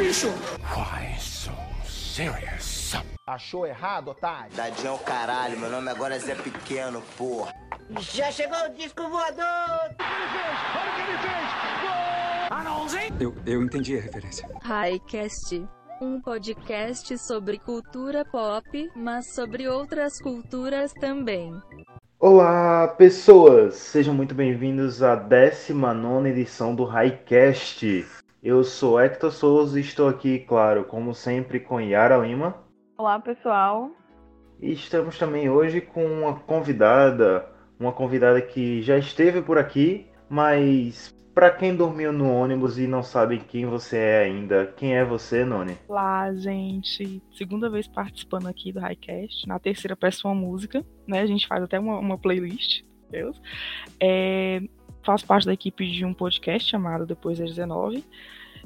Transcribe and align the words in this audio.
bicho! 0.00 0.28
Why 0.74 1.18
so 1.18 1.52
serious? 1.84 2.94
Achou 3.26 3.66
errado, 3.66 4.08
otário? 4.08 4.50
Tadinho 4.56 4.88
é 4.88 4.90
o 4.92 4.98
caralho, 4.98 5.58
meu 5.58 5.70
nome 5.70 5.90
agora 5.90 6.16
é 6.16 6.18
Zé 6.18 6.34
Pequeno, 6.34 7.02
porra. 7.16 7.52
Já 8.00 8.30
chegou 8.32 8.58
o 8.66 8.70
disco 8.70 9.02
voador! 9.08 9.44
Olha 9.44 10.90
o 10.90 10.94
que 10.96 11.02
ele 11.02 11.18
fez! 11.18 11.50
Olha 12.50 13.22
Eu, 13.22 13.34
eu 13.46 13.62
entendi 13.62 13.98
a 13.98 14.00
referência. 14.00 14.48
Highcast. 14.62 15.68
Um 16.00 16.20
podcast 16.20 17.18
sobre 17.18 17.58
cultura 17.58 18.24
pop, 18.24 18.90
mas 18.96 19.34
sobre 19.34 19.68
outras 19.68 20.18
culturas 20.18 20.94
também. 20.94 21.52
Olá, 22.18 22.88
pessoas! 22.88 23.74
Sejam 23.74 24.14
muito 24.14 24.34
bem-vindos 24.34 25.02
à 25.02 25.14
19 25.14 26.30
edição 26.30 26.74
do 26.74 26.84
Highcast. 26.84 28.06
Eu 28.42 28.64
sou 28.64 28.98
Hector 28.98 29.30
Souza 29.30 29.78
e 29.78 29.82
estou 29.82 30.08
aqui, 30.08 30.38
claro, 30.38 30.84
como 30.84 31.14
sempre, 31.14 31.60
com 31.60 31.78
Yara 31.78 32.16
Lima. 32.16 32.56
Olá, 32.96 33.20
pessoal. 33.20 33.90
E 34.58 34.72
estamos 34.72 35.18
também 35.18 35.50
hoje 35.50 35.82
com 35.82 36.06
uma 36.06 36.34
convidada, 36.40 37.46
uma 37.78 37.92
convidada 37.92 38.40
que 38.40 38.80
já 38.80 38.96
esteve 38.96 39.42
por 39.42 39.58
aqui, 39.58 40.06
mas 40.26 41.14
para 41.34 41.50
quem 41.50 41.76
dormiu 41.76 42.14
no 42.14 42.32
ônibus 42.32 42.78
e 42.78 42.86
não 42.86 43.02
sabe 43.02 43.40
quem 43.40 43.66
você 43.66 43.98
é 43.98 44.22
ainda, 44.22 44.72
quem 44.74 44.96
é 44.96 45.04
você, 45.04 45.44
Noni? 45.44 45.76
Olá, 45.86 46.32
gente. 46.32 47.22
Segunda 47.36 47.68
vez 47.68 47.86
participando 47.86 48.46
aqui 48.46 48.72
do 48.72 48.80
Highcast. 48.80 49.46
Na 49.46 49.58
terceira 49.58 49.94
peço 49.94 50.26
uma 50.26 50.34
música, 50.34 50.82
né? 51.06 51.20
A 51.20 51.26
gente 51.26 51.46
faz 51.46 51.62
até 51.62 51.78
uma, 51.78 51.98
uma 51.98 52.16
playlist. 52.16 52.84
Deus. 53.10 53.40
É, 54.00 54.62
faço 55.02 55.26
parte 55.26 55.46
da 55.46 55.52
equipe 55.52 55.90
de 55.90 56.04
um 56.04 56.14
podcast 56.14 56.68
chamado 56.68 57.06
Depois 57.06 57.38
das 57.38 57.50
19. 57.50 58.04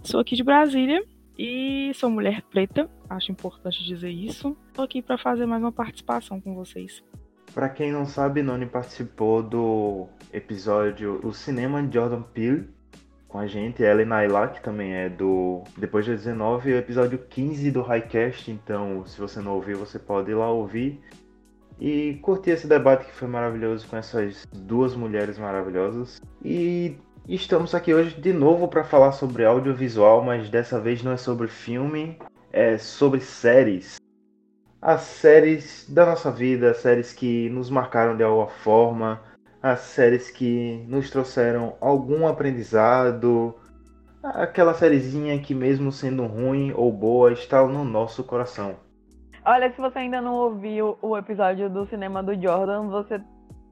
Sou 0.02 0.20
aqui 0.20 0.36
de 0.36 0.42
Brasília 0.42 1.04
e 1.38 1.92
sou 1.94 2.10
mulher 2.10 2.42
preta, 2.42 2.88
acho 3.08 3.32
importante 3.32 3.84
dizer 3.84 4.10
isso. 4.10 4.56
Estou 4.68 4.84
aqui 4.84 5.02
para 5.02 5.18
fazer 5.18 5.46
mais 5.46 5.62
uma 5.62 5.72
participação 5.72 6.40
com 6.40 6.54
vocês. 6.54 7.02
Para 7.52 7.68
quem 7.68 7.92
não 7.92 8.04
sabe, 8.04 8.42
Noni 8.42 8.66
participou 8.66 9.42
do 9.42 10.08
episódio 10.32 11.20
O 11.24 11.32
Cinema 11.32 11.82
de 11.82 11.94
Jordan 11.94 12.22
Peele 12.22 12.68
com 13.34 13.40
a 13.40 13.48
gente, 13.48 13.82
ela 13.82 14.00
e 14.00 14.04
Naila, 14.04 14.46
que 14.46 14.62
também 14.62 14.94
é 14.94 15.08
do 15.08 15.64
Depois 15.76 16.06
das 16.06 16.18
19, 16.22 16.72
o 16.72 16.76
episódio 16.76 17.18
15 17.18 17.68
do 17.72 17.82
Highcast, 17.82 18.48
então 18.48 19.04
se 19.04 19.18
você 19.18 19.40
não 19.40 19.56
ouviu, 19.56 19.76
você 19.76 19.98
pode 19.98 20.30
ir 20.30 20.34
lá 20.34 20.48
ouvir 20.48 21.00
e 21.80 22.14
curtir 22.22 22.50
esse 22.50 22.66
debate 22.66 23.06
que 23.06 23.12
foi 23.12 23.28
maravilhoso 23.28 23.86
com 23.88 23.96
essas 23.96 24.46
duas 24.52 24.94
mulheres 24.94 25.38
maravilhosas. 25.38 26.20
E 26.44 26.96
estamos 27.28 27.74
aqui 27.74 27.92
hoje 27.92 28.20
de 28.20 28.32
novo 28.32 28.68
para 28.68 28.84
falar 28.84 29.12
sobre 29.12 29.44
audiovisual, 29.44 30.22
mas 30.22 30.48
dessa 30.48 30.80
vez 30.80 31.02
não 31.02 31.12
é 31.12 31.16
sobre 31.16 31.48
filme, 31.48 32.18
é 32.52 32.78
sobre 32.78 33.20
séries. 33.20 33.96
As 34.80 35.00
séries 35.00 35.86
da 35.88 36.04
nossa 36.04 36.30
vida, 36.30 36.70
as 36.70 36.78
séries 36.78 37.12
que 37.12 37.48
nos 37.48 37.70
marcaram 37.70 38.16
de 38.16 38.22
alguma 38.22 38.48
forma, 38.48 39.22
as 39.62 39.80
séries 39.80 40.30
que 40.30 40.84
nos 40.86 41.08
trouxeram 41.08 41.76
algum 41.80 42.26
aprendizado, 42.26 43.54
aquela 44.22 44.74
sériezinha 44.74 45.38
que 45.38 45.54
mesmo 45.54 45.90
sendo 45.90 46.26
ruim 46.26 46.72
ou 46.74 46.92
boa 46.92 47.32
está 47.32 47.66
no 47.66 47.84
nosso 47.84 48.22
coração. 48.24 48.76
Olha, 49.46 49.70
se 49.70 49.80
você 49.80 49.98
ainda 49.98 50.22
não 50.22 50.34
ouviu 50.34 50.96
o 51.02 51.16
episódio 51.18 51.68
do 51.68 51.86
cinema 51.86 52.22
do 52.22 52.34
Jordan, 52.34 52.88
você 52.88 53.20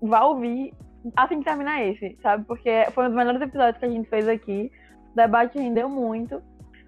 vai 0.03 0.23
ouvir 0.23 0.75
assim 1.17 1.39
que 1.39 1.45
terminar 1.45 1.83
esse, 1.83 2.19
sabe? 2.23 2.45
Porque 2.45 2.87
foi 2.93 3.05
um 3.05 3.09
dos 3.09 3.17
melhores 3.17 3.41
episódios 3.41 3.79
que 3.79 3.87
a 3.87 3.89
gente 3.89 4.09
fez 4.09 4.29
aqui. 4.29 4.71
O 5.13 5.17
debate 5.17 5.59
rendeu 5.59 5.89
muito. 5.89 6.43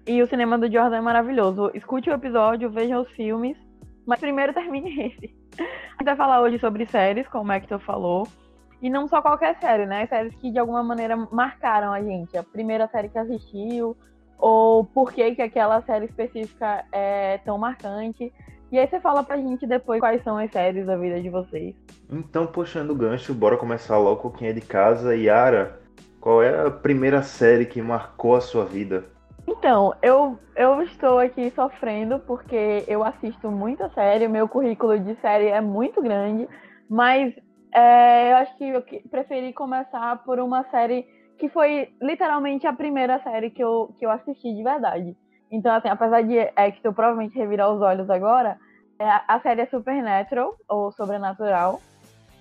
E 0.07 0.21
o 0.21 0.27
cinema 0.27 0.57
do 0.57 0.71
Jordan 0.71 0.97
é 0.97 1.01
maravilhoso. 1.01 1.71
Escute 1.73 2.11
o 2.11 2.13
episódio, 2.13 2.69
veja 2.69 2.99
os 2.99 3.09
filmes. 3.13 3.57
Mas 4.05 4.19
primeiro 4.19 4.53
termine 4.53 5.01
esse. 5.07 5.35
A 5.57 5.63
gente 5.63 6.05
vai 6.05 6.15
falar 6.15 6.41
hoje 6.41 6.59
sobre 6.59 6.85
séries, 6.85 7.27
como 7.27 7.49
o 7.49 7.53
Hector 7.53 7.79
falou. 7.79 8.27
E 8.83 8.89
não 8.89 9.07
só 9.07 9.19
qualquer 9.19 9.57
série, 9.59 9.87
né? 9.87 10.05
Séries 10.05 10.35
que 10.35 10.51
de 10.51 10.59
alguma 10.59 10.83
maneira 10.83 11.15
marcaram 11.31 11.91
a 11.91 12.03
gente. 12.03 12.37
A 12.37 12.43
primeira 12.43 12.87
série 12.87 13.09
que 13.09 13.17
assistiu, 13.17 13.97
ou 14.37 14.85
por 14.85 15.11
que, 15.11 15.33
que 15.33 15.41
aquela 15.41 15.81
série 15.81 16.05
específica 16.05 16.85
é 16.91 17.39
tão 17.39 17.57
marcante. 17.57 18.31
E 18.71 18.79
aí 18.79 18.87
você 18.87 18.99
fala 18.99 19.23
pra 19.23 19.37
gente 19.37 19.65
depois 19.65 19.99
quais 19.99 20.23
são 20.23 20.37
as 20.37 20.51
séries 20.51 20.85
da 20.85 20.97
vida 20.97 21.21
de 21.21 21.29
vocês. 21.29 21.75
Então, 22.11 22.47
puxando 22.47 22.91
o 22.91 22.95
gancho, 22.95 23.33
bora 23.33 23.57
começar 23.57 23.97
logo 23.97 24.21
com 24.21 24.31
quem 24.31 24.47
é 24.49 24.53
de 24.53 24.61
casa. 24.61 25.15
Yara, 25.15 25.79
qual 26.19 26.41
é 26.41 26.67
a 26.67 26.71
primeira 26.71 27.21
série 27.21 27.65
que 27.65 27.81
marcou 27.81 28.35
a 28.35 28.41
sua 28.41 28.65
vida? 28.65 29.05
Então, 29.47 29.93
eu, 30.01 30.39
eu 30.55 30.81
estou 30.81 31.19
aqui 31.19 31.51
sofrendo 31.51 32.19
porque 32.19 32.83
eu 32.87 33.03
assisto 33.03 33.51
muita 33.51 33.89
série, 33.89 34.27
meu 34.27 34.47
currículo 34.47 34.99
de 34.99 35.15
série 35.21 35.47
é 35.47 35.61
muito 35.61 36.01
grande, 36.01 36.47
mas 36.89 37.33
é, 37.71 38.31
eu 38.31 38.37
acho 38.37 38.57
que 38.57 38.63
eu 38.67 38.83
preferi 39.09 39.53
começar 39.53 40.23
por 40.23 40.39
uma 40.39 40.63
série 40.71 41.05
que 41.37 41.47
foi 41.49 41.89
literalmente 42.01 42.65
a 42.65 42.73
primeira 42.73 43.21
série 43.21 43.51
que 43.51 43.63
eu, 43.63 43.93
que 43.99 44.05
eu 44.05 44.09
assisti 44.09 44.53
de 44.55 44.63
verdade. 44.63 45.15
Então, 45.55 45.73
assim, 45.73 45.87
apesar 45.87 46.21
de 46.21 46.37
Hector 46.37 46.91
provavelmente 46.91 47.39
revirar 47.39 47.71
os 47.71 47.81
olhos 47.81 48.09
agora, 48.09 48.57
é, 48.99 49.09
a 49.25 49.39
série 49.39 49.61
é 49.61 49.65
Supernatural, 49.65 50.53
ou 50.67 50.91
Sobrenatural. 50.91 51.81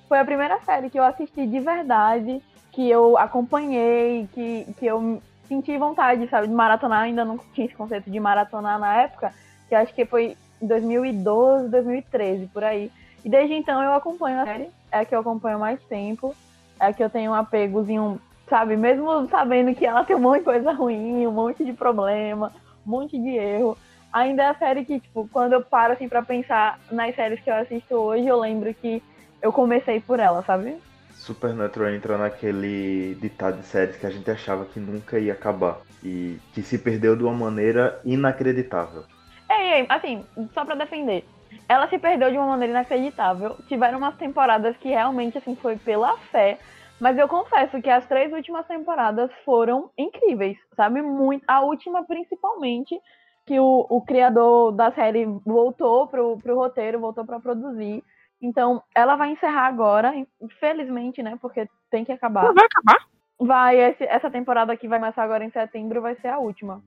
Foi 0.08 0.18
a 0.18 0.24
primeira 0.24 0.58
série 0.62 0.90
que 0.90 0.98
eu 0.98 1.04
assisti 1.04 1.46
de 1.46 1.60
verdade, 1.60 2.42
que 2.72 2.90
eu 2.90 3.16
acompanhei, 3.16 4.28
que, 4.32 4.66
que 4.76 4.86
eu 4.86 5.22
senti 5.46 5.78
vontade, 5.78 6.26
sabe, 6.28 6.48
de 6.48 6.54
maratonar. 6.54 7.02
Ainda 7.02 7.24
não 7.24 7.38
tinha 7.54 7.66
esse 7.66 7.76
conceito 7.76 8.10
de 8.10 8.18
maratonar 8.18 8.80
na 8.80 9.02
época, 9.02 9.32
que 9.68 9.76
acho 9.76 9.94
que 9.94 10.04
foi 10.04 10.36
em 10.60 10.66
2012, 10.66 11.68
2013, 11.68 12.46
por 12.48 12.64
aí. 12.64 12.90
E 13.24 13.28
desde 13.28 13.54
então 13.54 13.80
eu 13.80 13.94
acompanho 13.94 14.40
a 14.40 14.44
série, 14.44 14.70
é 14.90 14.98
a 14.98 15.04
que 15.04 15.14
eu 15.14 15.20
acompanho 15.20 15.60
mais 15.60 15.80
tempo, 15.84 16.34
é 16.80 16.86
a 16.86 16.92
que 16.92 17.02
eu 17.02 17.08
tenho 17.08 17.30
um 17.30 17.34
apegozinho, 17.34 18.20
sabe, 18.48 18.76
mesmo 18.76 19.28
sabendo 19.28 19.72
que 19.72 19.86
ela 19.86 20.04
tem 20.04 20.16
um 20.16 20.20
monte 20.20 20.40
de 20.40 20.44
coisa 20.44 20.72
ruim, 20.72 21.28
um 21.28 21.32
monte 21.32 21.64
de 21.64 21.72
problema, 21.72 22.52
um 22.86 22.90
monte 22.90 23.18
de 23.18 23.30
erro. 23.30 23.76
Ainda 24.12 24.44
é 24.44 24.46
a 24.48 24.54
série 24.54 24.84
que, 24.84 25.00
tipo, 25.00 25.28
quando 25.32 25.54
eu 25.54 25.62
paro 25.62 25.92
assim 25.92 26.08
pra 26.08 26.22
pensar 26.22 26.78
nas 26.90 27.14
séries 27.16 27.40
que 27.40 27.50
eu 27.50 27.54
assisto 27.54 27.94
hoje, 27.94 28.26
eu 28.26 28.38
lembro 28.38 28.72
que 28.74 29.02
eu 29.42 29.52
comecei 29.52 30.00
por 30.00 30.20
ela, 30.20 30.42
sabe? 30.44 30.76
Supernatural 31.10 31.90
entra 31.90 32.16
naquele 32.16 33.16
ditado 33.20 33.58
de 33.58 33.66
séries 33.66 33.96
que 33.96 34.06
a 34.06 34.10
gente 34.10 34.30
achava 34.30 34.66
que 34.66 34.78
nunca 34.78 35.18
ia 35.18 35.32
acabar 35.32 35.78
e 36.02 36.38
que 36.52 36.62
se 36.62 36.78
perdeu 36.78 37.16
de 37.16 37.24
uma 37.24 37.32
maneira 37.32 38.00
inacreditável. 38.04 39.04
Ei, 39.50 39.86
assim, 39.88 40.24
só 40.52 40.64
pra 40.64 40.74
defender. 40.74 41.24
Ela 41.68 41.88
se 41.88 41.98
perdeu 41.98 42.30
de 42.30 42.36
uma 42.36 42.46
maneira 42.46 42.72
inacreditável. 42.72 43.56
Tiveram 43.68 43.98
umas 43.98 44.16
temporadas 44.16 44.76
que 44.76 44.88
realmente, 44.88 45.38
assim, 45.38 45.56
foi 45.56 45.76
pela 45.76 46.16
fé. 46.30 46.58
Mas 47.00 47.18
eu 47.18 47.28
confesso 47.28 47.80
que 47.82 47.90
as 47.90 48.06
três 48.06 48.32
últimas 48.32 48.66
temporadas 48.66 49.30
foram 49.44 49.90
incríveis, 49.98 50.56
sabe? 50.76 51.02
Muito. 51.02 51.44
A 51.46 51.60
última, 51.60 52.04
principalmente, 52.04 52.98
que 53.46 53.58
o, 53.58 53.86
o 53.88 54.00
criador 54.00 54.72
da 54.72 54.92
série 54.92 55.26
voltou 55.44 56.06
pro, 56.06 56.38
pro 56.38 56.56
roteiro, 56.56 57.00
voltou 57.00 57.24
para 57.24 57.40
produzir. 57.40 58.02
Então, 58.40 58.82
ela 58.94 59.16
vai 59.16 59.30
encerrar 59.30 59.66
agora, 59.66 60.12
infelizmente, 60.40 61.22
né? 61.22 61.36
Porque 61.40 61.68
tem 61.90 62.04
que 62.04 62.12
acabar. 62.12 62.52
Vai 62.52 62.64
acabar? 62.64 63.06
Vai, 63.38 63.76
esse, 63.76 64.04
essa 64.04 64.30
temporada 64.30 64.76
que 64.76 64.88
vai 64.88 64.98
começar 64.98 65.22
agora 65.22 65.44
em 65.44 65.50
setembro 65.50 66.00
vai 66.00 66.14
ser 66.16 66.28
a 66.28 66.38
última. 66.38 66.82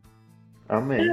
Amém. 0.69 1.07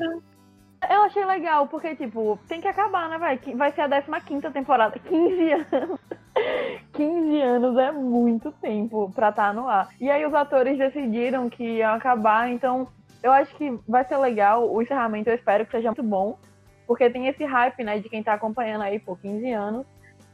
Eu 0.91 1.03
achei 1.03 1.25
legal, 1.25 1.67
porque, 1.69 1.95
tipo, 1.95 2.39
tem 2.49 2.61
que 2.61 2.69
acabar, 2.69 3.09
né, 3.09 3.19
vai? 3.19 3.39
Vai 3.55 3.73
ser 3.73 3.83
a 3.83 4.21
15 4.21 4.51
temporada. 4.51 4.99
15 4.99 5.53
anos. 5.53 6.01
15 6.93 7.41
anos 7.41 7.79
é 7.79 7.93
muito 7.93 8.51
tempo 8.53 9.11
pra 9.15 9.29
estar 9.29 9.49
tá 9.49 9.53
no 9.53 9.69
ar. 9.69 9.89
E 10.01 10.11
aí 10.11 10.25
os 10.25 10.35
atores 10.35 10.79
decidiram 10.79 11.49
que 11.49 11.65
iam 11.65 11.95
acabar, 11.95 12.49
então 12.51 12.89
eu 13.23 13.33
acho 13.33 13.55
que 13.57 13.79
vai 13.89 14.05
ser 14.05 14.17
legal. 14.17 14.71
O 14.71 14.83
encerramento 14.83 15.31
eu 15.31 15.35
espero 15.35 15.65
que 15.65 15.73
seja 15.73 15.89
muito 15.89 16.03
bom. 16.03 16.39
Porque 16.87 17.09
tem 17.09 17.29
esse 17.29 17.45
hype, 17.45 17.83
né, 17.83 17.99
de 17.99 18.09
quem 18.09 18.23
tá 18.23 18.35
acompanhando 18.35 18.83
aí 18.83 18.99
por 18.99 19.19
15 19.19 19.51
anos. 19.53 19.87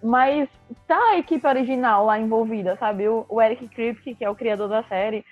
Mas 0.02 0.48
tá 0.86 0.98
a 1.10 1.18
equipe 1.18 1.46
original 1.46 2.06
lá 2.06 2.18
envolvida, 2.18 2.76
sabe? 2.76 3.06
O, 3.08 3.26
o 3.28 3.40
Eric 3.40 3.68
Kripke, 3.68 4.14
que 4.14 4.24
é 4.24 4.30
o 4.30 4.34
criador 4.34 4.68
da 4.68 4.82
série, 4.84 5.24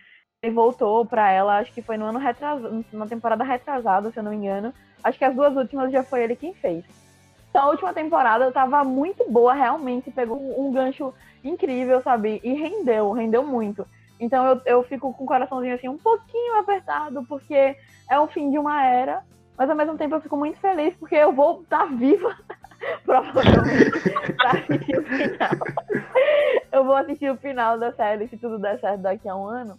ele 0.43 0.55
voltou 0.55 1.05
pra 1.05 1.31
ela, 1.31 1.59
acho 1.59 1.73
que 1.73 1.83
foi 1.83 1.97
no 1.97 2.05
ano 2.05 2.19
retrasado, 2.19 2.85
na 2.93 3.07
temporada 3.07 3.43
retrasada, 3.43 4.11
se 4.11 4.19
eu 4.19 4.23
não 4.23 4.31
me 4.31 4.37
engano. 4.37 4.73
Acho 5.03 5.19
que 5.19 5.25
as 5.25 5.35
duas 5.35 5.57
últimas 5.57 5.93
já 5.93 6.03
foi 6.03 6.23
ele 6.23 6.37
quem 6.37 6.55
fez. 6.55 6.85
Então 7.51 7.63
a 7.63 7.71
última 7.71 7.93
temporada 7.93 8.53
tava 8.53 8.85
muito 8.85 9.31
boa, 9.31 9.53
realmente, 9.53 10.11
pegou 10.11 10.39
um, 10.61 10.71
gancho 10.71 11.15
incrível, 11.43 12.03
sabe? 12.03 12.41
E 12.45 12.53
rendeu, 12.53 13.13
rendeu 13.13 13.45
muito. 13.45 13.87
Então 14.21 14.47
eu, 14.47 14.61
eu 14.67 14.83
fico 14.85 15.13
com 15.13 15.25
o 15.25 15.27
coraçãozinho 15.27 15.75
assim 15.75 15.89
um 15.89 15.99
pouquinho 15.99 16.59
apertado, 16.59 17.25
porque 17.25 17.77
é 18.11 18.19
o 18.19 18.27
fim 18.29 18.51
de 18.51 18.59
uma 18.59 18.85
era, 18.85 19.23
mas 19.57 19.71
ao 19.71 19.77
mesmo 19.77 19.97
tempo 19.97 20.15
eu 20.15 20.21
fico 20.21 20.37
muito 20.37 20.59
feliz 20.61 20.95
porque 20.97 21.15
eu 21.15 21.33
vou 21.33 21.63
estar 21.63 21.81
tá 21.81 21.87
viva, 21.87 22.37
provavelmente, 23.05 24.01
pra 24.37 24.51
assistir 24.51 24.99
o 24.99 25.05
final. 25.05 25.51
eu 26.71 26.85
vou 26.85 26.97
assistir 26.97 27.31
o 27.31 27.37
final 27.37 27.79
da 27.79 27.93
série, 27.93 28.29
se 28.29 28.37
tudo 28.37 28.59
der 28.59 28.79
certo 28.79 29.01
daqui 29.01 29.29
a 29.29 29.37
um 29.37 29.47
ano. 29.47 29.79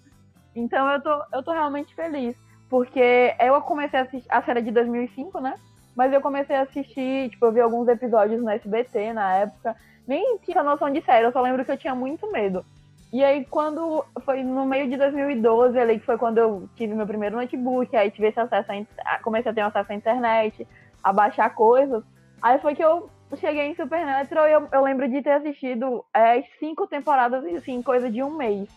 Então 0.55 0.89
eu 0.89 1.01
tô, 1.01 1.23
eu 1.33 1.43
tô 1.43 1.51
realmente 1.51 1.93
feliz. 1.95 2.35
Porque 2.69 3.35
eu 3.39 3.59
comecei 3.61 3.99
a 3.99 4.03
assistir, 4.03 4.27
a 4.29 4.41
série 4.41 4.61
de 4.61 4.71
2005, 4.71 5.39
né? 5.39 5.55
Mas 5.95 6.13
eu 6.13 6.21
comecei 6.21 6.55
a 6.55 6.61
assistir, 6.61 7.29
tipo, 7.29 7.45
eu 7.45 7.51
vi 7.51 7.59
alguns 7.59 7.87
episódios 7.87 8.41
no 8.41 8.49
SBT 8.49 9.11
na 9.13 9.35
época, 9.35 9.75
nem 10.07 10.37
tinha 10.39 10.63
noção 10.63 10.89
de 10.89 11.01
série, 11.01 11.25
eu 11.25 11.31
só 11.31 11.41
lembro 11.41 11.65
que 11.65 11.71
eu 11.71 11.77
tinha 11.77 11.95
muito 11.95 12.31
medo. 12.31 12.63
E 13.11 13.23
aí, 13.23 13.43
quando 13.45 14.05
foi 14.23 14.43
no 14.43 14.65
meio 14.65 14.87
de 14.87 14.95
2012, 14.95 15.79
ali, 15.79 15.99
que 15.99 16.05
foi 16.05 16.17
quando 16.17 16.37
eu 16.37 16.69
tive 16.75 16.93
meu 16.93 17.07
primeiro 17.07 17.37
notebook, 17.37 17.95
aí 17.97 18.11
tive 18.11 18.27
esse 18.27 18.39
acesso 18.39 18.71
a, 19.03 19.19
comecei 19.19 19.51
a 19.51 19.53
ter 19.53 19.61
acesso 19.61 19.91
à 19.91 19.95
internet, 19.95 20.67
a 21.03 21.11
baixar 21.11 21.49
coisas, 21.55 22.03
aí 22.39 22.59
foi 22.59 22.75
que 22.75 22.83
eu 22.83 23.09
cheguei 23.37 23.65
em 23.67 23.75
Supernatural 23.75 24.47
e 24.47 24.51
eu, 24.51 24.67
eu 24.71 24.83
lembro 24.83 25.09
de 25.09 25.23
ter 25.23 25.31
assistido 25.31 26.05
é, 26.13 26.41
cinco 26.59 26.85
temporadas, 26.85 27.43
assim, 27.45 27.81
coisa 27.81 28.11
de 28.11 28.21
um 28.21 28.35
mês. 28.37 28.69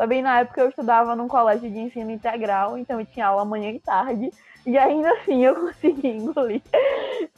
Também 0.00 0.22
na 0.22 0.40
época 0.40 0.62
eu 0.62 0.70
estudava 0.70 1.14
num 1.14 1.28
colégio 1.28 1.70
de 1.70 1.78
ensino 1.78 2.10
integral, 2.10 2.78
então 2.78 2.98
eu 2.98 3.04
tinha 3.04 3.26
aula 3.26 3.44
manhã 3.44 3.68
e 3.68 3.78
tarde, 3.78 4.30
e 4.64 4.78
ainda 4.78 5.12
assim 5.12 5.44
eu 5.44 5.54
consegui 5.60 6.08
engolir 6.08 6.62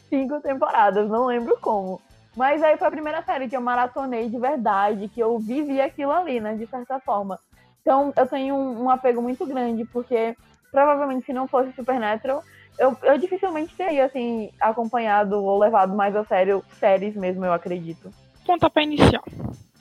cinco 0.08 0.40
temporadas, 0.40 1.08
não 1.08 1.26
lembro 1.26 1.58
como. 1.60 2.00
Mas 2.36 2.62
aí 2.62 2.76
foi 2.76 2.86
a 2.86 2.92
primeira 2.92 3.20
série 3.24 3.48
que 3.48 3.56
eu 3.56 3.60
maratonei 3.60 4.28
de 4.28 4.38
verdade, 4.38 5.08
que 5.08 5.18
eu 5.18 5.40
vivi 5.40 5.80
aquilo 5.80 6.12
ali, 6.12 6.38
né, 6.38 6.54
de 6.54 6.64
certa 6.68 7.00
forma. 7.00 7.36
Então 7.80 8.12
eu 8.16 8.28
tenho 8.28 8.54
um, 8.54 8.84
um 8.84 8.90
apego 8.90 9.20
muito 9.20 9.44
grande, 9.44 9.84
porque 9.86 10.36
provavelmente 10.70 11.26
se 11.26 11.32
não 11.32 11.48
fosse 11.48 11.72
Supernatural, 11.72 12.44
eu, 12.78 12.96
eu 13.02 13.18
dificilmente 13.18 13.74
teria, 13.74 14.04
assim, 14.04 14.52
acompanhado 14.60 15.42
ou 15.42 15.58
levado 15.58 15.96
mais 15.96 16.14
a 16.14 16.24
sério 16.24 16.64
séries 16.78 17.16
mesmo, 17.16 17.44
eu 17.44 17.52
acredito. 17.52 18.14
Pontapé 18.46 18.84
inicial. 18.84 19.24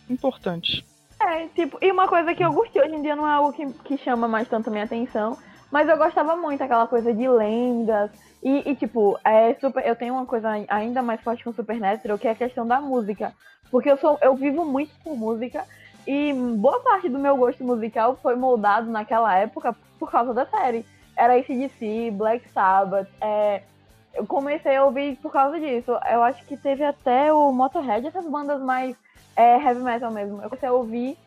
Importante. 0.09 0.83
É, 1.27 1.47
tipo, 1.49 1.77
e 1.81 1.91
uma 1.91 2.07
coisa 2.07 2.33
que 2.33 2.43
eu 2.43 2.51
gostei 2.51 2.81
hoje 2.81 2.95
em 2.95 3.01
dia 3.01 3.15
não 3.15 3.27
é 3.27 3.31
algo 3.31 3.53
que, 3.53 3.65
que 3.83 3.97
chama 3.97 4.27
mais 4.27 4.47
tanto 4.47 4.71
minha 4.71 4.85
atenção, 4.85 5.37
mas 5.71 5.87
eu 5.87 5.97
gostava 5.97 6.35
muito 6.35 6.63
aquela 6.63 6.87
coisa 6.87 7.13
de 7.13 7.27
lendas, 7.27 8.11
e, 8.43 8.71
e, 8.71 8.75
tipo, 8.75 9.19
é 9.23 9.53
super, 9.55 9.85
eu 9.85 9.95
tenho 9.95 10.15
uma 10.15 10.25
coisa 10.25 10.49
ainda 10.67 11.01
mais 11.01 11.21
forte 11.21 11.43
com 11.43 11.53
Supernatural, 11.53 12.17
que 12.17 12.27
é 12.27 12.31
a 12.31 12.35
questão 12.35 12.65
da 12.65 12.81
música. 12.81 13.33
Porque 13.69 13.89
eu 13.89 13.97
sou 13.97 14.17
eu 14.21 14.35
vivo 14.35 14.65
muito 14.65 14.91
com 15.03 15.15
música 15.15 15.65
e 16.07 16.33
boa 16.33 16.79
parte 16.81 17.07
do 17.07 17.19
meu 17.19 17.37
gosto 17.37 17.63
musical 17.63 18.17
foi 18.21 18.35
moldado 18.35 18.89
naquela 18.89 19.33
época 19.37 19.75
por 19.99 20.11
causa 20.11 20.33
da 20.33 20.45
série. 20.45 20.85
Era 21.15 21.35
ACDC, 21.35 22.11
Black 22.11 22.49
Sabbath, 22.49 23.07
é, 23.21 23.61
eu 24.13 24.25
comecei 24.25 24.75
a 24.75 24.83
ouvir 24.83 25.17
por 25.17 25.31
causa 25.31 25.59
disso. 25.59 25.91
Eu 26.11 26.23
acho 26.23 26.43
que 26.45 26.57
teve 26.57 26.83
até 26.83 27.31
o 27.31 27.51
Motorhead, 27.51 28.07
essas 28.07 28.25
bandas 28.27 28.59
mais 28.61 28.95
é, 29.35 29.57
heavy 29.57 29.81
metal 29.81 30.11
mesmo. 30.11 30.41
Eu 30.41 30.49
comecei 30.49 30.69
a 30.69 30.73
ouvir 30.73 31.17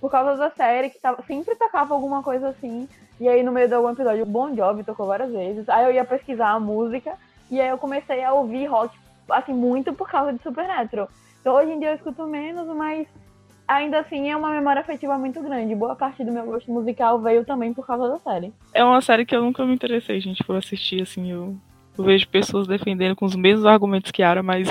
por 0.00 0.10
causa 0.10 0.36
da 0.36 0.50
série, 0.50 0.90
que 0.90 0.98
tava, 0.98 1.22
sempre 1.22 1.54
tocava 1.56 1.94
alguma 1.94 2.22
coisa 2.22 2.48
assim. 2.48 2.88
E 3.18 3.28
aí, 3.28 3.42
no 3.42 3.52
meio 3.52 3.68
de 3.68 3.74
algum 3.74 3.90
episódio, 3.90 4.22
o 4.22 4.26
Bon 4.26 4.54
Jovi 4.54 4.84
tocou 4.84 5.06
várias 5.06 5.30
vezes. 5.30 5.68
Aí 5.68 5.84
eu 5.84 5.92
ia 5.92 6.04
pesquisar 6.04 6.50
a 6.50 6.60
música. 6.60 7.14
E 7.50 7.60
aí 7.60 7.68
eu 7.68 7.78
comecei 7.78 8.22
a 8.24 8.32
ouvir 8.32 8.66
rock, 8.66 8.96
assim, 9.30 9.52
muito 9.52 9.92
por 9.92 10.08
causa 10.08 10.32
de 10.32 10.42
Supernatural. 10.42 11.08
Então 11.40 11.54
hoje 11.54 11.72
em 11.72 11.78
dia 11.78 11.90
eu 11.90 11.94
escuto 11.94 12.26
menos, 12.26 12.66
mas 12.74 13.06
ainda 13.66 14.00
assim 14.00 14.30
é 14.30 14.36
uma 14.36 14.50
memória 14.50 14.80
afetiva 14.80 15.16
muito 15.18 15.40
grande. 15.42 15.74
Boa 15.74 15.94
parte 15.94 16.24
do 16.24 16.32
meu 16.32 16.44
gosto 16.44 16.70
musical 16.70 17.20
veio 17.20 17.44
também 17.44 17.72
por 17.72 17.86
causa 17.86 18.08
da 18.08 18.18
série. 18.18 18.52
É 18.72 18.82
uma 18.82 19.00
série 19.00 19.24
que 19.24 19.34
eu 19.34 19.42
nunca 19.42 19.64
me 19.64 19.74
interessei, 19.74 20.20
gente, 20.20 20.42
por 20.44 20.56
assistir, 20.56 21.02
assim, 21.02 21.30
eu, 21.30 21.56
eu 21.96 22.04
vejo 22.04 22.28
pessoas 22.28 22.66
defendendo 22.66 23.14
com 23.14 23.24
os 23.24 23.36
mesmos 23.36 23.66
argumentos 23.66 24.10
que 24.10 24.22
Ara, 24.22 24.42
mas 24.42 24.70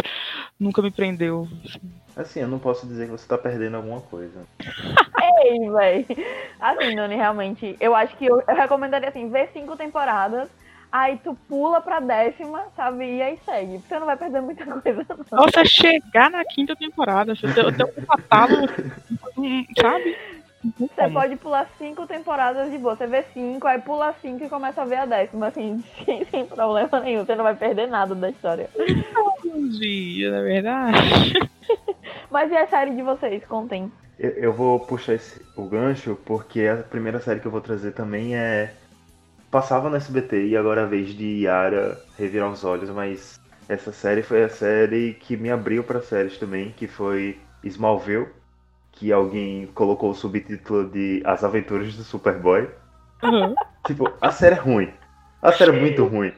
nunca 0.59 0.81
me 0.81 0.91
prendeu. 0.91 1.47
Assim, 1.63 1.79
eu 2.35 2.47
não 2.47 2.59
posso 2.59 2.85
dizer 2.85 3.05
que 3.05 3.11
você 3.11 3.27
tá 3.27 3.37
perdendo 3.37 3.77
alguma 3.77 4.01
coisa. 4.01 4.45
Ei, 5.43 5.69
véi. 5.69 6.05
Assim, 6.59 6.95
Noni, 6.95 7.15
realmente, 7.15 7.75
eu 7.79 7.95
acho 7.95 8.15
que 8.17 8.25
eu, 8.25 8.41
eu 8.47 8.55
recomendaria 8.55 9.09
assim, 9.09 9.29
ver 9.29 9.49
cinco 9.53 9.75
temporadas, 9.75 10.47
aí 10.91 11.19
tu 11.23 11.35
pula 11.47 11.81
pra 11.81 11.99
décima, 11.99 12.65
sabe? 12.75 13.17
E 13.17 13.21
aí 13.21 13.39
segue. 13.43 13.79
Você 13.79 13.99
não 13.99 14.05
vai 14.05 14.15
perder 14.15 14.41
muita 14.41 14.65
coisa, 14.79 15.05
não. 15.31 15.43
Você 15.43 15.65
chegar 15.65 16.29
na 16.29 16.45
quinta 16.45 16.75
temporada, 16.75 17.35
você 17.35 17.47
tem, 17.51 17.73
tem 17.73 17.85
um 17.85 18.05
catálogo, 18.05 18.67
sabe? 19.81 20.17
Você 20.79 21.09
pode 21.11 21.35
pular 21.35 21.69
cinco 21.77 22.07
temporadas 22.07 22.71
de 22.71 22.77
boa. 22.77 22.95
Você 22.95 23.05
vê 23.05 23.23
cinco, 23.33 23.67
aí 23.67 23.81
pula 23.81 24.15
cinco 24.21 24.45
e 24.45 24.49
começa 24.49 24.81
a 24.81 24.85
ver 24.85 24.95
a 24.95 25.05
décima, 25.05 25.47
assim, 25.47 25.83
sem, 26.05 26.23
sem 26.25 26.45
problema 26.45 27.01
nenhum. 27.01 27.25
Você 27.25 27.35
não 27.35 27.43
vai 27.43 27.55
perder 27.55 27.87
nada 27.87 28.15
da 28.15 28.29
história. 28.29 28.69
Um 29.45 29.67
dia, 29.67 30.31
na 30.31 30.41
verdade. 30.41 31.33
Mas 32.33 32.51
e 32.51 32.57
a 32.57 32.65
série 32.65 32.95
de 32.95 33.03
vocês? 33.03 33.45
Contem. 33.45 33.91
Eu, 34.17 34.31
eu 34.31 34.51
vou 34.51 34.79
puxar 34.79 35.13
esse, 35.13 35.39
o 35.55 35.65
gancho 35.65 36.17
porque 36.25 36.61
a 36.61 36.77
primeira 36.77 37.19
série 37.19 37.39
que 37.39 37.45
eu 37.45 37.51
vou 37.51 37.61
trazer 37.61 37.91
também 37.91 38.35
é. 38.35 38.73
Passava 39.51 39.87
no 39.87 39.95
SBT 39.95 40.47
e 40.47 40.57
agora 40.57 40.81
é 40.81 40.83
a 40.83 40.87
vez 40.87 41.09
de 41.09 41.43
Yara 41.43 42.01
revirar 42.17 42.49
os 42.49 42.63
olhos, 42.63 42.89
mas 42.89 43.39
essa 43.69 43.91
série 43.91 44.23
foi 44.23 44.41
a 44.43 44.49
série 44.49 45.13
que 45.13 45.37
me 45.37 45.51
abriu 45.51 45.83
para 45.83 46.01
séries 46.01 46.39
também, 46.39 46.71
que 46.71 46.87
foi 46.87 47.39
Smallville, 47.63 48.29
que 48.93 49.13
alguém 49.13 49.67
colocou 49.75 50.09
o 50.09 50.15
subtítulo 50.15 50.89
de 50.89 51.21
As 51.23 51.43
Aventuras 51.43 51.95
do 51.95 52.03
Superboy. 52.03 52.67
Uhum. 53.21 53.53
Tipo, 53.85 54.11
a 54.19 54.31
série 54.31 54.55
é 54.55 54.59
ruim. 54.59 54.91
A 55.39 55.51
série 55.51 55.77
é 55.77 55.79
muito 55.79 56.03
ruim. 56.05 56.33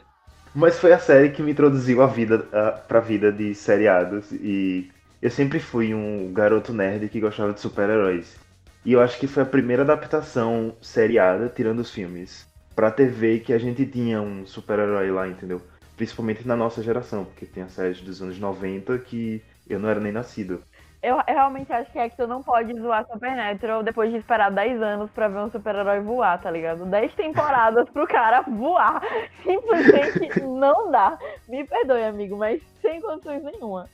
Mas 0.53 0.77
foi 0.77 0.91
a 0.91 1.00
série 1.00 1.30
que 1.30 1.41
me 1.41 1.51
introduziu 1.51 2.01
a 2.01 2.07
vida, 2.07 2.45
a, 2.51 2.71
pra 2.71 3.00
vida 3.00 3.31
de 3.31 3.56
seriados 3.56 4.30
e 4.33 4.91
eu 5.25 5.31
sempre 5.31 5.60
fui 5.60 5.92
um 5.92 6.31
garoto 6.31 6.72
nerd 6.72 7.10
que 7.10 7.19
gostava 7.19 7.51
de 7.51 7.60
super-heróis. 7.60 8.39
E 8.86 8.94
eu 8.94 9.01
acho 9.01 9.18
que 9.18 9.25
foi 9.25 9.42
a 9.42 9.45
primeira 9.48 9.81
adaptação 9.81 10.75
seriada, 10.80 11.50
tirando 11.50 11.80
os 11.80 11.89
filmes, 11.89 12.48
pra 12.75 12.92
TV 12.92 13.39
que 13.39 13.51
a 13.51 13.57
gente 13.57 13.88
tinha 13.88 14.22
um 14.22 14.45
super-herói 14.45 15.10
lá, 15.10 15.27
entendeu? 15.27 15.60
Principalmente 15.98 16.48
na 16.48 16.56
nossa 16.56 16.83
geração, 16.83 17.25
porque 17.25 17.48
tem 17.48 17.63
a 17.63 17.68
série 17.68 17.95
dos 17.95 18.22
anos 18.22 18.38
90 18.38 19.00
que 19.00 19.42
eu 19.68 19.80
não 19.80 19.89
era 19.89 20.00
nem 20.00 20.12
nascido. 20.12 20.62
Eu, 21.01 21.16
eu 21.16 21.33
realmente 21.33 21.74
acho 21.74 21.92
que 21.92 21.98
é 21.98 22.07
que 22.07 22.18
tu 22.18 22.27
não 22.27 22.44
pode 22.44 22.80
zoar 22.80 23.07
Supernatural 23.12 23.81
depois 23.81 24.12
de 24.12 24.18
esperar 24.18 24.51
10 24.51 24.80
anos 24.80 25.10
pra 25.10 25.27
ver 25.27 25.39
um 25.39 25.50
super-herói 25.50 26.01
voar, 26.01 26.39
tá 26.39 26.51
ligado? 26.51 26.86
10 26.86 27.16
temporadas 27.16 27.89
pro 27.89 28.06
cara 28.06 28.42
voar. 28.42 29.01
Simplesmente 29.42 30.39
não 30.42 30.92
dá. 30.92 31.18
Me 31.50 31.66
perdoe, 31.66 32.04
amigo, 32.04 32.38
mas 32.38 32.62
sem 32.80 33.01
condições 33.01 33.44
nenhuma. 33.44 33.89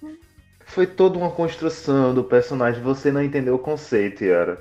Foi 0.72 0.88
toda 0.88 1.18
uma 1.18 1.32
construção 1.32 2.14
do 2.14 2.24
personagem, 2.24 2.82
você 2.82 3.12
não 3.12 3.22
entendeu 3.22 3.56
o 3.56 3.60
conceito, 3.60 4.24
Yara. 4.24 4.58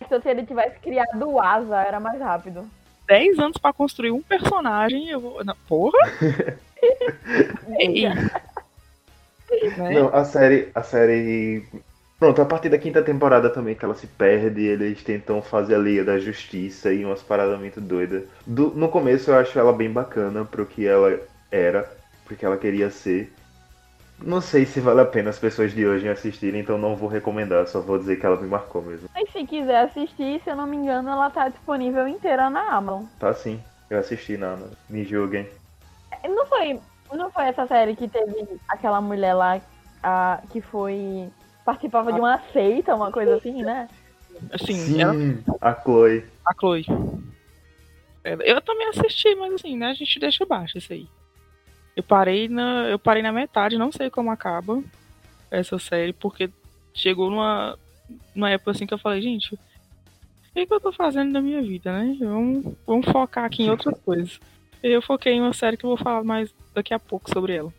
Então, 0.00 0.20
se 0.20 0.28
ele 0.28 0.46
tivesse 0.46 0.78
criado 0.78 1.28
o 1.28 1.40
Asa, 1.40 1.82
era 1.82 1.98
mais 1.98 2.20
rápido. 2.20 2.64
10 3.08 3.38
anos 3.38 3.56
para 3.58 3.72
construir 3.72 4.12
um 4.12 4.22
personagem, 4.22 5.08
eu 5.08 5.18
vou. 5.18 5.44
Não, 5.44 5.56
porra! 5.66 5.98
Não, 9.92 10.14
a 10.14 10.24
série. 10.24 10.68
A 10.74 10.82
série. 10.82 11.66
Pronto, 12.18 12.40
a 12.42 12.44
partir 12.44 12.68
da 12.68 12.78
quinta 12.78 13.02
temporada 13.02 13.48
também 13.48 13.74
que 13.74 13.84
ela 13.84 13.94
se 13.94 14.06
perde, 14.06 14.62
eles 14.62 15.02
tentam 15.02 15.40
fazer 15.40 15.76
a 15.76 15.78
Liga 15.78 16.04
da 16.04 16.18
Justiça 16.18 16.92
e 16.92 17.04
umas 17.04 17.22
paradas 17.22 17.58
muito 17.58 17.80
doidas. 17.80 18.24
Do, 18.46 18.70
no 18.70 18.88
começo 18.88 19.30
eu 19.30 19.36
acho 19.36 19.58
ela 19.58 19.72
bem 19.72 19.90
bacana 19.90 20.44
pro 20.44 20.66
que 20.66 20.86
ela 20.86 21.18
era, 21.50 21.90
porque 22.26 22.44
ela 22.44 22.56
queria 22.56 22.90
ser. 22.90 23.32
Não 24.20 24.40
sei 24.40 24.66
se 24.66 24.80
vale 24.80 25.00
a 25.00 25.04
pena 25.04 25.30
as 25.30 25.38
pessoas 25.38 25.72
de 25.72 25.86
hoje 25.86 26.08
assistirem, 26.08 26.60
então 26.60 26.76
não 26.76 26.96
vou 26.96 27.08
recomendar, 27.08 27.66
só 27.68 27.80
vou 27.80 27.98
dizer 27.98 28.18
que 28.18 28.26
ela 28.26 28.36
me 28.36 28.48
marcou 28.48 28.82
mesmo. 28.82 29.08
Mas 29.14 29.30
se 29.30 29.46
quiser 29.46 29.84
assistir, 29.84 30.40
se 30.42 30.50
eu 30.50 30.56
não 30.56 30.66
me 30.66 30.76
engano, 30.76 31.08
ela 31.08 31.30
tá 31.30 31.48
disponível 31.48 32.06
inteira 32.08 32.50
na 32.50 32.72
Amazon. 32.72 33.04
Tá 33.18 33.32
sim, 33.32 33.62
eu 33.88 33.98
assisti 33.98 34.36
na. 34.36 34.58
Me 34.88 35.04
julguem. 35.04 35.48
Não 36.24 36.46
foi. 36.46 36.80
Não 37.12 37.30
foi 37.30 37.44
essa 37.44 37.66
série 37.66 37.94
que 37.94 38.08
teve 38.08 38.60
aquela 38.68 39.00
mulher 39.00 39.34
lá 39.34 39.60
a, 40.02 40.40
que 40.50 40.60
foi. 40.60 41.28
participava 41.64 42.10
a... 42.10 42.12
de 42.12 42.18
uma 42.18 42.38
seita, 42.52 42.94
uma 42.94 43.12
coisa 43.12 43.36
assim, 43.36 43.62
né? 43.62 43.88
Assim, 44.52 44.74
sim, 44.74 45.00
ela... 45.00 45.14
a 45.60 45.74
Chloe. 45.74 46.24
A 46.44 46.54
Chloe. 46.54 46.84
É, 48.24 48.36
eu 48.40 48.60
também 48.60 48.88
assisti, 48.88 49.34
mas 49.36 49.54
assim, 49.54 49.76
né? 49.76 49.86
A 49.86 49.94
gente 49.94 50.18
deixa 50.18 50.44
baixo 50.44 50.76
isso 50.76 50.92
aí. 50.92 51.08
Eu 51.98 52.02
parei 52.04 52.48
na, 52.48 52.84
eu 52.88 52.96
parei 52.96 53.24
na 53.24 53.32
metade, 53.32 53.76
não 53.76 53.90
sei 53.90 54.08
como 54.08 54.30
acaba 54.30 54.80
essa 55.50 55.80
série, 55.80 56.12
porque 56.12 56.48
chegou 56.94 57.28
numa, 57.28 57.76
numa 58.32 58.48
época 58.50 58.70
assim 58.70 58.86
que 58.86 58.94
eu 58.94 58.98
falei, 58.98 59.20
gente, 59.20 59.52
o 59.56 59.58
que, 60.54 60.64
que 60.64 60.72
eu 60.72 60.78
tô 60.78 60.92
fazendo 60.92 61.32
na 61.32 61.42
minha 61.42 61.60
vida, 61.60 61.92
né? 61.92 62.16
Vamos, 62.20 62.72
vamos 62.86 63.06
focar 63.06 63.46
aqui 63.46 63.64
em 63.64 63.70
outras 63.70 63.98
coisas. 63.98 64.38
Eu 64.80 65.02
foquei 65.02 65.32
em 65.32 65.40
uma 65.40 65.52
série 65.52 65.76
que 65.76 65.84
eu 65.84 65.88
vou 65.88 65.96
falar 65.96 66.22
mais 66.22 66.54
daqui 66.72 66.94
a 66.94 67.00
pouco 67.00 67.28
sobre 67.32 67.56
ela. 67.56 67.74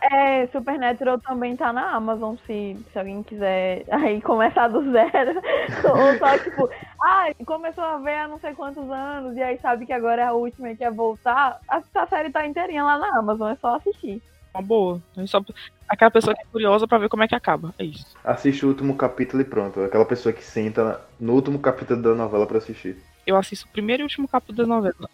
É, 0.00 0.46
Supernatural 0.48 1.18
também 1.18 1.56
tá 1.56 1.72
na 1.72 1.90
Amazon, 1.90 2.36
se, 2.46 2.76
se 2.92 2.98
alguém 2.98 3.22
quiser 3.22 3.84
aí 3.90 4.20
começar 4.20 4.68
do 4.68 4.90
zero. 4.92 5.40
Ou 5.84 6.18
só, 6.18 6.38
tipo, 6.38 6.68
ah, 7.02 7.26
começou 7.44 7.84
a 7.84 7.98
ver 7.98 8.16
há 8.16 8.28
não 8.28 8.38
sei 8.38 8.54
quantos 8.54 8.90
anos, 8.90 9.36
e 9.36 9.42
aí 9.42 9.58
sabe 9.58 9.86
que 9.86 9.92
agora 9.92 10.22
é 10.22 10.24
a 10.26 10.32
última 10.32 10.70
e 10.70 10.76
quer 10.76 10.90
voltar. 10.90 11.60
A, 11.68 11.82
a 11.94 12.06
série 12.06 12.30
tá 12.30 12.46
inteirinha 12.46 12.84
lá 12.84 12.98
na 12.98 13.18
Amazon, 13.18 13.50
é 13.52 13.56
só 13.56 13.76
assistir. 13.76 14.22
Uma 14.54 14.62
boa. 14.62 15.02
É 15.16 15.26
só 15.26 15.42
aquela 15.88 16.10
pessoa 16.10 16.34
que 16.34 16.42
é 16.42 16.46
curiosa 16.50 16.86
para 16.86 16.98
ver 16.98 17.08
como 17.08 17.22
é 17.22 17.28
que 17.28 17.34
acaba. 17.34 17.74
É 17.78 17.84
isso. 17.84 18.06
Assiste 18.24 18.64
o 18.64 18.68
último 18.68 18.96
capítulo 18.96 19.42
e 19.42 19.44
pronto. 19.44 19.80
Aquela 19.80 20.04
pessoa 20.04 20.32
que 20.32 20.44
senta 20.44 21.00
no 21.18 21.34
último 21.34 21.58
capítulo 21.58 22.02
da 22.02 22.14
novela 22.14 22.46
para 22.46 22.58
assistir. 22.58 22.96
Eu 23.26 23.36
assisto 23.36 23.66
o 23.66 23.72
primeiro 23.72 24.02
e 24.02 24.04
último 24.04 24.26
capítulo 24.26 24.66
da 24.66 24.74
novela. 24.74 25.08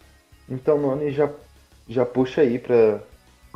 Então, 0.49 0.79
Noni, 0.79 1.11
já, 1.11 1.29
já 1.87 2.05
puxa 2.05 2.41
aí 2.41 2.59
pra. 2.59 2.99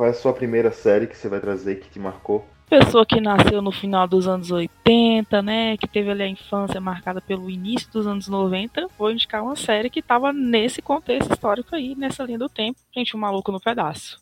Qual 0.00 0.08
é 0.08 0.12
a 0.12 0.14
sua 0.14 0.32
primeira 0.32 0.72
série 0.72 1.06
que 1.06 1.14
você 1.14 1.28
vai 1.28 1.40
trazer 1.40 1.78
que 1.78 1.90
te 1.90 1.98
marcou? 1.98 2.42
Pessoa 2.70 3.04
que 3.04 3.20
nasceu 3.20 3.60
no 3.60 3.70
final 3.70 4.08
dos 4.08 4.26
anos 4.26 4.50
80, 4.50 5.42
né? 5.42 5.76
Que 5.76 5.86
teve 5.86 6.10
ali 6.10 6.22
a 6.22 6.26
infância 6.26 6.80
marcada 6.80 7.20
pelo 7.20 7.50
início 7.50 7.92
dos 7.92 8.06
anos 8.06 8.26
90. 8.26 8.88
Vou 8.96 9.10
indicar 9.10 9.42
uma 9.42 9.56
série 9.56 9.90
que 9.90 10.00
tava 10.00 10.32
nesse 10.32 10.80
contexto 10.80 11.30
histórico 11.30 11.76
aí, 11.76 11.94
nessa 11.94 12.24
linha 12.24 12.38
do 12.38 12.48
tempo. 12.48 12.80
Gente, 12.96 13.14
o 13.14 13.18
um 13.18 13.20
maluco 13.20 13.52
no 13.52 13.60
pedaço. 13.60 14.18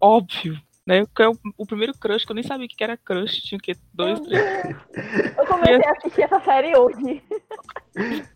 Óbvio, 0.00 0.56
né? 0.86 1.04
Que 1.06 1.24
é 1.24 1.28
o, 1.28 1.36
o, 1.58 1.66
primeiro 1.66 1.92
crush, 1.98 2.24
que 2.24 2.30
eu 2.30 2.36
nem 2.36 2.44
sabia 2.44 2.68
que 2.68 2.84
era 2.84 2.96
crush, 2.96 3.42
tinha 3.42 3.58
que 3.58 3.74
dois, 3.92 4.20
três. 4.20 4.44
Eu 5.36 5.44
comecei 5.44 5.84
a 5.84 5.90
assistir 5.90 6.22
essa 6.22 6.38
série 6.38 6.76
hoje. 6.76 7.20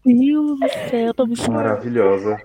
Deus 0.04 0.58
do 0.58 0.68
céu, 0.90 1.14
tô 1.14 1.24
me 1.24 1.36
sentindo. 1.36 1.54
Maravilhosa. 1.54 2.36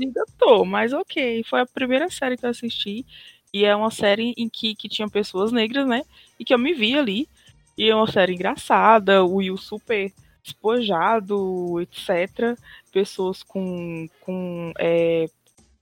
Ainda 0.00 0.24
tô, 0.38 0.64
mas 0.64 0.94
ok. 0.94 1.44
Foi 1.44 1.60
a 1.60 1.66
primeira 1.66 2.08
série 2.08 2.38
que 2.38 2.46
eu 2.46 2.50
assisti. 2.50 3.04
E 3.52 3.64
é 3.64 3.74
uma 3.74 3.90
série 3.90 4.32
em 4.36 4.48
que, 4.48 4.74
que 4.74 4.88
tinha 4.88 5.08
pessoas 5.08 5.50
negras, 5.52 5.86
né? 5.86 6.02
E 6.38 6.44
que 6.44 6.54
eu 6.54 6.58
me 6.58 6.72
vi 6.72 6.96
ali. 6.96 7.28
E 7.76 7.88
é 7.88 7.94
uma 7.94 8.10
série 8.10 8.34
engraçada, 8.34 9.24
o 9.24 9.36
Will 9.36 9.56
super 9.56 10.12
despojado, 10.42 11.80
etc. 11.80 12.58
Pessoas 12.92 13.42
com, 13.42 14.08
com 14.20 14.72
é, 14.78 15.26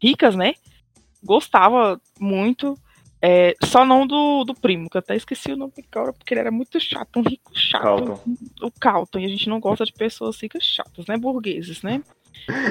ricas, 0.01 0.35
né? 0.35 0.55
Gostava 1.23 2.01
muito. 2.19 2.79
É, 3.21 3.57
só 3.65 3.85
não 3.85 4.07
do, 4.07 4.45
do 4.45 4.55
primo, 4.55 4.89
que 4.89 4.97
eu 4.97 5.01
até 5.01 5.17
esqueci 5.17 5.53
o 5.53 5.57
nome 5.57 5.73
do 5.77 6.13
porque 6.13 6.35
ele 6.35 6.41
era 6.41 6.53
muito 6.53 6.79
chato, 6.79 7.19
um 7.19 7.23
rico 7.23 7.51
chato. 7.53 7.83
Calton. 7.83 8.21
O 8.63 8.71
Calton, 8.71 9.19
e 9.19 9.25
a 9.25 9.29
gente 9.29 9.49
não 9.49 9.59
gosta 9.59 9.85
de 9.85 9.93
pessoas 9.93 10.41
ricas 10.41 10.63
chatas, 10.63 11.05
né? 11.07 11.17
Burgueses, 11.17 11.83
né? 11.83 12.01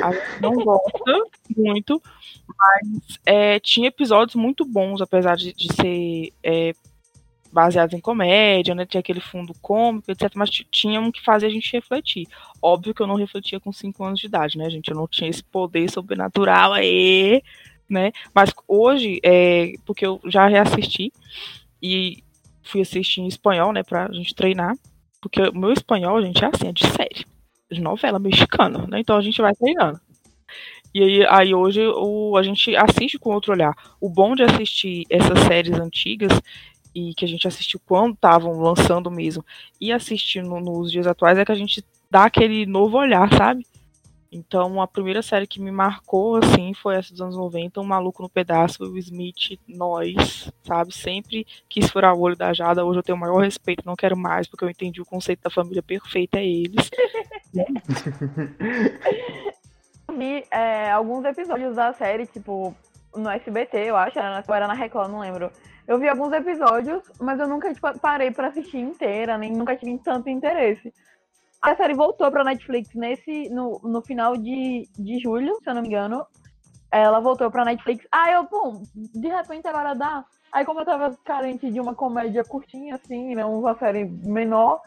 A 0.03 0.11
gente 0.11 0.41
não 0.41 0.53
gosta 0.63 1.13
muito, 1.55 2.01
mas 2.47 3.19
é, 3.25 3.59
tinha 3.59 3.87
episódios 3.87 4.35
muito 4.35 4.65
bons, 4.65 5.01
apesar 5.01 5.35
de, 5.35 5.53
de 5.53 5.73
ser 5.73 6.33
é, 6.43 6.73
baseados 7.51 7.93
em 7.93 7.99
comédia, 7.99 8.73
né? 8.73 8.85
Tinha 8.85 8.99
aquele 8.99 9.21
fundo 9.21 9.53
cômico, 9.61 10.11
etc. 10.11 10.31
Mas 10.35 10.49
tinha 10.49 10.99
um 10.99 11.11
que 11.11 11.23
fazia 11.23 11.47
a 11.47 11.51
gente 11.51 11.71
refletir. 11.71 12.27
Óbvio 12.61 12.93
que 12.93 13.01
eu 13.01 13.07
não 13.07 13.15
refletia 13.15 13.59
com 13.59 13.71
5 13.71 14.03
anos 14.03 14.19
de 14.19 14.27
idade, 14.27 14.57
né, 14.57 14.69
gente? 14.69 14.89
Eu 14.89 14.97
não 14.97 15.07
tinha 15.07 15.29
esse 15.29 15.43
poder 15.43 15.89
sobrenatural 15.89 16.73
aí 16.73 17.41
né? 17.89 18.11
Mas 18.33 18.53
hoje, 18.67 19.19
é, 19.23 19.73
porque 19.85 20.05
eu 20.05 20.19
já 20.25 20.47
reassisti 20.47 21.11
e 21.81 22.23
fui 22.63 22.81
assistir 22.81 23.21
em 23.21 23.27
espanhol, 23.27 23.71
né, 23.71 23.83
pra 23.83 24.11
gente 24.11 24.35
treinar, 24.35 24.75
porque 25.21 25.41
o 25.41 25.57
meu 25.57 25.71
espanhol, 25.71 26.21
gente, 26.21 26.43
é 26.43 26.47
assim, 26.47 26.67
é 26.67 26.71
de 26.71 26.85
série, 26.87 27.25
de 27.69 27.81
novela 27.81 28.19
mexicana, 28.19 28.85
né? 28.87 28.99
Então 28.99 29.17
a 29.17 29.21
gente 29.21 29.41
vai 29.41 29.53
treinando. 29.53 29.99
E 30.93 31.03
aí, 31.03 31.25
aí 31.29 31.53
hoje 31.53 31.85
o, 31.85 32.37
a 32.37 32.43
gente 32.43 32.75
assiste 32.75 33.19
com 33.19 33.33
outro 33.33 33.51
olhar. 33.51 33.75
O 33.99 34.09
bom 34.09 34.35
de 34.35 34.43
assistir 34.43 35.05
essas 35.09 35.39
séries 35.41 35.79
antigas 35.79 36.31
e 36.95 37.13
que 37.13 37.25
a 37.25 37.27
gente 37.27 37.47
assistiu 37.47 37.79
quando 37.85 38.13
estavam 38.13 38.59
lançando 38.59 39.11
mesmo 39.11 39.45
e 39.79 39.91
assistindo 39.91 40.49
nos 40.59 40.91
dias 40.91 41.05
atuais 41.05 41.37
é 41.37 41.45
que 41.45 41.51
a 41.51 41.55
gente 41.55 41.83
dá 42.09 42.25
aquele 42.25 42.65
novo 42.65 42.97
olhar, 42.97 43.31
sabe? 43.33 43.65
Então, 44.31 44.81
a 44.81 44.87
primeira 44.87 45.21
série 45.21 45.47
que 45.47 45.61
me 45.61 45.71
marcou, 45.71 46.35
assim, 46.35 46.73
foi 46.73 46.95
essa 46.95 47.11
dos 47.11 47.21
anos 47.21 47.35
90, 47.35 47.79
Um 47.79 47.85
Maluco 47.85 48.21
no 48.21 48.29
Pedaço, 48.29 48.83
o 48.83 48.97
Smith, 48.97 49.57
Nós, 49.67 50.51
sabe? 50.63 50.93
Sempre 50.93 51.47
quis 51.69 51.89
furar 51.89 52.13
o 52.13 52.19
olho 52.19 52.35
da 52.35 52.53
Jada, 52.53 52.83
hoje 52.83 52.99
eu 52.99 53.03
tenho 53.03 53.17
o 53.17 53.21
maior 53.21 53.39
respeito, 53.39 53.85
não 53.85 53.95
quero 53.95 54.17
mais, 54.17 54.47
porque 54.47 54.65
eu 54.65 54.69
entendi 54.69 55.01
o 55.01 55.05
conceito 55.05 55.41
da 55.43 55.49
família 55.49 55.81
perfeita, 55.81 56.39
é 56.39 56.45
eles. 56.45 56.89
vi 60.17 60.45
é, 60.51 60.91
alguns 60.91 61.23
episódios 61.25 61.75
da 61.75 61.93
série, 61.93 62.25
tipo, 62.25 62.75
no 63.15 63.29
SBT, 63.29 63.77
eu 63.77 63.95
acho, 63.95 64.17
era 64.17 64.43
era 64.47 64.67
na 64.67 64.73
Record, 64.73 65.11
não 65.11 65.19
lembro. 65.19 65.51
Eu 65.87 65.99
vi 65.99 66.09
alguns 66.09 66.33
episódios, 66.33 67.03
mas 67.19 67.39
eu 67.39 67.47
nunca 67.47 67.73
tipo, 67.73 67.97
parei 67.99 68.31
para 68.31 68.47
assistir 68.47 68.79
inteira, 68.79 69.37
nem 69.37 69.53
nunca 69.53 69.75
tive 69.75 69.97
tanto 69.99 70.29
interesse. 70.29 70.93
A 71.61 71.75
série 71.75 71.93
voltou 71.93 72.29
pra 72.29 72.43
Netflix 72.43 72.93
nesse, 72.93 73.49
no, 73.49 73.79
no 73.83 74.01
final 74.01 74.35
de, 74.35 74.87
de 74.97 75.19
julho, 75.19 75.57
se 75.63 75.69
eu 75.69 75.73
não 75.73 75.81
me 75.81 75.87
engano. 75.87 76.25
Ela 76.91 77.19
voltou 77.19 77.49
pra 77.49 77.65
Netflix. 77.65 78.05
Ah, 78.11 78.31
eu, 78.31 78.47
bom, 78.49 78.83
de 78.93 79.27
repente 79.27 79.67
agora 79.67 79.93
dá. 79.93 80.25
Aí 80.51 80.65
como 80.65 80.81
eu 80.81 80.85
tava 80.85 81.17
carente 81.23 81.69
de 81.71 81.79
uma 81.79 81.95
comédia 81.95 82.43
curtinha, 82.43 82.95
assim, 82.95 83.35
né, 83.35 83.45
uma 83.45 83.75
série 83.77 84.05
menor, 84.05 84.81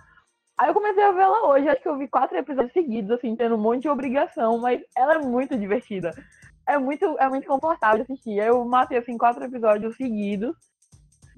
aí 0.61 0.69
eu 0.69 0.75
comecei 0.75 1.03
a 1.03 1.11
vê-la 1.11 1.49
hoje. 1.49 1.69
Acho 1.69 1.81
que 1.81 1.89
eu 1.89 1.97
vi 1.97 2.07
quatro 2.07 2.37
episódios 2.37 2.73
seguidos, 2.73 3.11
assim, 3.11 3.35
tendo 3.35 3.55
um 3.55 3.61
monte 3.61 3.83
de 3.83 3.89
obrigação, 3.89 4.59
mas 4.59 4.83
ela 4.95 5.15
é 5.15 5.19
muito 5.19 5.57
divertida. 5.57 6.13
É 6.69 6.79
muito, 6.79 7.17
é 7.19 7.29
muito 7.29 7.47
confortável 7.47 8.05
de 8.05 8.13
assistir. 8.13 8.37
Eu 8.37 8.63
matei, 8.67 8.99
assim, 8.99 9.17
quatro 9.17 9.43
episódios 9.43 9.97
seguidos. 9.97 10.55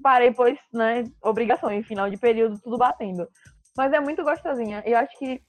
Parei, 0.01 0.31
pois, 0.31 0.59
né, 0.73 1.09
obrigações, 1.23 1.87
final 1.87 2.09
de 2.09 2.17
período, 2.17 2.59
tudo 2.59 2.77
batendo. 2.77 3.25
Mas 3.77 3.93
é 3.93 3.99
muito 4.01 4.23
gostosinha. 4.23 4.83
Eu 4.85 4.97
acho 4.97 5.17
que 5.17 5.41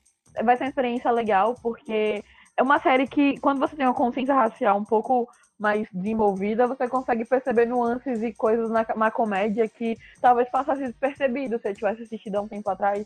vai 0.44 0.56
ser 0.56 0.64
uma 0.64 0.68
experiência 0.68 1.10
legal, 1.10 1.56
porque 1.60 2.22
é 2.56 2.62
uma 2.62 2.78
série 2.78 3.08
que, 3.08 3.38
quando 3.40 3.58
você 3.58 3.74
tem 3.74 3.86
uma 3.86 3.94
consciência 3.94 4.34
racial 4.34 4.78
um 4.78 4.84
pouco 4.84 5.28
mais 5.58 5.88
desenvolvida, 5.92 6.68
você 6.68 6.88
consegue 6.88 7.24
perceber 7.24 7.66
nuances 7.66 8.22
e 8.22 8.32
coisas 8.32 8.70
na, 8.70 8.86
na 8.96 9.10
comédia 9.10 9.68
que 9.68 9.96
talvez 10.20 10.48
passasse 10.48 10.82
despercebido 10.82 11.58
se 11.58 11.68
eu 11.68 11.74
tivesse 11.74 12.02
assistido 12.02 12.36
há 12.36 12.40
um 12.40 12.48
tempo 12.48 12.70
atrás. 12.70 13.04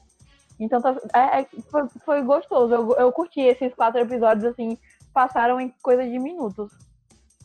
Então 0.58 0.80
é, 1.14 1.40
é, 1.40 1.46
foi, 1.70 1.88
foi, 2.04 2.22
gostoso. 2.22 2.74
Eu, 2.74 2.96
eu 2.96 3.12
curti 3.12 3.40
esses 3.40 3.74
quatro 3.74 4.00
episódios, 4.00 4.44
assim, 4.44 4.76
passaram 5.12 5.60
em 5.60 5.72
coisa 5.82 6.04
de 6.04 6.18
minutos. 6.18 6.70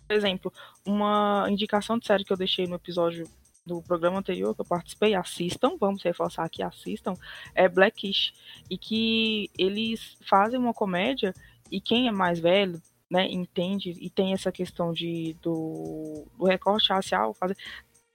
Por 0.08 0.16
exemplo, 0.16 0.52
uma 0.86 1.46
indicação 1.50 1.98
de 1.98 2.06
série 2.06 2.24
que 2.24 2.34
eu 2.34 2.38
deixei 2.38 2.68
no 2.68 2.76
episódio 2.76 3.28
do 3.66 3.82
programa 3.82 4.20
anterior 4.20 4.54
que 4.54 4.62
eu 4.62 4.66
participei, 4.66 5.16
assistam, 5.16 5.78
vamos 5.80 6.04
reforçar 6.04 6.44
aqui, 6.44 6.62
assistam, 6.62 7.16
é 7.56 7.70
Blackish. 7.70 8.34
E 8.70 8.78
que 8.78 9.50
eles 9.58 10.18
fazem 10.28 10.60
uma 10.60 10.74
comédia 10.74 11.34
e 11.72 11.80
quem 11.80 12.08
é 12.08 12.12
mais 12.12 12.40
velho, 12.40 12.82
né, 13.10 13.28
entende 13.30 13.92
e 14.02 14.10
tem 14.10 14.34
essa 14.34 14.52
questão 14.52 14.92
de 14.92 15.36
do, 15.42 16.26
do 16.38 16.46
recorte 16.46 16.92
racial, 16.92 17.34
fazer, 17.34 17.56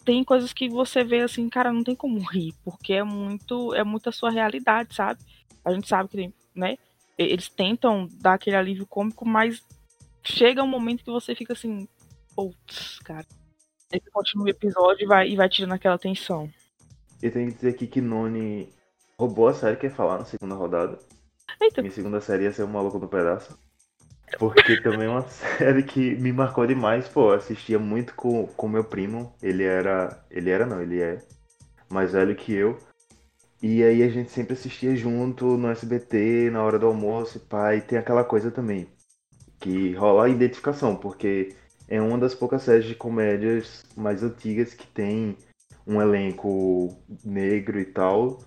tem 0.08 0.24
coisas 0.24 0.54
que 0.54 0.70
você 0.70 1.04
vê 1.04 1.20
assim, 1.20 1.50
cara, 1.50 1.70
não 1.70 1.84
tem 1.84 1.94
como 1.94 2.18
rir, 2.20 2.54
porque 2.64 2.94
é 2.94 3.04
muito 3.04 3.74
é 3.74 3.84
muito 3.84 4.08
a 4.08 4.12
sua 4.12 4.30
realidade, 4.30 4.94
sabe? 4.94 5.20
A 5.62 5.70
gente 5.70 5.86
sabe 5.86 6.08
que, 6.08 6.32
né, 6.54 6.78
eles 7.18 7.50
tentam 7.50 8.08
dar 8.14 8.32
aquele 8.32 8.56
alívio 8.56 8.86
cômico, 8.86 9.28
mas 9.28 9.62
chega 10.24 10.62
um 10.62 10.66
momento 10.66 11.04
que 11.04 11.10
você 11.10 11.34
fica 11.34 11.52
assim, 11.52 11.86
putz, 12.34 13.00
cara, 13.00 13.26
ele 13.92 14.02
continua 14.10 14.46
o 14.46 14.48
episódio 14.48 15.04
e 15.04 15.06
vai, 15.06 15.28
e 15.28 15.36
vai 15.36 15.46
tirando 15.46 15.74
aquela 15.74 15.98
tensão. 15.98 16.50
Eu 17.20 17.30
tenho 17.30 17.48
que 17.48 17.56
dizer 17.56 17.68
aqui 17.68 17.86
que 17.86 18.00
Noni 18.00 18.72
roubou 19.18 19.48
a 19.48 19.52
série 19.52 19.76
que 19.76 19.88
ia 19.88 19.92
falar 19.94 20.16
na 20.16 20.24
segunda 20.24 20.54
rodada. 20.54 20.98
Eita. 21.60 21.82
Minha 21.82 21.92
segunda 21.92 22.20
série 22.22 22.44
ia 22.44 22.52
ser 22.54 22.62
o 22.62 22.68
Maluco 22.68 22.98
no 22.98 23.08
Pedaço. 23.08 23.58
Porque 24.38 24.80
também 24.80 25.06
é 25.06 25.10
uma 25.10 25.26
série 25.28 25.82
que 25.82 26.14
me 26.16 26.32
marcou 26.32 26.66
demais, 26.66 27.08
pô. 27.08 27.32
assistia 27.32 27.78
muito 27.78 28.14
com 28.14 28.48
o 28.56 28.68
meu 28.68 28.84
primo. 28.84 29.32
Ele 29.42 29.64
era. 29.64 30.24
Ele 30.30 30.50
era 30.50 30.66
não, 30.66 30.82
ele 30.82 31.00
é 31.00 31.18
mais 31.88 32.12
velho 32.12 32.34
que 32.34 32.52
eu. 32.52 32.78
E 33.62 33.82
aí 33.82 34.02
a 34.02 34.08
gente 34.08 34.30
sempre 34.30 34.52
assistia 34.52 34.94
junto 34.94 35.56
no 35.56 35.68
SBT, 35.68 36.50
na 36.50 36.62
hora 36.62 36.78
do 36.78 36.86
almoço, 36.86 37.40
pai. 37.40 37.80
Tem 37.80 37.98
aquela 37.98 38.24
coisa 38.24 38.50
também. 38.50 38.86
Que 39.58 39.92
rola 39.94 40.26
a 40.26 40.28
identificação, 40.28 40.94
porque 40.94 41.54
é 41.88 42.00
uma 42.00 42.18
das 42.18 42.34
poucas 42.34 42.62
séries 42.62 42.86
de 42.86 42.94
comédias 42.94 43.84
mais 43.96 44.22
antigas 44.22 44.74
que 44.74 44.86
tem 44.86 45.36
um 45.86 46.00
elenco 46.00 46.94
negro 47.24 47.80
e 47.80 47.84
tal. 47.84 48.38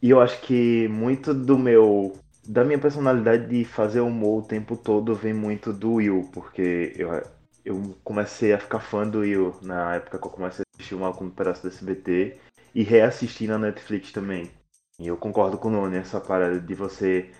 E 0.00 0.10
eu 0.10 0.20
acho 0.20 0.40
que 0.42 0.88
muito 0.88 1.34
do 1.34 1.58
meu. 1.58 2.16
Da 2.46 2.64
minha 2.64 2.78
personalidade 2.78 3.46
de 3.46 3.64
fazer 3.64 4.00
humor 4.00 4.42
o 4.42 4.46
tempo 4.46 4.76
todo 4.76 5.14
vem 5.14 5.32
muito 5.32 5.72
do 5.72 5.94
Will, 5.94 6.28
porque 6.32 6.92
eu, 6.96 7.22
eu 7.64 7.96
comecei 8.02 8.52
a 8.52 8.58
ficar 8.58 8.80
fã 8.80 9.06
do 9.06 9.20
Will 9.20 9.56
na 9.62 9.94
época 9.94 10.18
que 10.18 10.26
eu 10.26 10.30
comecei 10.30 10.62
a 10.62 10.68
assistir 10.74 10.94
o 10.94 10.98
Malcolm 10.98 11.30
no 11.30 11.36
Pedaço 11.36 11.62
do 11.62 11.68
SBT 11.68 12.38
e 12.74 12.82
reassistir 12.82 13.48
na 13.48 13.58
Netflix 13.58 14.12
também. 14.12 14.50
E 14.98 15.06
eu 15.06 15.16
concordo 15.16 15.56
com 15.56 15.68
o 15.68 15.70
Noni, 15.70 15.96
essa 15.96 16.20
parada 16.20 16.60
de 16.60 16.74
você 16.74 17.30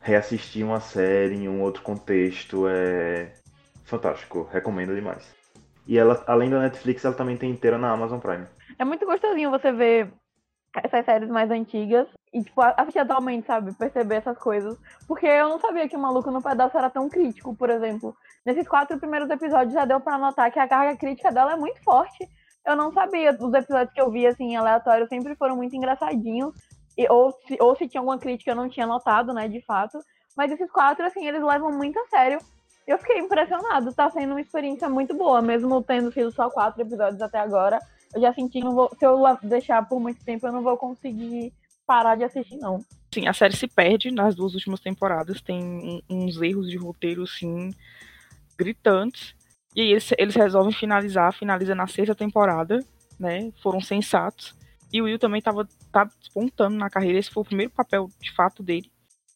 reassistir 0.00 0.64
uma 0.64 0.80
série 0.80 1.34
em 1.34 1.48
um 1.48 1.62
outro 1.62 1.82
contexto 1.82 2.66
é 2.68 3.32
fantástico, 3.84 4.48
recomendo 4.52 4.94
demais. 4.94 5.34
E 5.86 5.98
ela, 5.98 6.22
além 6.26 6.50
da 6.50 6.60
Netflix, 6.60 7.04
ela 7.04 7.14
também 7.14 7.36
tem 7.36 7.50
inteira 7.50 7.76
na 7.76 7.90
Amazon 7.90 8.18
Prime. 8.18 8.46
É 8.78 8.84
muito 8.84 9.04
gostosinho 9.04 9.50
você 9.50 9.72
ver 9.72 10.12
essas 10.74 11.04
séries 11.04 11.28
mais 11.28 11.50
antigas 11.50 12.08
e, 12.34 12.42
tipo, 12.42 12.60
assistir 12.60 12.98
atualmente, 12.98 13.46
sabe? 13.46 13.72
Perceber 13.72 14.16
essas 14.16 14.36
coisas. 14.36 14.76
Porque 15.06 15.24
eu 15.24 15.48
não 15.48 15.60
sabia 15.60 15.88
que 15.88 15.96
o 15.96 16.00
Maluco 16.00 16.30
no 16.32 16.42
Pedaço 16.42 16.76
era 16.76 16.90
tão 16.90 17.08
crítico, 17.08 17.54
por 17.54 17.70
exemplo. 17.70 18.14
Nesses 18.44 18.66
quatro 18.66 18.98
primeiros 18.98 19.30
episódios 19.30 19.72
já 19.72 19.84
deu 19.84 20.00
para 20.00 20.18
notar 20.18 20.50
que 20.50 20.58
a 20.58 20.66
carga 20.66 20.96
crítica 20.96 21.30
dela 21.30 21.52
é 21.52 21.56
muito 21.56 21.82
forte. 21.84 22.28
Eu 22.66 22.74
não 22.74 22.92
sabia. 22.92 23.30
Os 23.40 23.54
episódios 23.54 23.94
que 23.94 24.00
eu 24.00 24.10
vi, 24.10 24.26
assim, 24.26 24.56
aleatórios, 24.56 25.08
sempre 25.08 25.36
foram 25.36 25.56
muito 25.56 25.76
engraçadinhos. 25.76 26.52
E, 26.98 27.08
ou, 27.08 27.32
se, 27.46 27.56
ou 27.60 27.76
se 27.76 27.88
tinha 27.88 28.00
alguma 28.00 28.18
crítica 28.18 28.50
eu 28.50 28.56
não 28.56 28.68
tinha 28.68 28.86
notado, 28.86 29.32
né, 29.32 29.46
de 29.46 29.60
fato. 29.62 29.98
Mas 30.36 30.50
esses 30.50 30.70
quatro, 30.70 31.06
assim, 31.06 31.26
eles 31.26 31.42
levam 31.42 31.70
muito 31.72 31.98
a 32.00 32.06
sério 32.08 32.40
eu 32.86 32.98
fiquei 32.98 33.18
impressionado. 33.18 33.92
Tá 33.92 34.10
sendo 34.10 34.32
uma 34.32 34.40
experiência 34.40 34.88
muito 34.88 35.14
boa, 35.14 35.40
mesmo 35.40 35.82
tendo 35.82 36.12
sido 36.12 36.30
só 36.30 36.50
quatro 36.50 36.82
episódios 36.82 37.22
até 37.22 37.38
agora. 37.38 37.78
Eu 38.14 38.20
já 38.20 38.32
senti 38.32 38.60
que 38.60 38.96
se 38.98 39.06
eu 39.06 39.18
deixar 39.42 39.88
por 39.88 39.98
muito 39.98 40.24
tempo, 40.24 40.46
eu 40.46 40.52
não 40.52 40.62
vou 40.62 40.76
conseguir 40.76 41.52
parar 41.86 42.16
de 42.16 42.24
assistir, 42.24 42.56
não. 42.56 42.84
Sim, 43.12 43.28
a 43.28 43.32
série 43.32 43.56
se 43.56 43.68
perde 43.68 44.10
nas 44.10 44.34
duas 44.34 44.54
últimas 44.54 44.80
temporadas. 44.80 45.40
Tem 45.40 46.02
uns 46.10 46.40
erros 46.40 46.68
de 46.68 46.76
roteiro, 46.76 47.22
assim, 47.22 47.72
gritantes. 48.58 49.34
E 49.74 49.80
aí 49.80 49.90
eles, 49.92 50.12
eles 50.18 50.34
resolvem 50.34 50.72
finalizar, 50.72 51.32
finaliza 51.32 51.74
na 51.74 51.86
sexta 51.86 52.14
temporada, 52.14 52.84
né? 53.18 53.52
Foram 53.62 53.80
sensatos. 53.80 54.54
E 54.92 55.00
o 55.00 55.04
Will 55.04 55.18
também 55.18 55.42
tava, 55.42 55.68
tava 55.92 56.10
despontando 56.20 56.76
na 56.76 56.88
carreira. 56.90 57.18
Esse 57.18 57.30
foi 57.30 57.42
o 57.42 57.46
primeiro 57.46 57.72
papel, 57.72 58.08
de 58.20 58.32
fato, 58.32 58.62
dele. 58.62 58.90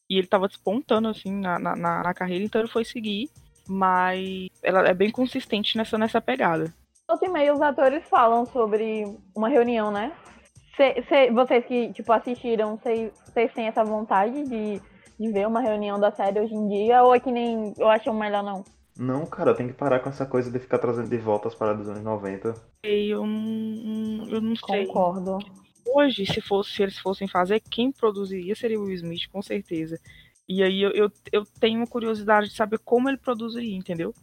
E 0.09 0.17
ele 0.17 0.27
tava 0.27 0.47
despontando, 0.47 1.07
assim, 1.07 1.31
na, 1.31 1.59
na, 1.59 1.75
na 1.75 2.13
carreira, 2.13 2.43
então 2.43 2.61
ele 2.61 2.69
foi 2.69 2.83
seguir. 2.85 3.29
Mas 3.67 4.49
ela 4.63 4.87
é 4.87 4.93
bem 4.93 5.11
consistente 5.11 5.77
nessa, 5.77 5.97
nessa 5.97 6.19
pegada. 6.19 6.73
Volta 7.07 7.25
e 7.25 7.29
meio, 7.29 7.53
os 7.53 7.61
atores 7.61 8.07
falam 8.07 8.45
sobre 8.45 9.05
uma 9.35 9.49
reunião, 9.49 9.91
né? 9.91 10.11
Cê, 10.79 11.03
cê, 11.09 11.29
vocês 11.29 11.65
que, 11.65 11.91
tipo, 11.91 12.09
assistiram, 12.13 12.77
vocês 12.77 13.53
têm 13.53 13.67
essa 13.67 13.83
vontade 13.83 14.45
de, 14.45 14.81
de 15.19 15.29
ver 15.29 15.45
uma 15.45 15.59
reunião 15.59 15.99
da 15.99 16.09
série 16.09 16.39
hoje 16.39 16.55
em 16.55 16.69
dia? 16.69 17.03
Ou 17.03 17.13
é 17.13 17.19
que 17.19 17.29
nem 17.29 17.73
eu 17.77 17.89
acho 17.89 18.13
melhor 18.13 18.41
não? 18.41 18.63
Não, 18.97 19.25
cara, 19.25 19.53
tem 19.53 19.67
que 19.67 19.73
parar 19.73 19.99
com 19.99 20.07
essa 20.07 20.25
coisa 20.25 20.49
de 20.49 20.57
ficar 20.57 20.77
trazendo 20.77 21.09
de 21.09 21.17
volta 21.17 21.49
as 21.49 21.55
paradas 21.55 21.81
dos 21.81 21.89
anos 21.89 22.03
90. 22.05 22.53
Eu 22.81 23.25
não, 23.25 24.29
eu 24.29 24.39
não 24.39 24.55
sei. 24.55 24.85
Concordo. 24.85 25.39
Hoje, 25.85 26.25
se, 26.25 26.39
fosse, 26.39 26.71
se 26.71 26.83
eles 26.83 26.97
fossem 26.97 27.27
fazer, 27.27 27.59
quem 27.59 27.91
produziria 27.91 28.55
seria 28.55 28.79
o 28.79 28.83
Will 28.83 28.95
Smith, 28.95 29.27
com 29.29 29.41
certeza. 29.41 29.99
E 30.47 30.63
aí 30.63 30.81
eu, 30.81 30.91
eu, 30.91 31.11
eu 31.33 31.43
tenho 31.59 31.81
uma 31.81 31.87
curiosidade 31.87 32.47
de 32.47 32.55
saber 32.55 32.79
como 32.79 33.09
ele 33.09 33.17
produziria, 33.17 33.75
entendeu? 33.75 34.13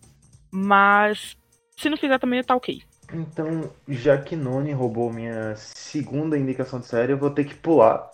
Mas 0.50 1.36
se 1.76 1.90
não 1.90 1.98
fizer 1.98 2.18
também, 2.18 2.42
tá 2.42 2.56
ok. 2.56 2.80
Então, 3.12 3.70
já 3.88 4.20
que 4.20 4.34
Noni 4.34 4.72
roubou 4.72 5.12
minha 5.12 5.54
segunda 5.56 6.38
indicação 6.38 6.80
de 6.80 6.86
série, 6.86 7.12
eu 7.12 7.18
vou 7.18 7.30
ter 7.30 7.44
que 7.44 7.54
pular. 7.54 8.10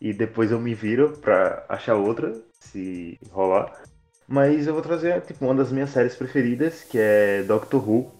E 0.00 0.12
depois 0.12 0.50
eu 0.50 0.60
me 0.60 0.74
viro 0.74 1.16
pra 1.18 1.64
achar 1.68 1.94
outra, 1.94 2.32
se 2.60 3.18
rolar. 3.30 3.82
Mas 4.26 4.66
eu 4.66 4.74
vou 4.74 4.82
trazer 4.82 5.22
tipo, 5.22 5.44
uma 5.44 5.54
das 5.54 5.72
minhas 5.72 5.90
séries 5.90 6.14
preferidas, 6.14 6.84
que 6.84 6.98
é 6.98 7.42
Doctor 7.42 7.88
Who. 7.88 8.12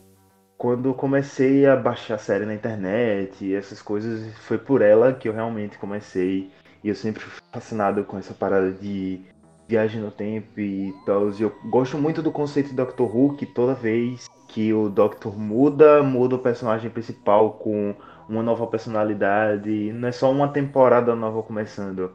Quando 0.56 0.92
comecei 0.94 1.66
a 1.66 1.76
baixar 1.76 2.18
série 2.18 2.44
na 2.44 2.54
internet 2.54 3.44
e 3.44 3.54
essas 3.54 3.80
coisas, 3.80 4.34
foi 4.38 4.58
por 4.58 4.82
ela 4.82 5.12
que 5.12 5.28
eu 5.28 5.32
realmente 5.32 5.78
comecei. 5.78 6.50
E 6.82 6.88
eu 6.88 6.94
sempre 6.94 7.22
fui 7.22 7.42
fascinado 7.52 8.04
com 8.04 8.18
essa 8.18 8.34
parada 8.34 8.72
de 8.72 9.20
viagem 9.68 10.00
no 10.00 10.10
tempo 10.10 10.58
e 10.58 10.94
tal. 11.04 11.30
E 11.30 11.42
eu 11.42 11.54
gosto 11.66 11.98
muito 11.98 12.22
do 12.22 12.32
conceito 12.32 12.70
de 12.70 12.75
Doctor 12.75 13.14
Who, 13.14 13.37
que 13.37 13.44
toda 13.44 13.75
vez 13.75 14.28
que 14.48 14.72
o 14.72 14.88
Doctor 14.88 15.38
muda, 15.38 16.02
muda 16.02 16.37
o 16.37 16.38
personagem 16.38 16.90
principal 16.90 17.52
com 17.52 17.94
uma 18.28 18.42
nova 18.42 18.66
personalidade. 18.66 19.92
Não 19.92 20.08
é 20.08 20.12
só 20.12 20.30
uma 20.32 20.48
temporada 20.48 21.14
nova 21.14 21.42
começando. 21.42 22.12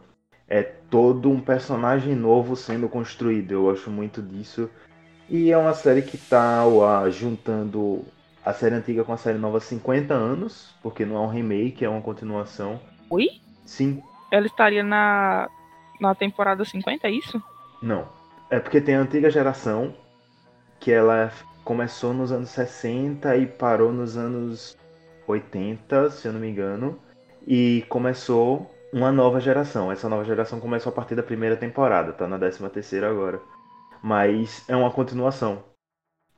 É 0.49 0.63
todo 0.63 1.29
um 1.29 1.39
personagem 1.39 2.15
novo 2.15 2.55
sendo 2.55 2.89
construído. 2.89 3.51
Eu 3.51 3.63
gosto 3.63 3.91
muito 3.91 4.21
disso. 4.21 4.69
E 5.29 5.51
é 5.51 5.57
uma 5.57 5.73
série 5.73 6.01
que 6.01 6.17
tá 6.17 6.65
uh, 6.67 7.09
juntando 7.09 8.03
a 8.43 8.51
série 8.51 8.75
antiga 8.75 9.03
com 9.03 9.13
a 9.13 9.17
série 9.17 9.37
nova 9.37 9.57
há 9.57 9.61
50 9.61 10.13
anos, 10.13 10.75
porque 10.81 11.05
não 11.05 11.15
é 11.15 11.19
um 11.19 11.29
remake, 11.29 11.85
é 11.85 11.89
uma 11.89 12.01
continuação. 12.01 12.79
Oi? 13.09 13.29
Sim. 13.65 14.01
Ela 14.29 14.47
estaria 14.47 14.83
na, 14.83 15.47
na 15.99 16.13
temporada 16.15 16.63
50, 16.63 17.07
é 17.07 17.11
isso? 17.11 17.41
Não. 17.81 18.07
É 18.49 18.59
porque 18.59 18.81
tem 18.81 18.95
a 18.95 19.01
antiga 19.01 19.29
geração, 19.29 19.95
que 20.79 20.91
ela 20.91 21.31
começou 21.63 22.13
nos 22.13 22.31
anos 22.31 22.49
60 22.49 23.35
e 23.37 23.47
parou 23.47 23.91
nos 23.91 24.17
anos 24.17 24.77
80, 25.27 26.11
se 26.11 26.27
eu 26.27 26.33
não 26.33 26.39
me 26.39 26.49
engano. 26.49 26.99
E 27.47 27.83
começou 27.89 28.69
uma 28.91 29.11
nova 29.11 29.39
geração. 29.39 29.91
Essa 29.91 30.07
nova 30.07 30.23
geração 30.23 30.59
começou 30.59 30.91
a 30.91 30.95
partir 30.95 31.15
da 31.15 31.23
primeira 31.23 31.57
temporada, 31.57 32.13
tá 32.13 32.27
na 32.27 32.37
13 32.37 32.69
terceira 32.69 33.09
agora. 33.09 33.41
Mas 34.01 34.67
é 34.69 34.75
uma 34.75 34.91
continuação. 34.91 35.63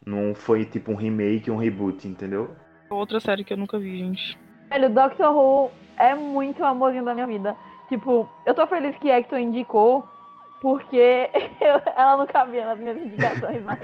Não 0.06 0.36
foi 0.36 0.66
tipo 0.66 0.92
um 0.92 0.96
remake, 0.96 1.52
um 1.52 1.58
reboot, 1.58 2.08
entendeu? 2.08 2.56
Outra 2.90 3.20
série 3.20 3.44
que 3.44 3.54
eu 3.54 3.58
nunca 3.58 3.78
vi, 3.80 3.98
gente. 3.98 4.38
Velho, 4.70 4.90
Doctor 4.90 5.36
Who 5.36 5.72
é 5.98 6.14
muito 6.14 6.62
o 6.62 6.66
amorzinho 6.66 7.04
da 7.04 7.14
minha 7.14 7.28
vida. 7.28 7.56
Tipo, 7.90 8.30
eu 8.46 8.54
tô 8.54 8.66
feliz 8.68 8.98
que 8.98 9.12
Hector 9.12 9.40
indicou, 9.40 10.08
porque 10.62 11.30
eu, 11.62 11.82
ela 11.96 12.18
não 12.18 12.26
cabia 12.26 12.66
nas 12.66 12.80
minhas 12.80 12.98
indicações 12.98 13.64
mais. 13.64 13.80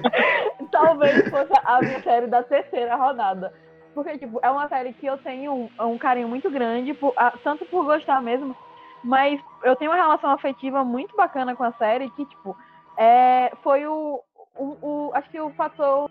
Talvez 0.70 1.28
fosse 1.28 1.52
a 1.64 1.80
minha 1.80 2.02
série 2.02 2.26
da 2.26 2.42
terceira 2.42 2.94
rodada. 2.96 3.52
Porque, 3.94 4.18
tipo, 4.18 4.38
é 4.42 4.50
uma 4.50 4.68
série 4.68 4.92
que 4.92 5.06
eu 5.06 5.18
tenho 5.18 5.52
um, 5.52 5.86
um 5.86 5.98
carinho 5.98 6.28
muito 6.28 6.50
grande, 6.50 6.94
por, 6.94 7.12
a, 7.16 7.32
tanto 7.42 7.64
por 7.66 7.84
gostar 7.84 8.22
mesmo, 8.22 8.56
mas 9.02 9.40
eu 9.64 9.74
tenho 9.76 9.90
uma 9.90 9.96
relação 9.96 10.30
afetiva 10.30 10.84
muito 10.84 11.16
bacana 11.16 11.56
com 11.56 11.64
a 11.64 11.72
série, 11.72 12.10
que, 12.10 12.24
tipo, 12.26 12.56
é, 12.96 13.50
foi 13.62 13.86
o, 13.86 14.20
o, 14.56 14.64
o, 14.82 15.10
Acho 15.14 15.28
que 15.30 15.40
o 15.40 15.50
fator 15.50 16.10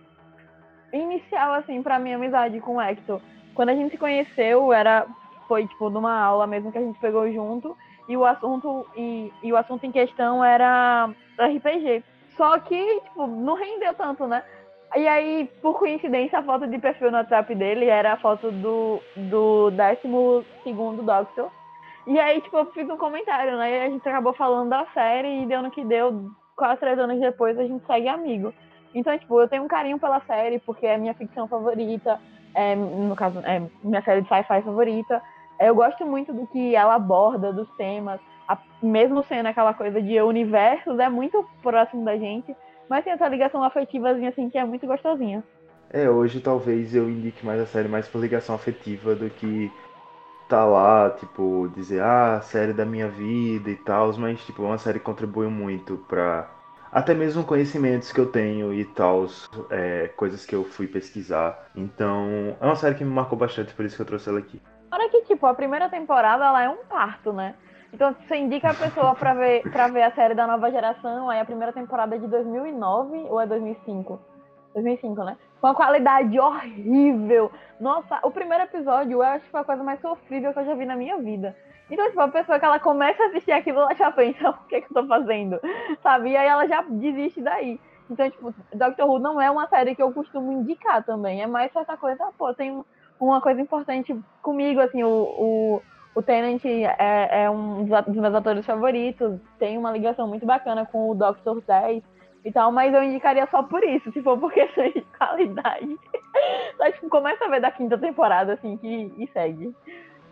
inicial, 0.92 1.54
assim, 1.54 1.82
pra 1.82 2.00
minha 2.00 2.16
amizade 2.16 2.60
com 2.60 2.76
o 2.76 2.82
Hector. 2.82 3.22
Quando 3.54 3.70
a 3.70 3.76
gente 3.76 3.92
se 3.92 3.98
conheceu, 3.98 4.74
era, 4.74 5.06
foi, 5.50 5.68
tipo, 5.68 5.90
numa 5.90 6.18
aula 6.18 6.46
mesmo 6.46 6.72
que 6.72 6.78
a 6.78 6.82
gente 6.82 7.00
pegou 7.00 7.30
junto, 7.32 7.76
e 8.08 8.16
o 8.16 8.24
assunto, 8.24 8.86
e, 8.96 9.34
e 9.44 9.52
o 9.52 9.58
assunto 9.58 9.84
em 9.84 9.92
questão 9.92 10.46
era 10.46 11.10
RPG. 11.38 12.04
Só 12.38 12.58
que, 12.60 13.02
tipo, 13.02 13.28
não 13.28 13.56
rendeu 13.56 13.94
tanto, 13.96 14.28
né? 14.28 14.44
E 14.96 15.08
aí, 15.08 15.50
por 15.62 15.78
coincidência, 15.78 16.40
a 16.40 16.44
foto 16.44 16.68
de 16.68 16.80
perfil 16.80 17.12
no 17.12 17.18
WhatsApp 17.18 17.54
dele 17.54 17.86
era 17.86 18.14
a 18.14 18.18
foto 18.18 18.52
do, 18.52 19.02
do 19.16 19.72
12 19.72 21.04
Doctor. 21.04 21.52
E 22.08 22.20
aí, 22.20 22.42
tipo, 22.42 22.58
eu 22.58 22.66
fiz 22.72 22.90
um 22.90 22.98
comentário, 22.98 23.58
né? 23.58 23.72
E 23.72 23.82
a 23.82 23.90
gente 23.90 24.08
acabou 24.08 24.34
falando 24.34 24.70
da 24.70 24.86
série 24.94 25.44
e 25.44 25.46
deu 25.46 25.62
no 25.62 25.70
que 25.72 25.84
deu. 25.84 26.32
Quase 26.56 26.80
três 26.80 26.98
anos 26.98 27.20
depois, 27.20 27.58
a 27.58 27.64
gente 27.64 27.86
segue 27.86 28.08
amigo. 28.08 28.54
Então, 28.94 29.18
tipo, 29.18 29.40
eu 29.40 29.48
tenho 29.48 29.64
um 29.64 29.68
carinho 29.68 30.00
pela 30.00 30.20
série, 30.22 30.60
porque 30.60 30.86
é 30.86 30.98
minha 30.98 31.14
ficção 31.14 31.48
favorita. 31.48 32.20
É, 32.56 32.76
no 32.76 33.16
caso, 33.16 33.40
é 33.46 33.62
minha 33.84 34.02
série 34.02 34.22
de 34.22 34.28
sci-fi 34.28 34.62
favorita. 34.64 35.22
Eu 35.60 35.76
gosto 35.76 36.06
muito 36.06 36.34
do 36.34 36.48
que 36.48 36.76
ela 36.76 36.96
aborda, 36.96 37.52
dos 37.52 37.70
temas. 37.72 38.20
A, 38.48 38.58
mesmo 38.82 39.24
sendo 39.24 39.48
aquela 39.48 39.74
coisa 39.74 40.02
de 40.02 40.22
universos, 40.22 40.98
é 41.00 41.10
muito 41.10 41.46
próximo 41.62 42.06
da 42.06 42.18
gente. 42.18 42.56
Mas 42.90 43.04
tem 43.04 43.14
essa 43.14 43.28
ligação 43.28 43.64
afetivazinha, 43.64 44.30
assim, 44.30 44.50
que 44.50 44.58
é 44.58 44.64
muito 44.64 44.88
gostosinha. 44.88 45.44
É, 45.92 46.10
hoje 46.10 46.40
talvez 46.40 46.96
eu 46.96 47.10
indique 47.10 47.46
mais 47.46 47.60
a 47.60 47.66
série 47.66 47.88
mais 47.88 48.08
por 48.08 48.22
ligação 48.22 48.56
afetiva 48.56 49.16
do 49.16 49.30
que 49.30 49.72
tá 50.48 50.66
lá, 50.66 51.10
tipo, 51.12 51.70
dizer, 51.76 52.02
ah, 52.02 52.42
série 52.42 52.74
da 52.74 52.86
minha 52.86 53.08
vida 53.08 53.70
e 53.70 53.76
tal, 53.76 54.12
mas, 54.18 54.44
tipo, 54.46 54.64
é 54.64 54.68
uma 54.68 54.78
série 54.78 55.00
que 55.00 55.06
contribui 55.06 55.48
muito 55.48 55.98
pra 56.08 56.50
até 56.92 57.14
mesmo 57.14 57.44
conhecimentos 57.44 58.12
que 58.12 58.20
eu 58.20 58.26
tenho 58.26 58.74
e 58.74 58.84
tal, 58.84 59.28
é, 59.70 60.08
coisas 60.16 60.46
que 60.46 60.56
eu 60.56 60.64
fui 60.64 60.88
pesquisar. 60.88 61.70
Então, 61.76 62.58
é 62.60 62.66
uma 62.66 62.76
série 62.76 62.96
que 62.96 63.04
me 63.04 63.12
marcou 63.12 63.38
bastante, 63.38 63.74
por 63.74 63.86
isso 63.86 63.96
que 63.96 64.02
eu 64.02 64.08
trouxe 64.08 64.30
ela 64.30 64.40
aqui. 64.40 64.60
Olha 64.92 65.10
que, 65.10 65.22
tipo, 65.22 65.46
a 65.46 65.54
primeira 65.54 65.88
temporada, 65.90 66.46
ela 66.46 66.64
é 66.64 66.70
um 66.70 66.84
parto, 66.86 67.32
né? 67.32 67.56
Então, 67.94 68.14
você 68.14 68.38
indica 68.38 68.70
a 68.70 68.74
pessoa 68.74 69.16
pra 69.16 69.34
ver, 69.34 69.64
pra 69.72 69.88
ver 69.88 70.04
a 70.04 70.12
série 70.12 70.34
da 70.34 70.48
nova 70.48 70.72
geração, 70.72 71.30
aí 71.30 71.40
a 71.40 71.46
primeira 71.46 71.74
temporada 71.74 72.16
é 72.16 72.20
de 72.20 72.28
2009 72.28 73.26
ou 73.30 73.40
é 73.40 73.46
2005? 73.46 74.20
2005, 74.74 75.24
né? 75.24 75.38
Com 75.60 75.68
a 75.68 75.76
qualidade 75.76 76.40
horrível. 76.40 77.52
Nossa, 77.80 78.20
o 78.24 78.32
primeiro 78.32 78.64
episódio 78.64 79.14
eu 79.14 79.22
acho 79.22 79.46
que 79.46 79.52
foi 79.52 79.62
a 79.62 79.66
coisa 79.66 79.84
mais 79.84 80.00
sofrível 80.02 80.54
que 80.54 80.60
eu 80.60 80.66
já 80.66 80.76
vi 80.76 80.86
na 80.86 80.96
minha 80.96 81.18
vida. 81.18 81.56
Então, 81.90 82.08
tipo, 82.08 82.22
a 82.22 82.28
pessoa 82.28 82.60
que 82.60 82.66
ela 82.66 82.80
começa 82.80 83.22
a 83.24 83.28
assistir 83.28 83.52
aquilo, 83.52 83.80
ela 83.80 83.96
já 83.96 84.12
pensa, 84.12 84.50
o 84.50 84.68
que, 84.68 84.76
é 84.76 84.82
que 84.82 84.88
eu 84.92 85.02
tô 85.02 85.08
fazendo? 85.08 85.60
Sabe? 86.04 86.32
E 86.32 86.38
aí 86.38 86.48
ela 86.48 86.68
já 86.68 86.82
desiste 86.84 87.42
daí. 87.42 87.80
Então, 88.10 88.30
tipo, 88.30 88.54
Doctor 88.74 89.08
Who 89.08 89.20
não 89.20 89.42
é 89.42 89.50
uma 89.50 89.68
série 89.68 89.96
que 89.96 90.02
eu 90.02 90.12
costumo 90.12 90.52
indicar 90.52 91.04
também. 91.04 91.42
É 91.42 91.48
mais 91.48 91.76
essa 91.76 91.98
coisa, 91.98 92.32
pô, 92.38 92.54
tem 92.54 92.84
uma 93.20 93.42
coisa 93.42 93.62
importante 93.62 94.18
comigo, 94.42 94.80
assim, 94.80 95.04
o, 95.04 95.10
o 95.10 95.82
o 96.16 96.22
Tennant 96.22 96.66
é, 96.66 97.44
é, 97.44 97.50
um 97.50 97.86
dos 97.86 98.16
meus 98.16 98.36
atores 98.36 98.66
favoritos, 98.66 99.40
tem 99.58 99.78
uma 99.78 99.92
ligação 99.92 100.28
muito 100.28 100.46
bacana 100.46 100.86
com 100.86 101.10
o 101.10 101.16
Doctor 101.16 101.62
10 101.62 102.04
e 102.44 102.52
tal, 102.52 102.72
mas 102.72 102.94
eu 102.94 103.04
indicaria 103.04 103.48
só 103.50 103.64
por 103.64 103.84
isso, 103.84 104.12
se 104.12 104.22
for 104.22 104.38
por 104.38 104.52
questão 104.52 104.84
de 104.92 105.02
qualidade. 105.18 105.98
Só, 106.78 106.92
tipo, 106.92 107.10
começa 107.10 107.46
a 107.46 107.50
ver 107.50 107.62
da 107.62 107.72
quinta 107.72 107.98
temporada, 107.98 108.54
assim, 108.54 108.76
que, 108.78 109.14
e 109.18 109.28
segue. 109.32 109.74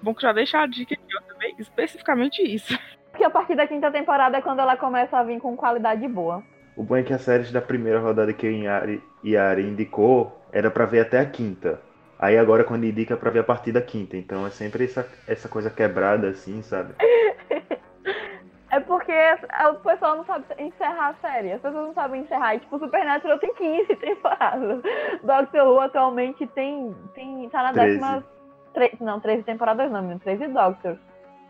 Bom 0.02 0.14
que 0.14 0.22
já 0.22 0.34
deixa 0.34 0.60
a 0.60 0.68
dica 0.68 0.94
aqui, 0.94 1.04
eu 1.10 1.22
também, 1.34 1.56
especificamente 1.58 2.42
isso. 2.42 2.78
Porque 3.12 3.24
a 3.24 3.30
partir 3.30 3.56
da 3.56 3.68
quinta 3.68 3.92
temporada 3.92 4.38
é 4.38 4.42
quando 4.42 4.60
ela 4.60 4.78
começa 4.78 5.18
a 5.18 5.24
vir 5.24 5.40
com 5.40 5.56
qualidade 5.56 6.08
boa. 6.08 6.44
O 6.76 6.84
bom 6.84 6.98
é 6.98 7.04
que 7.04 7.14
a 7.14 7.18
série 7.18 7.52
da 7.52 7.62
primeira 7.62 8.00
rodada 8.00 8.32
que 8.34 8.48
o 8.48 8.52
Yari, 8.52 9.02
Yari 9.24 9.64
indicou 9.64 10.40
era 10.52 10.70
para 10.70 10.86
ver 10.86 11.00
até 11.00 11.20
a 11.20 11.26
quinta. 11.26 11.82
Aí 12.20 12.38
agora 12.38 12.64
quando 12.64 12.86
indica 12.86 13.14
é 13.14 13.18
pra 13.18 13.30
ver 13.30 13.40
a 13.40 13.44
partir 13.44 13.72
da 13.72 13.82
quinta. 13.82 14.18
Então 14.18 14.46
é 14.46 14.50
sempre 14.50 14.86
essa, 14.86 15.08
essa 15.28 15.48
coisa 15.48 15.70
quebrada, 15.70 16.30
assim, 16.30 16.62
sabe? 16.64 16.94
é 18.72 18.80
porque 18.80 19.14
o 19.70 19.76
pessoal 19.76 20.18
não 20.18 20.26
sabe 20.26 20.46
encerrar 20.58 21.10
a 21.10 21.14
série. 21.16 21.54
As 21.54 21.62
pessoas 21.62 21.88
não 21.88 21.94
sabem 21.94 22.22
encerrar. 22.22 22.56
E, 22.56 22.60
tipo, 22.60 22.80
Supernatural 22.80 23.38
tem 23.40 23.54
15 23.54 23.96
temporadas. 23.98 24.82
Doctor 25.24 25.68
Who 25.68 25.80
atualmente 25.80 26.48
tem. 26.48 26.96
tem 27.14 27.50
tá 27.50 27.64
na 27.64 27.74
13. 27.74 28.00
décima. 28.00 28.24
Tre... 28.74 28.92
Não, 29.00 29.20
13 29.20 29.44
temporadas 29.44 29.92
não, 29.92 30.02
menino. 30.02 30.20
13 30.20 30.48
Doctors. 30.48 31.00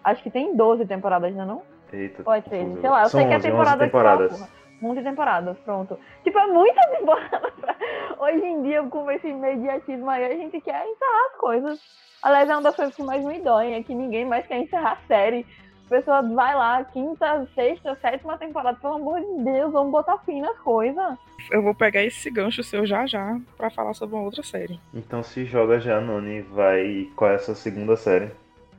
Acho 0.03 0.23
que 0.23 0.29
tem 0.29 0.55
12 0.55 0.85
temporadas, 0.85 1.33
não 1.33 1.43
é 1.43 1.45
não? 1.45 1.63
Eita. 1.91 2.23
Ou 2.25 2.33
é 2.33 2.41
13? 2.41 2.81
Sei 2.81 2.89
lá, 2.89 3.03
eu 3.03 3.09
São 3.09 3.19
sei 3.19 3.27
que 3.27 3.33
é 3.33 3.37
11, 3.37 3.47
temporada 3.49 3.83
11 3.83 3.85
temporadas. 3.85 4.37
só, 4.37 4.47
porra. 4.79 4.91
11 4.91 5.03
temporadas, 5.03 5.57
pronto. 5.59 5.99
Tipo, 6.23 6.39
é 6.39 6.47
muita 6.47 6.81
temporada 6.89 7.51
pra... 7.59 7.75
Hoje 8.19 8.45
em 8.45 8.63
dia, 8.63 8.83
com 8.83 9.09
esse 9.11 9.27
imediatismo 9.27 10.09
aí, 10.09 10.25
a 10.25 10.35
gente 10.35 10.59
quer 10.61 10.85
encerrar 10.87 11.25
as 11.31 11.37
coisas. 11.39 11.79
Aliás, 12.21 12.49
é 12.49 12.53
uma 12.53 12.63
das 12.63 12.75
coisas 12.75 12.95
que 12.95 13.03
mais 13.03 13.23
me 13.23 13.39
doem, 13.39 13.75
é 13.75 13.83
que 13.83 13.93
ninguém 13.93 14.25
mais 14.25 14.45
quer 14.47 14.57
encerrar 14.57 14.93
a 14.93 15.07
série. 15.07 15.45
A 15.85 15.89
pessoa 15.89 16.21
vai 16.21 16.53
lá, 16.53 16.83
quinta, 16.83 17.47
sexta, 17.55 17.95
sétima 18.01 18.37
temporada, 18.37 18.77
pelo 18.77 18.95
amor 18.95 19.21
de 19.21 19.43
Deus, 19.43 19.71
vamos 19.71 19.91
botar 19.91 20.17
fim 20.19 20.41
nas 20.41 20.57
coisas. 20.59 21.17
Eu 21.49 21.61
vou 21.61 21.73
pegar 21.73 22.03
esse 22.03 22.29
gancho 22.29 22.61
seu 22.61 22.85
já 22.85 23.05
já 23.05 23.39
pra 23.55 23.69
falar 23.69 23.93
sobre 23.93 24.15
uma 24.15 24.25
outra 24.25 24.43
série. 24.43 24.79
Então 24.93 25.23
se 25.23 25.45
joga 25.45 25.79
já, 25.79 26.01
Noni, 26.01 26.41
vai. 26.41 27.09
Qual 27.15 27.31
é 27.31 27.35
essa 27.35 27.55
segunda 27.55 27.95
série? 27.95 28.31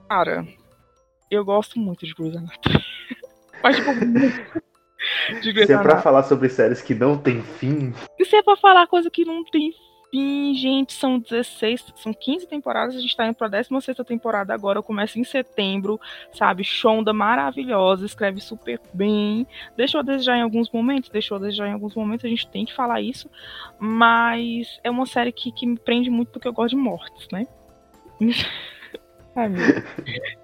Cara, 0.09 0.45
eu 1.31 1.45
gosto 1.45 1.79
muito 1.79 2.05
de 2.05 2.13
Grey's 2.13 2.37
Anatomy. 2.37 2.85
Mas, 3.63 3.77
tipo, 3.77 3.91
Se 5.67 5.73
é 5.73 5.79
pra 5.79 6.01
falar 6.01 6.23
sobre 6.25 6.49
séries 6.49 6.83
que 6.83 6.95
não 6.95 7.17
tem 7.17 7.43
fim, 7.43 7.93
se 8.25 8.37
é 8.37 8.43
pra 8.43 8.57
falar 8.57 8.87
coisa 8.87 9.11
que 9.11 9.25
não 9.25 9.45
tem 9.45 9.73
fim, 10.11 10.55
gente, 10.55 10.93
são 10.93 11.19
16, 11.19 11.93
são 11.97 12.13
15 12.13 12.47
temporadas, 12.47 12.97
a 12.97 13.01
gente 13.01 13.17
tá 13.17 13.27
indo 13.27 13.35
pra 13.35 13.49
16 13.49 13.97
temporada 14.07 14.55
agora, 14.55 14.83
começa 14.83 15.19
em 15.19 15.25
setembro, 15.25 16.01
sabe? 16.33 16.65
Shonda 16.65 17.13
maravilhosa, 17.13 18.07
escreve 18.07 18.41
super 18.41 18.81
bem, 18.93 19.47
deixou 19.77 20.01
a 20.01 20.03
desejar 20.03 20.39
em 20.39 20.43
alguns 20.43 20.71
momentos, 20.71 21.11
deixou 21.11 21.37
a 21.37 21.41
desejar 21.41 21.69
em 21.69 21.73
alguns 21.73 21.95
momentos, 21.95 22.25
a 22.25 22.29
gente 22.29 22.49
tem 22.49 22.65
que 22.65 22.75
falar 22.75 23.01
isso, 23.01 23.31
mas 23.79 24.81
é 24.83 24.91
uma 24.91 25.07
série 25.07 25.33
que, 25.33 25.53
que 25.53 25.67
me 25.67 25.79
prende 25.79 26.11
muito 26.11 26.31
porque 26.31 26.49
eu 26.49 26.53
gosto 26.53 26.71
de 26.71 26.77
mortes, 26.77 27.29
né? 27.31 27.47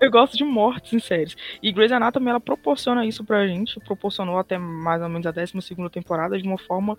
Eu 0.01 0.11
gosto 0.11 0.37
de 0.37 0.45
mortes 0.45 0.93
em 0.93 0.99
séries. 0.99 1.37
E 1.63 1.73
Grey's 1.73 1.93
Anatomy, 1.93 2.29
ela 2.31 2.41
proporciona 2.41 3.05
isso 3.07 3.25
pra 3.25 3.47
gente. 3.47 3.79
Proporcionou 3.81 4.39
até 4.39 4.59
mais 4.59 5.03
ou 5.03 5.09
menos 5.09 5.27
a 5.27 5.31
12 5.31 5.53
temporada 5.91 6.39
de 6.41 6.47
uma 6.47 6.59
forma 6.59 6.97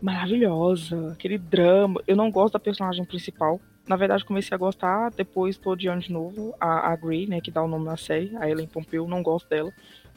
maravilhosa. 0.00 1.12
Aquele 1.12 1.38
drama. 1.38 2.00
Eu 2.06 2.16
não 2.16 2.30
gosto 2.30 2.52
da 2.54 2.58
personagem 2.60 3.04
principal. 3.04 3.60
Na 3.86 3.96
verdade, 3.96 4.24
comecei 4.24 4.54
a 4.54 4.58
gostar. 4.58 5.10
Depois 5.10 5.56
tô 5.56 5.70
odiando 5.70 6.00
de 6.02 6.12
novo 6.12 6.54
a, 6.60 6.92
a 6.92 6.96
Grey, 6.96 7.26
né? 7.26 7.40
Que 7.40 7.50
dá 7.50 7.62
o 7.62 7.68
nome 7.68 7.84
na 7.86 7.96
série. 7.96 8.36
A 8.36 8.48
Ellen 8.48 8.66
Pompeu. 8.66 9.06
Não 9.08 9.22
gosto 9.22 9.48
dela. 9.48 9.72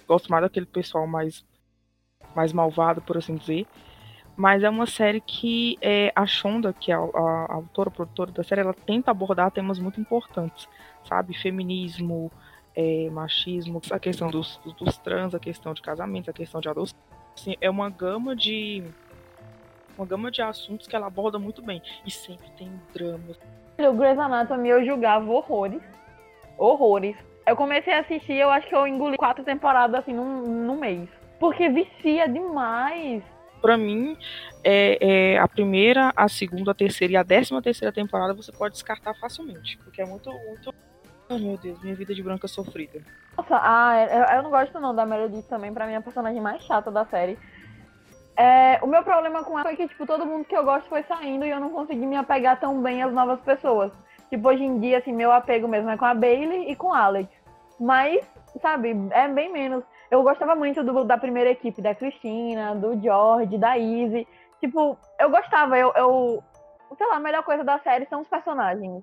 Gosto 0.07 0.29
mais 0.29 0.43
daquele 0.43 0.65
pessoal 0.65 1.07
mais, 1.07 1.45
mais 2.35 2.51
malvado, 2.51 3.01
por 3.01 3.17
assim 3.17 3.35
dizer. 3.35 3.65
Mas 4.35 4.63
é 4.63 4.69
uma 4.69 4.85
série 4.85 5.21
que 5.21 5.77
é, 5.81 6.11
a 6.15 6.25
Shonda, 6.25 6.73
que 6.73 6.91
é 6.91 6.95
a, 6.95 6.99
a- 6.99 7.45
a 7.49 7.53
autora, 7.55 7.89
a 7.89 7.91
produtora 7.91 8.31
da 8.31 8.43
série, 8.43 8.61
ela 8.61 8.73
tenta 8.73 9.11
abordar 9.11 9.51
temas 9.51 9.77
muito 9.77 9.99
importantes, 9.99 10.67
sabe? 11.07 11.37
Feminismo, 11.37 12.31
é, 12.75 13.09
machismo, 13.09 13.81
a 13.91 13.99
questão 13.99 14.29
dos, 14.29 14.59
dos 14.77 14.97
trans, 14.97 15.35
a 15.35 15.39
questão 15.39 15.73
de 15.73 15.81
casamento, 15.81 16.29
a 16.29 16.33
questão 16.33 16.61
de 16.61 16.69
adoção. 16.69 16.97
Assim, 17.35 17.55
é 17.61 17.69
uma 17.69 17.89
gama 17.89 18.35
de 18.35 18.83
uma 19.97 20.05
gama 20.05 20.31
de 20.31 20.41
assuntos 20.41 20.87
que 20.87 20.95
ela 20.95 21.07
aborda 21.07 21.37
muito 21.37 21.61
bem. 21.61 21.81
E 22.05 22.11
sempre 22.11 22.49
tem 22.57 22.71
drama. 22.93 23.35
O 23.77 23.93
Grey's 23.93 24.17
Anatomy 24.17 24.69
eu 24.69 24.85
julgava 24.85 25.29
horrores. 25.29 25.81
Horrores. 26.57 27.15
Eu 27.45 27.55
comecei 27.55 27.93
a 27.93 27.99
assistir, 27.99 28.33
eu 28.33 28.49
acho 28.49 28.67
que 28.67 28.75
eu 28.75 28.87
engoli 28.87 29.17
quatro 29.17 29.43
temporadas 29.43 30.01
assim 30.01 30.13
num, 30.13 30.41
num 30.65 30.79
mês. 30.79 31.09
Porque 31.39 31.69
vicia 31.69 32.27
demais. 32.27 33.23
Pra 33.61 33.77
mim, 33.77 34.17
é, 34.63 35.33
é 35.33 35.37
a 35.37 35.47
primeira, 35.47 36.11
a 36.15 36.27
segunda, 36.27 36.71
a 36.71 36.75
terceira 36.75 37.13
e 37.13 37.17
a 37.17 37.23
décima 37.23 37.61
terceira 37.61 37.91
temporada 37.91 38.33
você 38.33 38.51
pode 38.51 38.73
descartar 38.73 39.13
facilmente. 39.15 39.77
Porque 39.77 40.01
é 40.01 40.05
muito, 40.05 40.31
muito. 40.31 40.73
Ai 41.31 41.39
meu 41.39 41.57
Deus, 41.57 41.81
minha 41.81 41.95
vida 41.95 42.13
de 42.13 42.21
branca 42.21 42.45
sofrida. 42.47 42.99
Nossa, 43.37 43.57
ah, 43.63 43.93
eu, 44.03 44.37
eu 44.37 44.43
não 44.43 44.49
gosto 44.49 44.77
não 44.81 44.93
da 44.93 45.05
Meredith 45.05 45.43
também, 45.43 45.73
pra 45.73 45.87
mim 45.87 45.93
é 45.93 45.95
a 45.95 46.01
personagem 46.01 46.41
mais 46.41 46.61
chata 46.63 46.91
da 46.91 47.05
série. 47.05 47.39
É, 48.35 48.79
o 48.81 48.87
meu 48.87 49.01
problema 49.03 49.43
com 49.43 49.53
ela 49.57 49.63
foi 49.69 49.77
que, 49.77 49.87
tipo, 49.87 50.05
todo 50.05 50.25
mundo 50.25 50.43
que 50.45 50.55
eu 50.55 50.63
gosto 50.63 50.89
foi 50.89 51.03
saindo 51.03 51.45
e 51.45 51.49
eu 51.49 51.59
não 51.59 51.69
consegui 51.69 52.05
me 52.05 52.17
apegar 52.17 52.59
tão 52.59 52.81
bem 52.81 53.01
às 53.01 53.13
novas 53.13 53.39
pessoas. 53.41 53.91
Tipo, 54.29 54.49
hoje 54.49 54.63
em 54.63 54.79
dia, 54.79 54.97
assim, 54.97 55.13
meu 55.13 55.31
apego 55.31 55.67
mesmo 55.67 55.89
é 55.89 55.97
com 55.97 56.05
a 56.05 56.13
Bailey 56.13 56.69
e 56.69 56.75
com 56.75 56.93
a 56.93 56.99
Alex. 57.03 57.29
Mas, 57.79 58.25
sabe, 58.61 58.95
é 59.11 59.27
bem 59.27 59.51
menos. 59.51 59.83
Eu 60.09 60.23
gostava 60.23 60.55
muito 60.55 60.83
do- 60.83 61.03
da 61.05 61.17
primeira 61.17 61.49
equipe, 61.49 61.81
da 61.81 61.95
Cristina, 61.95 62.75
do 62.75 62.99
George, 63.01 63.57
da 63.57 63.77
Izzy. 63.77 64.27
Tipo, 64.59 64.97
eu 65.19 65.29
gostava, 65.29 65.77
eu, 65.77 65.91
eu. 65.95 66.43
Sei 66.97 67.07
lá, 67.07 67.15
a 67.15 67.19
melhor 67.19 67.43
coisa 67.43 67.63
da 67.63 67.79
série 67.79 68.05
são 68.07 68.21
os 68.21 68.27
personagens. 68.27 69.01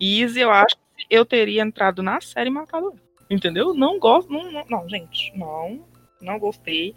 Easy, 0.00 0.40
eu 0.40 0.50
acho 0.50 0.76
eu 1.08 1.24
teria 1.24 1.62
entrado 1.62 2.02
na 2.02 2.20
série 2.20 2.50
e 2.50 2.52
matado 2.52 2.86
ela. 2.86 3.08
Entendeu? 3.30 3.74
Não 3.74 3.98
gosto. 3.98 4.32
Não, 4.32 4.50
não, 4.50 4.64
não, 4.68 4.88
gente. 4.88 5.36
Não. 5.36 5.84
Não 6.20 6.38
gostei. 6.38 6.94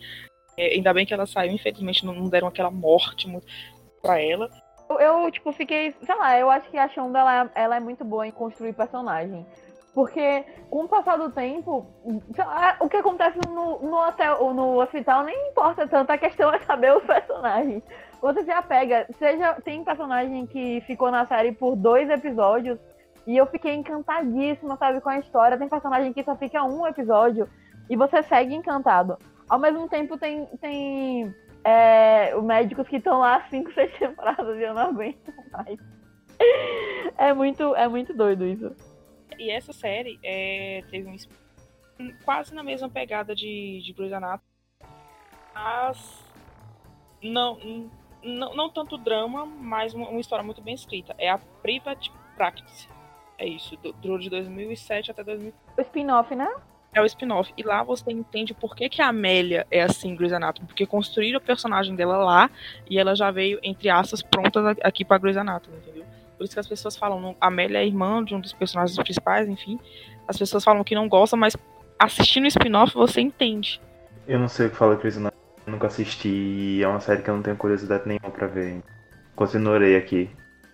É, 0.58 0.74
ainda 0.76 0.94
bem 0.94 1.06
que 1.06 1.14
ela 1.14 1.26
saiu, 1.26 1.54
infelizmente 1.54 2.06
não, 2.06 2.14
não 2.14 2.30
deram 2.30 2.48
aquela 2.48 2.72
morte 2.72 3.28
pra 4.02 4.20
ela. 4.20 4.50
Eu, 4.90 5.00
eu, 5.00 5.32
tipo, 5.32 5.52
fiquei, 5.54 5.94
sei 6.02 6.16
lá, 6.16 6.38
eu 6.38 6.50
acho 6.50 6.70
que 6.70 6.78
a 6.78 6.90
Shonda, 6.90 7.20
ela, 7.20 7.52
ela 7.56 7.76
é 7.78 7.80
muito 7.80 8.04
boa 8.04 8.28
em 8.28 8.32
construir 8.32 8.74
personagem. 8.74 9.46
Porque, 9.94 10.46
com 10.70 10.86
o 10.86 10.88
passar 10.88 11.18
do 11.18 11.30
tempo, 11.32 11.86
lá, 12.38 12.78
o 12.80 12.88
que 12.88 12.98
acontece 12.98 13.38
no, 13.46 13.80
no 13.80 14.08
hotel 14.08 14.38
ou 14.40 14.54
no 14.54 14.82
hospital 14.82 15.24
nem 15.24 15.50
importa 15.50 15.88
tanto, 15.88 16.12
a 16.12 16.18
questão 16.18 16.54
é 16.54 16.60
saber 16.60 16.96
os 16.96 17.04
personagens. 17.04 17.84
Você 18.22 18.44
se 18.44 18.52
apega, 18.52 19.08
seja, 19.18 19.54
tem 19.64 19.84
personagem 19.84 20.46
que 20.46 20.82
ficou 20.82 21.12
na 21.12 21.26
série 21.26 21.52
por 21.52 21.76
dois 21.76 22.10
episódios 22.10 22.80
e 23.26 23.38
eu 23.38 23.46
fiquei 23.46 23.74
encantadíssima, 23.74 24.78
sabe, 24.78 25.02
com 25.02 25.10
a 25.10 25.20
história. 25.20 25.58
Tem 25.58 25.70
personagem 25.70 26.14
que 26.14 26.24
só 26.24 26.36
fica 26.36 26.64
um 26.64 26.86
episódio 26.88 27.48
e 27.90 27.96
você 27.96 28.24
segue 28.24 28.56
encantado. 28.56 29.18
Ao 29.48 29.60
mesmo 29.60 29.88
tempo, 29.88 30.18
tem, 30.18 30.46
tem 30.60 31.34
é, 31.64 32.36
os 32.36 32.44
médicos 32.44 32.88
que 32.88 32.98
estão 32.98 33.20
lá 33.20 33.46
5, 33.50 33.74
6 33.74 33.94
temporadas 34.00 34.58
e 34.58 34.64
eu 34.64 34.74
não 34.74 34.90
aguento 34.90 35.34
mais. 35.52 35.80
É 37.18 37.34
muito, 37.34 37.76
é 37.76 37.88
muito 37.88 38.14
doido 38.14 38.46
isso. 38.46 38.76
E 39.38 39.52
essa 39.52 39.74
série 39.74 40.20
é, 40.24 40.84
teve 40.90 41.08
um, 41.08 41.16
quase 42.24 42.54
na 42.54 42.64
mesma 42.64 42.90
pegada 42.90 43.36
de, 43.36 43.82
de 43.84 43.94
Grey's 43.94 44.14
Anatomy. 44.14 44.50
Mas 45.54 46.26
não, 47.22 47.60
não, 48.24 48.56
não 48.56 48.70
tanto 48.70 48.98
drama, 48.98 49.46
mas 49.46 49.94
uma, 49.94 50.10
uma 50.10 50.20
história 50.20 50.44
muito 50.44 50.62
bem 50.62 50.74
escrita. 50.74 51.14
É 51.18 51.30
a 51.30 51.38
Private 51.38 52.12
Practice. 52.36 52.88
É 53.38 53.46
isso, 53.48 53.76
do- 53.78 53.94
durou 53.94 54.18
de 54.20 54.30
2007 54.30 55.12
até 55.12 55.24
2000. 55.24 55.54
O 55.78 55.82
spin-off, 55.82 56.36
né? 56.36 56.48
É 56.94 57.02
o 57.02 57.06
spin-off. 57.06 57.54
E 57.58 57.64
lá 57.64 57.84
você 57.84 58.12
entende 58.12 58.54
por 58.54 58.76
que, 58.76 58.90
que 58.90 59.02
a 59.02 59.08
Amélia 59.08 59.66
é 59.72 59.82
assim 59.82 60.10
em 60.10 60.16
Grey's 60.16 60.34
Anatomy. 60.34 60.68
Porque 60.68 60.86
construíram 60.86 61.38
o 61.40 61.42
personagem 61.42 61.96
dela 61.96 62.18
lá 62.18 62.50
e 62.90 63.00
ela 63.00 63.16
já 63.16 63.32
veio, 63.32 63.60
entre 63.64 63.90
aspas, 63.90 64.22
pronta 64.22 64.60
a- 64.72 64.76
aqui 64.88 65.04
pra 65.06 65.18
Grey's 65.18 65.38
Anatomy, 65.38 65.78
entendeu? 65.78 66.06
Por 66.38 66.44
isso 66.46 66.54
que 66.54 66.60
as 66.60 66.68
pessoas 66.68 66.96
falam, 66.98 67.36
a 67.40 67.48
Amélia 67.48 67.78
é 67.80 67.86
irmã 67.86 68.24
de 68.24 68.36
um 68.36 68.40
dos 68.42 68.52
personagens 68.54 68.98
principais, 68.98 69.48
enfim. 69.48 69.80
As 70.28 70.38
pessoas 70.38 70.64
falam 70.64 70.84
que 70.84 70.94
não 70.96 71.08
gostam, 71.08 71.40
mas 71.40 71.56
assistindo 71.98 72.44
o 72.44 72.48
spin-off 72.48 72.94
você 72.94 73.22
entende. 73.22 73.80
eu 74.28 74.38
não 74.40 74.48
sei 74.48 74.68
o 74.68 74.70
que 74.70 74.76
fala 74.76 74.98
Chris 74.98 75.18
não. 75.18 75.32
Eu 75.66 75.72
nunca 75.74 75.88
assisti 75.88 76.80
é 76.82 76.88
uma 76.88 77.00
série 77.00 77.22
que 77.22 77.30
eu 77.30 77.36
não 77.36 77.44
tenho 77.44 77.56
curiosidade 77.56 78.08
nenhuma 78.08 78.32
pra 78.32 78.48
ver. 78.48 78.82
Continuarei 79.36 79.96
aqui. 79.96 80.30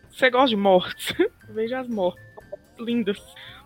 Você 0.10 0.30
gosta 0.30 0.48
de 0.50 0.56
mortes? 0.56 1.14
Veja 1.50 1.80
as 1.80 1.88
mortes. 1.88 2.26
Lindas. 2.80 3.22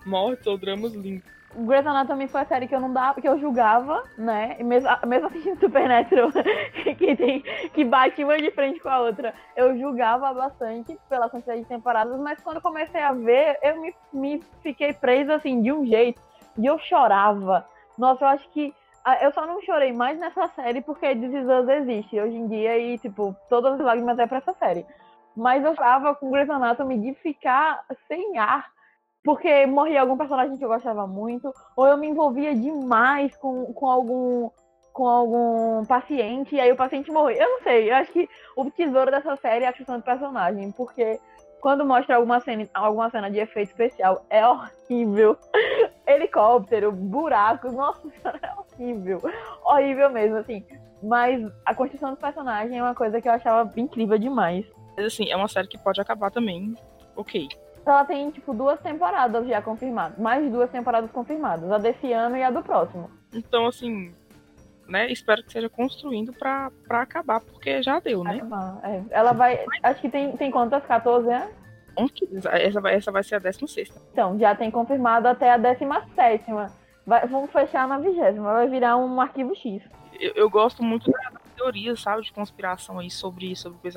Mortes 0.05 0.47
ou 0.47 0.57
dramas 0.57 0.93
lindos. 0.93 1.41
Grey's 1.55 1.85
Anatomy 1.85 2.27
foi 2.27 2.41
a 2.41 2.45
série 2.45 2.67
que 2.67 2.73
eu 2.73 2.79
não 2.79 2.93
dava, 2.93 3.19
que 3.19 3.27
eu 3.27 3.37
julgava, 3.37 4.03
né? 4.17 4.55
E 4.57 4.63
mesmo, 4.63 4.89
mesmo 5.05 5.27
assistindo 5.29 5.59
Supernatural, 5.59 6.29
que, 6.97 7.15
tem, 7.15 7.41
que 7.73 7.83
bate 7.83 8.23
uma 8.23 8.37
de 8.37 8.51
frente 8.51 8.79
com 8.79 8.89
a 8.89 9.01
outra, 9.01 9.33
eu 9.55 9.77
julgava 9.77 10.33
bastante 10.33 10.97
pela 11.09 11.29
quantidade 11.29 11.61
de 11.61 11.67
temporadas, 11.67 12.17
mas 12.19 12.41
quando 12.41 12.61
comecei 12.61 13.01
a 13.01 13.11
ver, 13.11 13.59
eu 13.61 13.81
me, 13.81 13.93
me 14.13 14.43
fiquei 14.63 14.93
presa 14.93 15.35
assim, 15.35 15.61
de 15.61 15.71
um 15.71 15.85
jeito, 15.85 16.21
e 16.57 16.65
eu 16.65 16.79
chorava. 16.79 17.65
Nossa, 17.97 18.23
eu 18.23 18.29
acho 18.29 18.49
que 18.51 18.73
ah, 19.03 19.23
eu 19.23 19.33
só 19.33 19.45
não 19.45 19.61
chorei 19.61 19.91
mais 19.91 20.19
nessa 20.19 20.47
série 20.49 20.81
porque 20.81 21.15
This 21.15 21.33
existe 21.69 22.19
hoje 22.19 22.35
em 22.35 22.47
dia 22.47 22.77
e, 22.77 22.97
tipo, 22.99 23.35
todas 23.49 23.73
as 23.73 23.79
lágrimas 23.79 24.17
é 24.19 24.27
pra 24.27 24.37
essa 24.37 24.53
série. 24.53 24.85
Mas 25.35 25.63
eu 25.65 25.75
chorava 25.75 26.13
com 26.13 26.29
Grey's 26.29 26.49
Anatomy 26.49 26.99
de 26.99 27.13
ficar 27.15 27.83
sem 28.07 28.37
ar 28.37 28.69
porque 29.23 29.65
morria 29.65 30.01
algum 30.01 30.17
personagem 30.17 30.57
que 30.57 30.65
eu 30.65 30.69
gostava 30.69 31.05
muito, 31.07 31.53
ou 31.75 31.87
eu 31.87 31.97
me 31.97 32.07
envolvia 32.07 32.55
demais 32.55 33.35
com, 33.37 33.71
com 33.73 33.89
algum 33.89 34.49
com 34.93 35.07
algum 35.07 35.85
paciente, 35.85 36.53
e 36.53 36.59
aí 36.59 36.69
o 36.69 36.75
paciente 36.75 37.09
morreu. 37.09 37.37
Eu 37.37 37.49
não 37.49 37.61
sei, 37.61 37.89
eu 37.89 37.95
acho 37.95 38.11
que 38.11 38.27
o 38.57 38.69
tesouro 38.69 39.09
dessa 39.09 39.37
série 39.37 39.63
é 39.63 39.69
a 39.69 39.73
questão 39.73 39.97
do 39.97 40.03
personagem, 40.03 40.69
porque 40.73 41.17
quando 41.61 41.85
mostra 41.85 42.15
alguma 42.17 42.39
cena, 42.41 42.67
alguma 42.73 43.09
cena 43.09 43.29
de 43.29 43.39
efeito 43.39 43.69
especial, 43.69 44.25
é 44.29 44.45
horrível. 44.45 45.37
Helicóptero, 46.05 46.91
buracos, 46.91 47.71
nossa 47.71 48.01
é 48.25 48.51
horrível. 48.57 49.21
Horrível 49.63 50.09
mesmo, 50.09 50.37
assim. 50.37 50.65
Mas 51.01 51.41
a 51.65 51.73
construção 51.73 52.11
do 52.11 52.17
personagem 52.17 52.77
é 52.77 52.83
uma 52.83 52.95
coisa 52.95 53.21
que 53.21 53.29
eu 53.29 53.33
achava 53.33 53.71
incrível 53.79 54.17
demais. 54.17 54.65
Mas 54.97 55.05
assim, 55.05 55.31
é 55.31 55.35
uma 55.37 55.47
série 55.47 55.67
que 55.67 55.77
pode 55.77 56.01
acabar 56.01 56.31
também. 56.31 56.73
Ok. 57.15 57.47
Ela 57.85 58.05
tem, 58.05 58.29
tipo, 58.31 58.53
duas 58.53 58.79
temporadas 58.79 59.47
já 59.47 59.61
confirmadas. 59.61 60.17
Mais 60.17 60.51
duas 60.51 60.69
temporadas 60.69 61.09
confirmadas. 61.11 61.71
A 61.71 61.77
desse 61.77 62.11
ano 62.13 62.37
e 62.37 62.43
a 62.43 62.51
do 62.51 62.61
próximo. 62.61 63.09
Então, 63.33 63.67
assim, 63.67 64.13
né? 64.87 65.11
Espero 65.11 65.43
que 65.43 65.51
seja 65.51 65.69
construindo 65.69 66.33
pra, 66.33 66.71
pra 66.87 67.01
acabar, 67.01 67.39
porque 67.39 67.81
já 67.81 67.99
deu, 67.99 68.23
né? 68.23 68.35
Acabar, 68.35 68.79
é. 68.83 69.03
Ela 69.09 69.31
vai. 69.31 69.65
Acho 69.81 70.01
que 70.01 70.09
tem, 70.09 70.35
tem 70.37 70.51
quantas? 70.51 70.85
14, 70.85 71.27
né? 71.27 71.49
Essa 72.45 72.79
vai, 72.79 72.95
essa 72.95 73.11
vai 73.11 73.23
ser 73.23 73.35
a 73.35 73.39
16. 73.39 73.89
Então, 74.11 74.37
já 74.39 74.55
tem 74.55 74.71
confirmado 74.71 75.27
até 75.27 75.51
a 75.51 75.57
17. 75.57 76.45
Vai, 77.05 77.27
vamos 77.27 77.51
fechar 77.51 77.87
na 77.87 77.97
vigésima. 77.97 78.53
Vai 78.53 78.69
virar 78.69 78.97
um 78.97 79.19
arquivo 79.19 79.55
X. 79.55 79.83
Eu, 80.19 80.33
eu 80.35 80.49
gosto 80.49 80.83
muito 80.83 81.11
da 81.11 81.31
teoria, 81.55 81.95
sabe, 81.95 82.21
de 82.21 82.31
conspiração 82.31 82.99
aí 82.99 83.09
sobre, 83.09 83.55
sobre 83.55 83.77
o 83.77 83.81
Grey's 83.81 83.95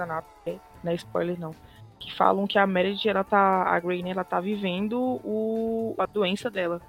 Não 0.83 0.93
é 0.93 0.95
spoiler, 0.95 1.39
não. 1.39 1.53
Que 1.99 2.15
falam 2.15 2.47
que 2.47 2.59
a 2.59 2.67
Meredith, 2.67 3.09
ela 3.09 3.25
tá. 3.25 3.65
A 3.65 3.81
Grey, 3.81 4.03
né, 4.03 4.11
ela 4.11 4.25
tá 4.25 4.41
vivendo 4.41 5.21
o, 5.25 5.95
a 5.99 6.07
doença 6.07 6.51
dela 6.51 6.81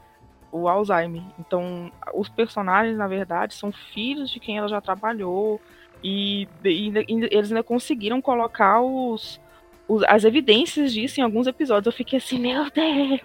o 0.56 0.70
Alzheimer. 0.70 1.22
Então, 1.38 1.92
os 2.14 2.30
personagens, 2.30 2.98
na 2.98 3.08
verdade, 3.08 3.54
são 3.54 3.72
filhos 3.72 4.30
de 4.30 4.40
quem 4.40 4.58
ela 4.58 4.70
já 4.70 4.80
trabalhou. 4.80 5.60
E, 6.02 6.48
e, 6.64 6.90
e 6.90 7.28
eles 7.32 7.52
ainda 7.52 7.64
conseguiram 7.64 8.22
colocar 8.22 8.82
os, 8.82 9.42
os, 9.88 10.04
as 10.04 10.24
evidências 10.24 10.94
disso 10.94 11.20
em 11.20 11.24
alguns 11.24 11.48
episódios. 11.48 11.88
Eu 11.88 11.98
fiquei 11.98 12.18
assim, 12.18 12.40
meu 12.40 12.70
Deus! 12.72 13.22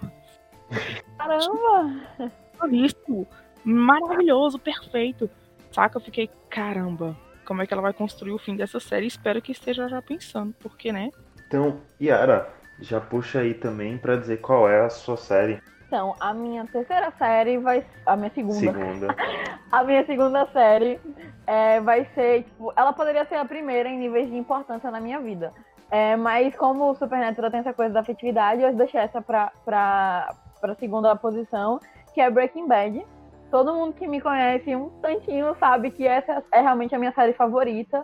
Caramba! 1.17 2.31
Isso! 2.71 3.27
Maravilhoso, 3.63 4.59
perfeito. 4.59 5.29
Saca? 5.71 5.97
Eu 5.97 6.01
fiquei, 6.01 6.29
caramba, 6.49 7.15
como 7.45 7.61
é 7.61 7.67
que 7.67 7.73
ela 7.73 7.81
vai 7.81 7.93
construir 7.93 8.33
o 8.33 8.39
fim 8.39 8.55
dessa 8.55 8.79
série? 8.79 9.07
Espero 9.07 9.41
que 9.41 9.53
esteja 9.53 9.87
já 9.87 10.01
pensando, 10.01 10.53
porque, 10.59 10.91
né? 10.91 11.11
Então, 11.51 11.81
Yara, 12.01 12.47
já 12.79 13.01
puxa 13.01 13.41
aí 13.41 13.53
também 13.53 13.97
para 13.97 14.15
dizer 14.15 14.37
qual 14.37 14.69
é 14.69 14.85
a 14.85 14.89
sua 14.89 15.17
série 15.17 15.59
então, 15.91 16.15
a 16.21 16.33
minha 16.33 16.65
terceira 16.65 17.11
série 17.17 17.57
vai. 17.57 17.85
A 18.05 18.15
minha 18.15 18.31
segunda. 18.33 18.71
Segunda. 18.71 19.07
a 19.69 19.83
minha 19.83 20.05
segunda 20.05 20.47
série 20.53 20.97
é, 21.45 21.81
vai 21.81 22.07
ser, 22.15 22.43
tipo, 22.43 22.71
ela 22.77 22.93
poderia 22.93 23.25
ser 23.25 23.35
a 23.35 23.43
primeira 23.43 23.89
em 23.89 23.99
níveis 23.99 24.29
de 24.29 24.37
importância 24.37 24.89
na 24.89 25.01
minha 25.01 25.19
vida. 25.19 25.51
É, 25.91 26.15
mas 26.15 26.55
como 26.55 26.89
o 26.89 26.95
Supernatural 26.95 27.51
tem 27.51 27.59
essa 27.59 27.73
coisa 27.73 27.93
da 27.93 27.99
afetividade, 27.99 28.61
eu 28.61 28.73
deixei 28.73 29.01
essa 29.01 29.21
pra, 29.21 29.51
pra, 29.65 30.33
pra 30.61 30.75
segunda 30.75 31.13
posição, 31.17 31.77
que 32.13 32.21
é 32.21 32.29
Breaking 32.29 32.69
Bad. 32.69 33.05
Todo 33.49 33.73
mundo 33.73 33.91
que 33.91 34.07
me 34.07 34.21
conhece 34.21 34.73
um 34.73 34.89
tantinho 35.01 35.53
sabe 35.59 35.91
que 35.91 36.07
essa 36.07 36.41
é 36.53 36.61
realmente 36.61 36.95
a 36.95 36.99
minha 36.99 37.11
série 37.11 37.33
favorita 37.33 38.01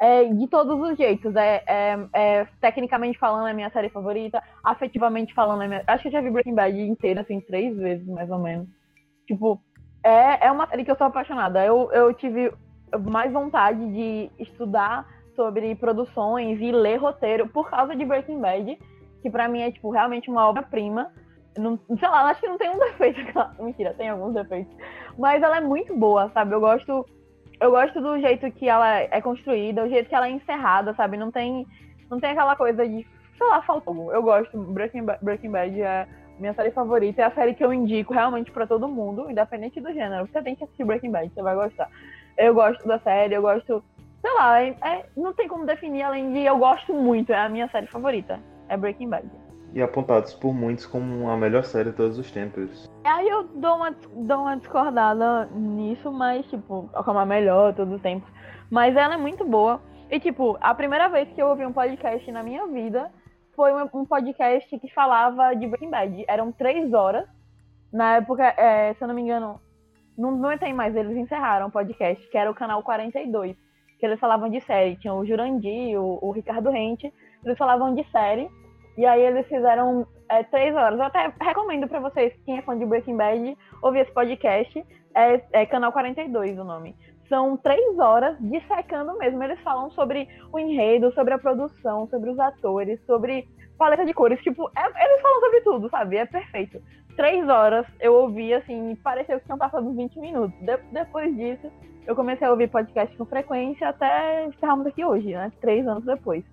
é, 0.00 0.24
de 0.24 0.48
todos 0.48 0.80
os 0.80 0.96
jeitos. 0.96 1.36
É, 1.36 1.62
é, 1.66 2.08
é, 2.14 2.46
tecnicamente 2.60 3.18
falando, 3.18 3.46
é 3.46 3.52
minha 3.52 3.70
série 3.70 3.90
favorita. 3.90 4.42
Afetivamente 4.64 5.34
falando, 5.34 5.62
é 5.62 5.68
minha... 5.68 5.84
acho 5.86 6.02
que 6.02 6.08
eu 6.08 6.12
já 6.12 6.20
vi 6.22 6.30
Breaking 6.30 6.54
Bad 6.54 6.80
inteira, 6.80 7.20
assim, 7.20 7.40
três 7.40 7.76
vezes, 7.76 8.06
mais 8.08 8.30
ou 8.30 8.38
menos. 8.38 8.66
Tipo, 9.26 9.60
é, 10.02 10.46
é 10.46 10.50
uma 10.50 10.66
série 10.66 10.84
que 10.84 10.90
eu 10.90 10.96
sou 10.96 11.06
apaixonada. 11.06 11.64
Eu, 11.64 11.92
eu 11.92 12.14
tive 12.14 12.50
mais 12.98 13.30
vontade 13.30 13.86
de 13.92 14.30
estudar 14.38 15.06
sobre 15.36 15.74
produções 15.74 16.58
e 16.60 16.72
ler 16.72 16.96
roteiro 16.96 17.48
por 17.48 17.68
causa 17.68 17.94
de 17.94 18.04
Breaking 18.04 18.40
Bad, 18.40 18.78
que 19.22 19.30
para 19.30 19.48
mim 19.48 19.60
é, 19.60 19.70
tipo, 19.70 19.90
realmente 19.90 20.30
uma 20.30 20.48
obra-prima. 20.48 21.12
Não, 21.58 21.78
sei 21.98 22.08
lá, 22.08 22.30
acho 22.30 22.40
que 22.40 22.48
não 22.48 22.56
tem 22.56 22.70
um 22.70 22.78
defeito. 22.80 23.20
Mentira, 23.58 23.92
tem 23.94 24.08
alguns 24.08 24.32
defeitos. 24.32 24.74
Mas 25.18 25.42
ela 25.42 25.58
é 25.58 25.60
muito 25.60 25.94
boa, 25.94 26.30
sabe? 26.30 26.54
Eu 26.54 26.60
gosto 26.60 27.04
eu 27.60 27.70
gosto 27.70 28.00
do 28.00 28.18
jeito 28.18 28.50
que 28.52 28.68
ela 28.68 29.00
é 29.00 29.20
construída, 29.20 29.84
o 29.84 29.88
jeito 29.88 30.08
que 30.08 30.14
ela 30.14 30.26
é 30.26 30.30
encerrada, 30.30 30.94
sabe? 30.94 31.16
Não 31.16 31.30
tem, 31.30 31.66
não 32.10 32.18
tem 32.18 32.30
aquela 32.30 32.56
coisa 32.56 32.88
de, 32.88 33.06
sei 33.36 33.46
lá, 33.46 33.60
faltou. 33.62 34.12
Eu 34.12 34.22
gosto, 34.22 34.56
Breaking 34.56 35.04
Bad, 35.04 35.22
Breaking 35.22 35.50
Bad 35.50 35.82
é 35.82 36.08
minha 36.38 36.54
série 36.54 36.70
favorita, 36.70 37.20
é 37.20 37.24
a 37.26 37.30
série 37.32 37.54
que 37.54 37.62
eu 37.62 37.72
indico 37.72 38.14
realmente 38.14 38.50
para 38.50 38.66
todo 38.66 38.88
mundo, 38.88 39.30
independente 39.30 39.78
do 39.78 39.92
gênero. 39.92 40.26
Você 40.26 40.42
tem 40.42 40.56
que 40.56 40.64
assistir 40.64 40.84
Breaking 40.84 41.10
Bad, 41.10 41.30
você 41.34 41.42
vai 41.42 41.54
gostar. 41.54 41.90
Eu 42.38 42.54
gosto 42.54 42.88
da 42.88 42.98
série, 43.00 43.34
eu 43.34 43.42
gosto, 43.42 43.84
sei 44.22 44.34
lá, 44.34 44.62
é, 44.62 44.74
é, 44.82 45.06
não 45.14 45.34
tem 45.34 45.46
como 45.46 45.66
definir 45.66 46.02
além 46.02 46.32
de 46.32 46.40
eu 46.40 46.56
gosto 46.56 46.94
muito, 46.94 47.30
é 47.30 47.38
a 47.38 47.48
minha 47.48 47.68
série 47.68 47.86
favorita, 47.86 48.40
é 48.68 48.76
Breaking 48.76 49.10
Bad 49.10 49.39
e 49.72 49.82
apontados 49.82 50.34
por 50.34 50.52
muitos 50.52 50.86
como 50.86 51.28
a 51.28 51.36
melhor 51.36 51.64
série 51.64 51.90
de 51.90 51.96
todos 51.96 52.18
os 52.18 52.30
tempos. 52.30 52.88
Aí 53.04 53.28
eu 53.28 53.44
dou 53.44 53.76
uma, 53.76 53.90
dou 53.90 54.40
uma 54.40 54.56
discordada 54.56 55.46
nisso, 55.46 56.10
mas, 56.12 56.46
tipo, 56.46 56.88
como 57.04 57.18
a 57.18 57.26
melhor 57.26 57.70
de 57.70 57.78
todos 57.78 57.94
os 57.94 58.02
tempos. 58.02 58.28
Mas 58.70 58.96
ela 58.96 59.14
é 59.14 59.16
muito 59.16 59.44
boa. 59.44 59.80
E, 60.10 60.18
tipo, 60.18 60.56
a 60.60 60.74
primeira 60.74 61.08
vez 61.08 61.28
que 61.32 61.40
eu 61.40 61.48
ouvi 61.48 61.64
um 61.64 61.72
podcast 61.72 62.30
na 62.32 62.42
minha 62.42 62.66
vida 62.66 63.10
foi 63.54 63.72
um 63.92 64.04
podcast 64.04 64.78
que 64.78 64.92
falava 64.92 65.54
de 65.54 65.66
Breaking 65.66 65.90
Bad. 65.90 66.24
Eram 66.26 66.50
três 66.52 66.92
horas. 66.92 67.26
Na 67.92 68.16
época, 68.16 68.44
é, 68.56 68.94
se 68.94 69.02
eu 69.02 69.08
não 69.08 69.14
me 69.14 69.22
engano, 69.22 69.60
não, 70.16 70.32
não 70.32 70.56
tem 70.58 70.72
mais, 70.72 70.94
eles 70.94 71.16
encerraram 71.16 71.68
o 71.68 71.70
podcast, 71.70 72.26
que 72.28 72.38
era 72.38 72.50
o 72.50 72.54
canal 72.54 72.82
42. 72.82 73.56
Que 73.98 74.06
eles 74.06 74.20
falavam 74.20 74.48
de 74.48 74.60
série. 74.60 74.96
Tinha 74.96 75.12
o 75.14 75.24
Jurandir, 75.24 76.00
o, 76.00 76.18
o 76.22 76.32
Ricardo 76.32 76.70
Rente. 76.70 77.12
Eles 77.44 77.58
falavam 77.58 77.94
de 77.94 78.04
série. 78.10 78.48
E 79.00 79.06
aí 79.06 79.22
eles 79.22 79.46
fizeram 79.46 80.06
é, 80.28 80.42
três 80.42 80.76
horas. 80.76 80.98
Eu 80.98 81.06
até 81.06 81.32
recomendo 81.40 81.88
para 81.88 82.00
vocês, 82.00 82.34
quem 82.44 82.58
é 82.58 82.62
fã 82.62 82.78
de 82.78 82.84
Breaking 82.84 83.16
Bad, 83.16 83.56
ouvir 83.82 84.00
esse 84.00 84.12
podcast. 84.12 84.84
É, 85.14 85.42
é 85.52 85.64
Canal 85.64 85.90
42 85.90 86.58
o 86.58 86.64
nome. 86.64 86.94
São 87.26 87.56
três 87.56 87.98
horas 87.98 88.36
dissecando 88.38 89.16
mesmo. 89.16 89.42
Eles 89.42 89.58
falam 89.60 89.90
sobre 89.92 90.28
o 90.52 90.58
enredo, 90.58 91.10
sobre 91.14 91.32
a 91.32 91.38
produção, 91.38 92.06
sobre 92.08 92.28
os 92.28 92.38
atores, 92.38 93.00
sobre 93.06 93.48
paleta 93.78 94.04
de 94.04 94.12
cores. 94.12 94.38
Tipo, 94.42 94.70
é, 94.76 94.84
eles 95.02 95.22
falam 95.22 95.40
sobre 95.40 95.60
tudo, 95.62 95.88
sabe? 95.88 96.18
É 96.18 96.26
perfeito. 96.26 96.82
Três 97.16 97.48
horas 97.48 97.86
eu 98.00 98.12
ouvi, 98.12 98.52
assim, 98.52 98.94
pareceu 98.96 99.38
que 99.38 99.46
tinham 99.46 99.56
passado 99.56 99.90
20 99.94 100.18
minutos. 100.18 100.60
De, 100.60 100.76
depois 100.92 101.34
disso, 101.34 101.72
eu 102.06 102.14
comecei 102.14 102.46
a 102.46 102.50
ouvir 102.50 102.68
podcast 102.68 103.16
com 103.16 103.24
frequência 103.24 103.88
até 103.88 104.46
estarmos 104.48 104.86
aqui 104.86 105.02
hoje, 105.02 105.32
né? 105.32 105.50
Três 105.58 105.88
anos 105.88 106.04
depois. 106.04 106.44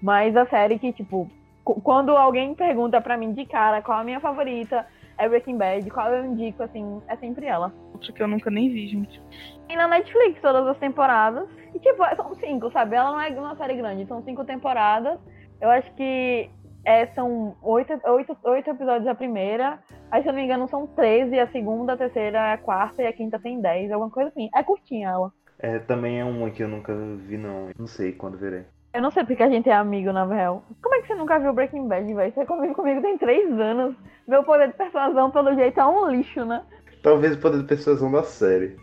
Mas 0.00 0.36
a 0.36 0.46
série 0.46 0.78
que, 0.78 0.92
tipo, 0.92 1.28
quando 1.74 2.16
alguém 2.16 2.54
pergunta 2.54 3.00
para 3.00 3.16
mim 3.16 3.32
de 3.32 3.44
cara 3.44 3.82
qual 3.82 3.98
a 3.98 4.04
minha 4.04 4.20
favorita 4.20 4.86
é 5.18 5.28
Breaking 5.28 5.58
Bad, 5.58 5.90
qual 5.90 6.12
eu 6.12 6.24
indico, 6.24 6.62
assim, 6.62 7.02
é 7.08 7.16
sempre 7.16 7.46
ela. 7.46 7.72
Outra 7.92 8.12
que 8.12 8.22
eu 8.22 8.28
nunca 8.28 8.50
nem 8.50 8.70
vi, 8.70 8.86
gente. 8.86 9.20
E 9.68 9.76
na 9.76 9.88
Netflix, 9.88 10.40
todas 10.40 10.66
as 10.66 10.78
temporadas. 10.78 11.48
E, 11.74 11.78
tipo, 11.80 12.02
são 12.16 12.34
cinco, 12.36 12.70
sabe? 12.70 12.94
Ela 12.94 13.10
não 13.10 13.20
é 13.20 13.28
uma 13.30 13.56
série 13.56 13.74
grande, 13.74 14.06
são 14.06 14.22
cinco 14.22 14.44
temporadas. 14.44 15.18
Eu 15.60 15.68
acho 15.70 15.92
que 15.94 16.48
é, 16.84 17.06
são 17.08 17.56
oito, 17.62 17.92
oito, 18.04 18.36
oito 18.44 18.70
episódios 18.70 19.08
a 19.08 19.14
primeira. 19.14 19.80
Aí, 20.10 20.22
se 20.22 20.28
eu 20.28 20.32
não 20.32 20.38
me 20.38 20.44
engano, 20.44 20.68
são 20.68 20.86
treze 20.86 21.38
a 21.38 21.48
segunda, 21.48 21.94
a 21.94 21.96
terceira, 21.96 22.52
a 22.52 22.58
quarta 22.58 23.02
e 23.02 23.06
a 23.06 23.12
quinta 23.12 23.38
tem 23.38 23.60
dez, 23.60 23.90
alguma 23.90 24.10
coisa 24.10 24.30
assim. 24.30 24.48
É 24.54 24.62
curtinha 24.62 25.08
ela. 25.08 25.32
É, 25.58 25.80
também 25.80 26.20
é 26.20 26.24
uma 26.24 26.50
que 26.50 26.62
eu 26.62 26.68
nunca 26.68 26.94
vi, 26.94 27.36
não. 27.36 27.70
Não 27.76 27.88
sei 27.88 28.12
quando 28.12 28.38
verei. 28.38 28.64
Eu 28.92 29.02
não 29.02 29.10
sei 29.10 29.24
porque 29.24 29.42
a 29.42 29.50
gente 29.50 29.68
é 29.68 29.74
amigo, 29.74 30.12
na 30.12 30.24
real. 30.24 30.62
Como 30.82 30.94
é 30.94 31.00
que 31.02 31.08
você 31.08 31.14
nunca 31.14 31.38
viu 31.38 31.52
Breaking 31.52 31.88
Bad, 31.88 32.12
velho? 32.12 32.32
Você 32.32 32.46
convive 32.46 32.74
comigo 32.74 33.02
tem 33.02 33.18
três 33.18 33.50
anos. 33.60 33.94
Meu 34.26 34.42
poder 34.42 34.68
de 34.68 34.74
persuasão, 34.74 35.30
pelo 35.30 35.54
jeito, 35.54 35.78
é 35.78 35.86
um 35.86 36.10
lixo, 36.10 36.44
né? 36.44 36.62
Talvez 37.02 37.36
o 37.36 37.40
poder 37.40 37.58
de 37.58 37.68
persuasão 37.68 38.10
da 38.10 38.22
série. 38.22 38.76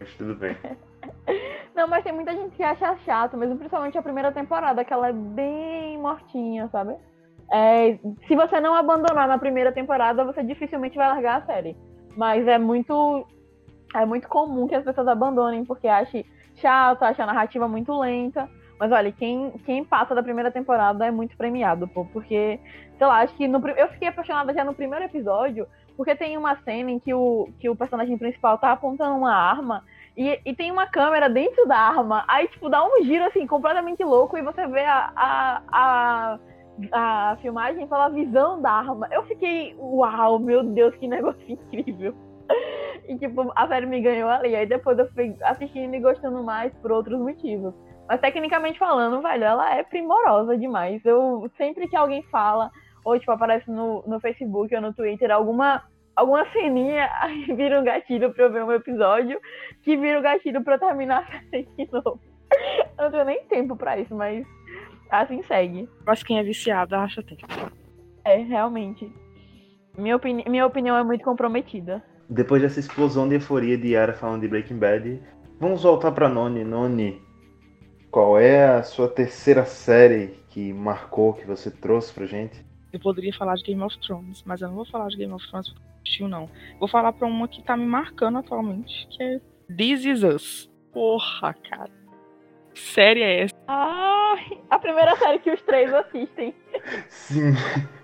Mas 0.00 0.12
tudo 0.14 0.34
bem. 0.34 0.56
não, 1.74 1.86
mas 1.86 2.02
tem 2.02 2.12
muita 2.12 2.32
gente 2.32 2.56
que 2.56 2.62
acha 2.62 2.96
chato, 2.98 3.36
mesmo 3.36 3.56
principalmente 3.56 3.96
a 3.96 4.02
primeira 4.02 4.32
temporada, 4.32 4.84
que 4.84 4.92
ela 4.92 5.08
é 5.08 5.12
bem 5.12 5.96
mortinha, 5.98 6.68
sabe? 6.68 6.96
É, 7.50 7.98
se 8.26 8.34
você 8.34 8.60
não 8.60 8.74
abandonar 8.74 9.28
na 9.28 9.38
primeira 9.38 9.70
temporada, 9.70 10.24
você 10.24 10.42
dificilmente 10.42 10.96
vai 10.96 11.08
largar 11.08 11.42
a 11.42 11.46
série. 11.46 11.76
Mas 12.16 12.46
é 12.48 12.58
muito. 12.58 13.26
É 13.94 14.06
muito 14.06 14.26
comum 14.26 14.66
que 14.66 14.74
as 14.74 14.84
pessoas 14.84 15.06
abandonem, 15.06 15.64
porque 15.64 15.86
acham 15.86 16.24
chato, 16.56 17.02
acham 17.02 17.24
a 17.24 17.32
narrativa 17.32 17.68
muito 17.68 17.96
lenta. 17.98 18.48
Mas 18.82 18.90
olha, 18.90 19.12
quem, 19.12 19.52
quem 19.64 19.84
passa 19.84 20.12
da 20.12 20.24
primeira 20.24 20.50
temporada 20.50 21.06
é 21.06 21.10
muito 21.12 21.36
premiado, 21.36 21.86
pô, 21.86 22.04
porque, 22.06 22.58
sei 22.98 23.06
lá, 23.06 23.20
acho 23.20 23.32
que 23.36 23.46
no, 23.46 23.64
eu 23.68 23.86
fiquei 23.90 24.08
apaixonada 24.08 24.52
já 24.52 24.64
no 24.64 24.74
primeiro 24.74 25.04
episódio, 25.04 25.68
porque 25.96 26.16
tem 26.16 26.36
uma 26.36 26.56
cena 26.64 26.90
em 26.90 26.98
que 26.98 27.14
o, 27.14 27.48
que 27.60 27.70
o 27.70 27.76
personagem 27.76 28.18
principal 28.18 28.58
tá 28.58 28.72
apontando 28.72 29.14
uma 29.14 29.32
arma 29.32 29.84
e, 30.16 30.36
e 30.44 30.52
tem 30.52 30.72
uma 30.72 30.84
câmera 30.84 31.30
dentro 31.30 31.64
da 31.68 31.76
arma, 31.76 32.24
aí, 32.26 32.48
tipo, 32.48 32.68
dá 32.68 32.84
um 32.84 33.04
giro, 33.04 33.24
assim, 33.24 33.46
completamente 33.46 34.02
louco 34.02 34.36
e 34.36 34.42
você 34.42 34.66
vê 34.66 34.84
a, 34.84 35.12
a, 35.14 35.62
a 35.70 36.38
a 36.90 37.36
filmagem 37.40 37.86
pela 37.86 38.08
visão 38.08 38.60
da 38.60 38.72
arma. 38.72 39.06
Eu 39.12 39.22
fiquei, 39.26 39.76
uau, 39.78 40.40
meu 40.40 40.64
Deus, 40.64 40.92
que 40.96 41.06
negócio 41.06 41.40
incrível. 41.46 42.16
E 43.06 43.16
tipo, 43.16 43.52
a 43.54 43.68
série 43.68 43.86
me 43.86 44.00
ganhou 44.00 44.28
ali. 44.28 44.56
Aí 44.56 44.66
depois 44.66 44.98
eu 44.98 45.08
fui 45.12 45.36
assistindo 45.42 45.94
e 45.94 46.00
gostando 46.00 46.42
mais 46.42 46.72
por 46.78 46.90
outros 46.90 47.20
motivos. 47.20 47.74
Mas 48.08 48.20
tecnicamente 48.20 48.78
falando, 48.78 49.22
velho, 49.22 49.44
ela 49.44 49.74
é 49.74 49.82
primorosa 49.82 50.56
demais. 50.56 51.04
Eu 51.04 51.50
sempre 51.56 51.88
que 51.88 51.96
alguém 51.96 52.22
fala, 52.24 52.70
ou 53.04 53.18
tipo, 53.18 53.30
aparece 53.32 53.70
no, 53.70 54.02
no 54.06 54.20
Facebook 54.20 54.74
ou 54.74 54.80
no 54.80 54.92
Twitter 54.92 55.30
alguma, 55.30 55.82
alguma 56.14 56.44
ceninha, 56.50 57.08
aí 57.20 57.44
vira 57.54 57.80
um 57.80 57.84
gatilho 57.84 58.32
pra 58.32 58.44
eu 58.44 58.52
ver 58.52 58.64
um 58.64 58.72
episódio, 58.72 59.40
que 59.82 59.96
vira 59.96 60.18
um 60.18 60.22
gatilho 60.22 60.62
pra 60.62 60.74
eu 60.74 60.80
terminar 60.80 61.20
a 61.20 61.50
série 61.50 61.68
de 61.78 61.90
novo. 61.92 62.20
Eu 62.98 63.04
não 63.04 63.10
tenho 63.10 63.24
nem 63.24 63.44
tempo 63.44 63.76
pra 63.76 63.98
isso, 63.98 64.14
mas 64.14 64.46
assim 65.10 65.42
segue. 65.42 65.88
Mas 66.06 66.22
quem 66.22 66.38
é 66.38 66.42
viciado 66.42 66.94
acha 66.94 67.22
tempo. 67.22 67.46
É, 68.24 68.36
realmente. 68.36 69.10
Minha, 69.96 70.16
opini 70.16 70.44
minha 70.48 70.66
opinião 70.66 70.96
é 70.96 71.02
muito 71.02 71.24
comprometida. 71.24 72.02
Depois 72.28 72.62
dessa 72.62 72.80
explosão 72.80 73.28
de 73.28 73.34
euforia 73.34 73.76
de 73.76 73.88
Yara 73.88 74.14
falando 74.14 74.42
de 74.42 74.48
Breaking 74.48 74.78
Bad, 74.78 75.20
vamos 75.60 75.82
voltar 75.82 76.12
pra 76.12 76.28
Noni. 76.28 76.64
Noni, 76.64 77.20
qual 78.12 78.38
é 78.38 78.66
a 78.66 78.82
sua 78.82 79.08
terceira 79.08 79.64
série 79.64 80.34
que 80.50 80.70
marcou, 80.70 81.32
que 81.32 81.46
você 81.46 81.70
trouxe 81.70 82.12
pra 82.12 82.26
gente? 82.26 82.62
Eu 82.92 83.00
poderia 83.00 83.32
falar 83.32 83.54
de 83.54 83.64
Game 83.64 83.82
of 83.82 83.98
Thrones, 84.00 84.42
mas 84.44 84.60
eu 84.60 84.68
não 84.68 84.74
vou 84.74 84.84
falar 84.84 85.08
de 85.08 85.16
Game 85.16 85.32
of 85.32 85.48
Thrones 85.48 85.70
porque 85.70 85.82
assistiu, 86.04 86.28
não. 86.28 86.48
Vou 86.78 86.86
falar 86.86 87.14
pra 87.14 87.26
uma 87.26 87.48
que 87.48 87.62
tá 87.62 87.74
me 87.74 87.86
marcando 87.86 88.36
atualmente, 88.36 89.08
que 89.10 89.22
é 89.22 89.40
This 89.74 90.04
Is 90.04 90.22
Us. 90.22 90.70
Porra, 90.92 91.54
cara. 91.70 91.90
Que 92.74 92.80
série 92.80 93.22
é 93.22 93.44
essa? 93.44 93.54
Ah, 93.66 94.34
a 94.68 94.78
primeira 94.78 95.16
série 95.16 95.38
que 95.38 95.50
os 95.50 95.62
três 95.62 95.92
assistem. 95.92 96.54
Sim. 97.08 97.52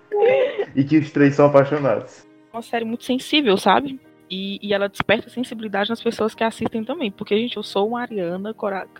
e 0.75 0.83
que 0.83 0.97
os 0.97 1.11
três 1.11 1.35
são 1.35 1.45
apaixonados. 1.45 2.27
Uma 2.51 2.63
série 2.63 2.83
muito 2.83 3.03
sensível, 3.03 3.55
sabe? 3.57 3.99
E, 4.29 4.59
e, 4.61 4.73
ela 4.73 4.87
desperta 4.87 5.27
sensibilidade 5.27 5.89
nas 5.89 6.01
pessoas 6.01 6.35
que 6.35 6.43
assistem 6.43 6.83
também. 6.83 7.09
Porque, 7.09 7.35
gente, 7.35 7.57
eu 7.57 7.63
sou 7.63 7.89
uma 7.89 8.01
Ariana, 8.01 8.55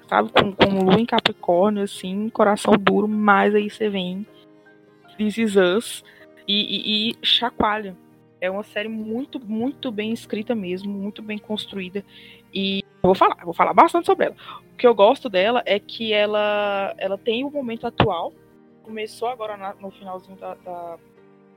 sabe, 0.08 0.32
com, 0.32 0.52
com 0.52 0.84
lua 0.84 1.00
em 1.00 1.06
Capricórnio, 1.06 1.84
assim, 1.84 2.30
coração 2.30 2.74
duro, 2.74 3.08
mas 3.08 3.54
aí 3.54 3.70
você 3.70 3.90
vem 3.90 4.26
This 5.18 5.38
Is 5.38 5.56
Us 5.56 6.04
e, 6.48 6.54
e, 6.56 7.12
e 7.12 7.16
chacoalha. 7.22 7.96
É 8.42 8.50
uma 8.50 8.64
série 8.64 8.88
muito, 8.88 9.40
muito 9.40 9.92
bem 9.92 10.12
escrita 10.12 10.56
mesmo, 10.56 10.92
muito 10.92 11.22
bem 11.22 11.38
construída. 11.38 12.04
E 12.54 12.84
vou 13.04 13.14
falar, 13.14 13.38
vou 13.44 13.54
falar 13.54 13.74
bastante 13.74 14.06
sobre 14.06 14.28
ela. 14.28 14.36
O 14.74 14.78
que 14.78 14.88
eu 14.88 14.96
gosto 14.96 15.30
dela 15.30 15.62
é 15.66 15.78
que 15.78 16.14
ela, 16.14 16.96
ela 16.98 17.18
tem 17.18 17.44
o 17.44 17.52
momento 17.52 17.86
atual. 17.86 18.34
Começou 18.82 19.28
agora 19.28 19.58
na, 19.58 19.76
no 19.76 19.92
finalzinho 19.92 20.38
da, 20.38 20.56
da 20.56 20.98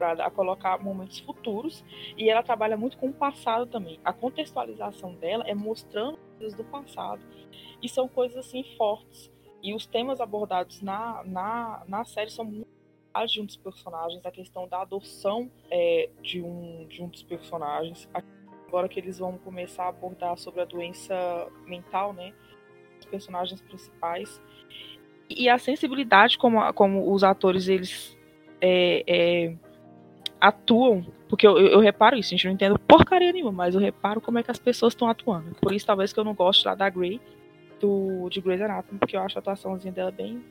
a 0.03 0.31
colocar 0.31 0.83
momentos 0.83 1.19
futuros 1.21 1.85
e 2.17 2.29
ela 2.29 2.43
trabalha 2.43 2.77
muito 2.77 2.99
com 2.99 3.09
o 3.09 3.13
passado 3.13 3.67
também. 3.67 3.99
A 4.05 4.13
contextualização 4.13 5.15
dela 5.15 5.45
é 5.47 5.55
mostrando 5.55 6.19
coisas 6.39 6.55
do 6.55 6.65
passado 6.65 7.23
e 7.83 7.89
são 7.89 8.09
coisas 8.09 8.39
assim 8.39 8.65
fortes. 8.77 9.31
E 9.63 9.75
os 9.75 9.87
temas 9.87 10.21
abordados 10.21 10.83
na, 10.83 11.23
na, 11.25 11.85
na 11.87 12.05
série 12.05 12.31
são 12.31 12.45
muito 12.45 12.73
de 13.27 13.41
um 13.41 13.45
dos 13.45 13.57
personagens, 13.57 14.25
a 14.25 14.31
questão 14.31 14.67
da 14.67 14.81
adoção 14.81 15.51
é, 15.71 16.09
de, 16.23 16.43
um, 16.43 16.87
de 16.89 17.03
um 17.03 17.09
dos 17.09 17.23
personagens. 17.23 18.09
Agora 18.67 18.89
que 18.89 18.99
eles 18.99 19.19
vão 19.19 19.37
começar 19.39 19.85
a 19.85 19.89
abordar 19.89 20.37
sobre 20.39 20.63
a 20.63 20.65
doença 20.65 21.15
mental, 21.67 22.15
né? 22.15 22.33
Os 22.99 23.05
personagens 23.05 23.61
principais. 23.61 24.41
E 25.29 25.49
a 25.49 25.59
sensibilidade 25.59 26.39
como, 26.39 26.73
como 26.73 27.13
os 27.13 27.23
atores 27.23 27.69
eles 27.69 28.17
é, 28.61 29.05
é, 29.07 29.57
atuam, 30.43 31.07
porque 31.29 31.47
eu, 31.47 31.57
eu, 31.57 31.79
reparo 31.79 32.17
isso, 32.17 32.29
a 32.29 32.37
gente 32.37 32.47
não 32.47 32.53
entende 32.53 32.77
porcaria 32.81 33.33
nenhuma, 33.33 33.53
mas 33.53 33.77
eu 33.77 33.81
reparo 33.81 34.21
como 34.21 34.41
é 34.41 34.43
que 34.43 34.51
as 34.51 34.59
pessoas 34.59 34.93
estão 34.93 35.09
atuando. 35.09 35.55
Por 35.61 35.73
isso, 35.73 35.87
talvez 35.87 36.13
que 36.13 36.19
eu 36.19 36.25
não 36.25 36.35
goste 36.35 36.67
lá 36.67 36.75
da 36.75 36.91
Grey, 36.91 37.21
do, 37.81 38.29
de 38.29 38.41
Grey's 38.41 38.61
Anatomy, 38.61 38.99
porque 38.99 39.17
eu 39.17 39.21
acho 39.21 39.39
a 39.39 39.41
atuaçãozinha 39.41 39.93
dela 39.93 40.11
bem. 40.11 40.45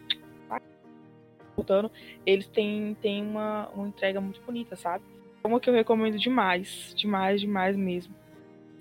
Eles 2.25 2.47
têm, 2.47 2.95
têm 3.01 3.21
uma, 3.21 3.67
uma 3.75 3.87
entrega 3.89 4.21
muito 4.21 4.41
bonita, 4.41 4.77
sabe? 4.77 5.03
Uma 5.43 5.59
que 5.59 5.69
eu 5.69 5.73
recomendo 5.73 6.17
demais, 6.17 6.93
demais, 6.95 7.41
demais 7.41 7.75
mesmo. 7.75 8.15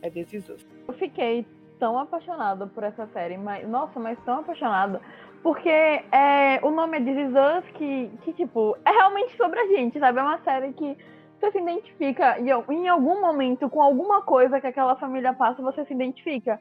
É 0.01 0.09
This. 0.09 0.49
Eu 0.87 0.94
fiquei 0.94 1.44
tão 1.81 1.99
apaixonada 1.99 2.68
por 2.68 2.85
essa 2.85 3.07
série, 3.09 3.37
mas 3.37 3.68
nossa, 3.68 3.99
mas 3.99 4.18
tão 4.25 4.38
apaixonada 4.38 5.01
porque 5.42 5.68
é, 5.68 6.61
o 6.62 6.70
nome 6.70 6.98
é 6.98 7.00
This 7.00 7.72
que, 7.74 8.11
que, 8.22 8.33
tipo, 8.35 8.76
é 8.85 8.90
realmente 8.90 9.37
sobre 9.37 9.59
a 9.59 9.66
gente, 9.66 9.98
sabe? 9.98 10.18
É 10.18 10.22
uma 10.22 10.38
série 10.38 10.72
que 10.72 10.96
você 11.40 11.53
se 11.53 11.59
identifica 11.59 12.38
e 12.38 12.50
em 12.74 12.88
algum 12.88 13.20
momento 13.20 13.68
com 13.70 13.81
alguma 13.81 14.20
coisa 14.20 14.61
que 14.61 14.66
aquela 14.66 14.96
família 14.96 15.33
passa, 15.33 15.62
você 15.62 15.85
se 15.87 15.94
identifica. 15.94 16.61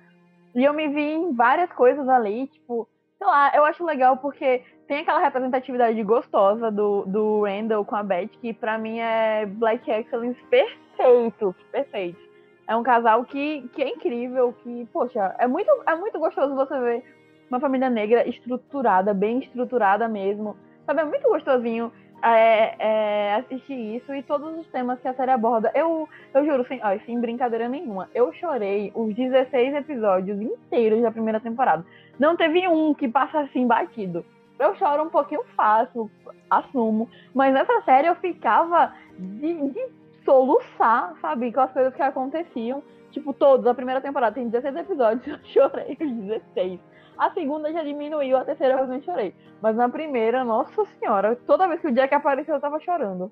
E 0.56 0.64
eu 0.64 0.74
me 0.74 0.88
vi 0.88 1.14
em 1.14 1.34
várias 1.34 1.72
coisas 1.74 2.08
ali, 2.08 2.48
tipo, 2.48 2.88
sei 3.18 3.28
lá, 3.28 3.52
eu 3.54 3.66
acho 3.66 3.84
legal 3.86 4.18
porque 4.18 4.64
tem 4.88 5.00
aquela 5.00 5.20
representatividade 5.20 6.02
gostosa 6.04 6.72
do, 6.72 7.06
do 7.06 7.44
Randall 7.44 7.84
com 7.84 7.96
a 7.96 8.04
Beth, 8.04 8.30
que 8.42 8.54
pra 8.54 8.78
mim 8.78 9.00
é 9.00 9.46
Black 9.46 9.92
Excellence 9.92 10.42
perfeito, 10.50 11.54
perfeito. 11.72 12.20
É 12.66 12.76
um 12.76 12.84
casal 12.84 13.26
que, 13.26 13.68
que 13.74 13.84
é 13.84 13.90
incrível, 13.90 14.54
que, 14.64 14.88
poxa, 14.94 15.36
é 15.38 15.48
muito, 15.48 15.70
é 15.86 15.96
muito 15.96 16.18
gostoso 16.18 16.56
você 16.56 16.80
ver 16.80 17.19
uma 17.50 17.60
família 17.60 17.90
negra 17.90 18.28
estruturada, 18.28 19.14
bem 19.14 19.40
estruturada 19.40 20.08
mesmo. 20.08 20.56
Sabe, 20.86 21.02
é 21.02 21.06
muito 21.06 21.28
gostosinho 21.30 21.92
é, 22.22 22.76
é, 22.80 23.36
assistir 23.36 23.96
isso 23.96 24.14
e 24.14 24.22
todos 24.24 24.58
os 24.58 24.68
temas 24.68 25.00
que 25.00 25.08
a 25.08 25.14
série 25.14 25.32
aborda. 25.32 25.72
Eu, 25.74 26.08
eu 26.34 26.46
juro, 26.46 26.66
sem, 26.68 26.80
ó, 26.84 26.98
sem 27.06 27.20
brincadeira 27.20 27.68
nenhuma, 27.70 28.10
eu 28.14 28.32
chorei 28.34 28.92
os 28.96 29.16
16 29.16 29.76
episódios 29.76 30.40
inteiros 30.42 31.02
da 31.02 31.12
primeira 31.12 31.40
temporada. 31.40 31.86
Não 32.20 32.36
teve 32.36 32.68
um 32.68 32.94
que 32.94 33.08
passa 33.08 33.40
assim 33.40 33.66
batido. 33.66 34.26
Eu 34.58 34.76
choro 34.76 35.04
um 35.04 35.10
pouquinho 35.10 35.44
fácil, 35.56 36.12
assumo, 36.50 37.10
mas 37.34 37.54
nessa 37.54 37.82
série 37.84 38.08
eu 38.08 38.16
ficava 38.16 38.94
de, 39.18 39.70
de 39.70 39.88
soluçar, 40.26 41.14
sabe, 41.22 41.52
com 41.54 41.62
as 41.62 41.72
coisas 41.72 41.96
que 41.96 42.02
aconteciam. 42.02 42.84
Tipo, 43.12 43.34
todos, 43.34 43.66
a 43.66 43.74
primeira 43.74 44.02
temporada 44.02 44.36
tem 44.36 44.50
16 44.50 44.76
episódios, 44.76 45.26
eu 45.28 45.40
chorei 45.46 45.98
os 46.00 46.12
16. 46.12 46.80
A 47.20 47.32
segunda 47.32 47.72
já 47.74 47.84
diminuiu, 47.84 48.38
a 48.38 48.46
terceira 48.46 48.74
eu 48.74 48.78
realmente 48.78 49.06
chorei. 49.06 49.36
Mas 49.62 49.76
na 49.76 49.90
primeira, 49.90 50.46
nossa 50.46 50.86
senhora, 50.86 51.36
toda 51.46 51.68
vez 51.68 51.82
que 51.82 51.88
o 51.88 51.92
Jack 51.92 52.16
apareceu 52.16 52.56
eu 52.56 52.62
tava 52.62 52.80
chorando. 52.80 53.30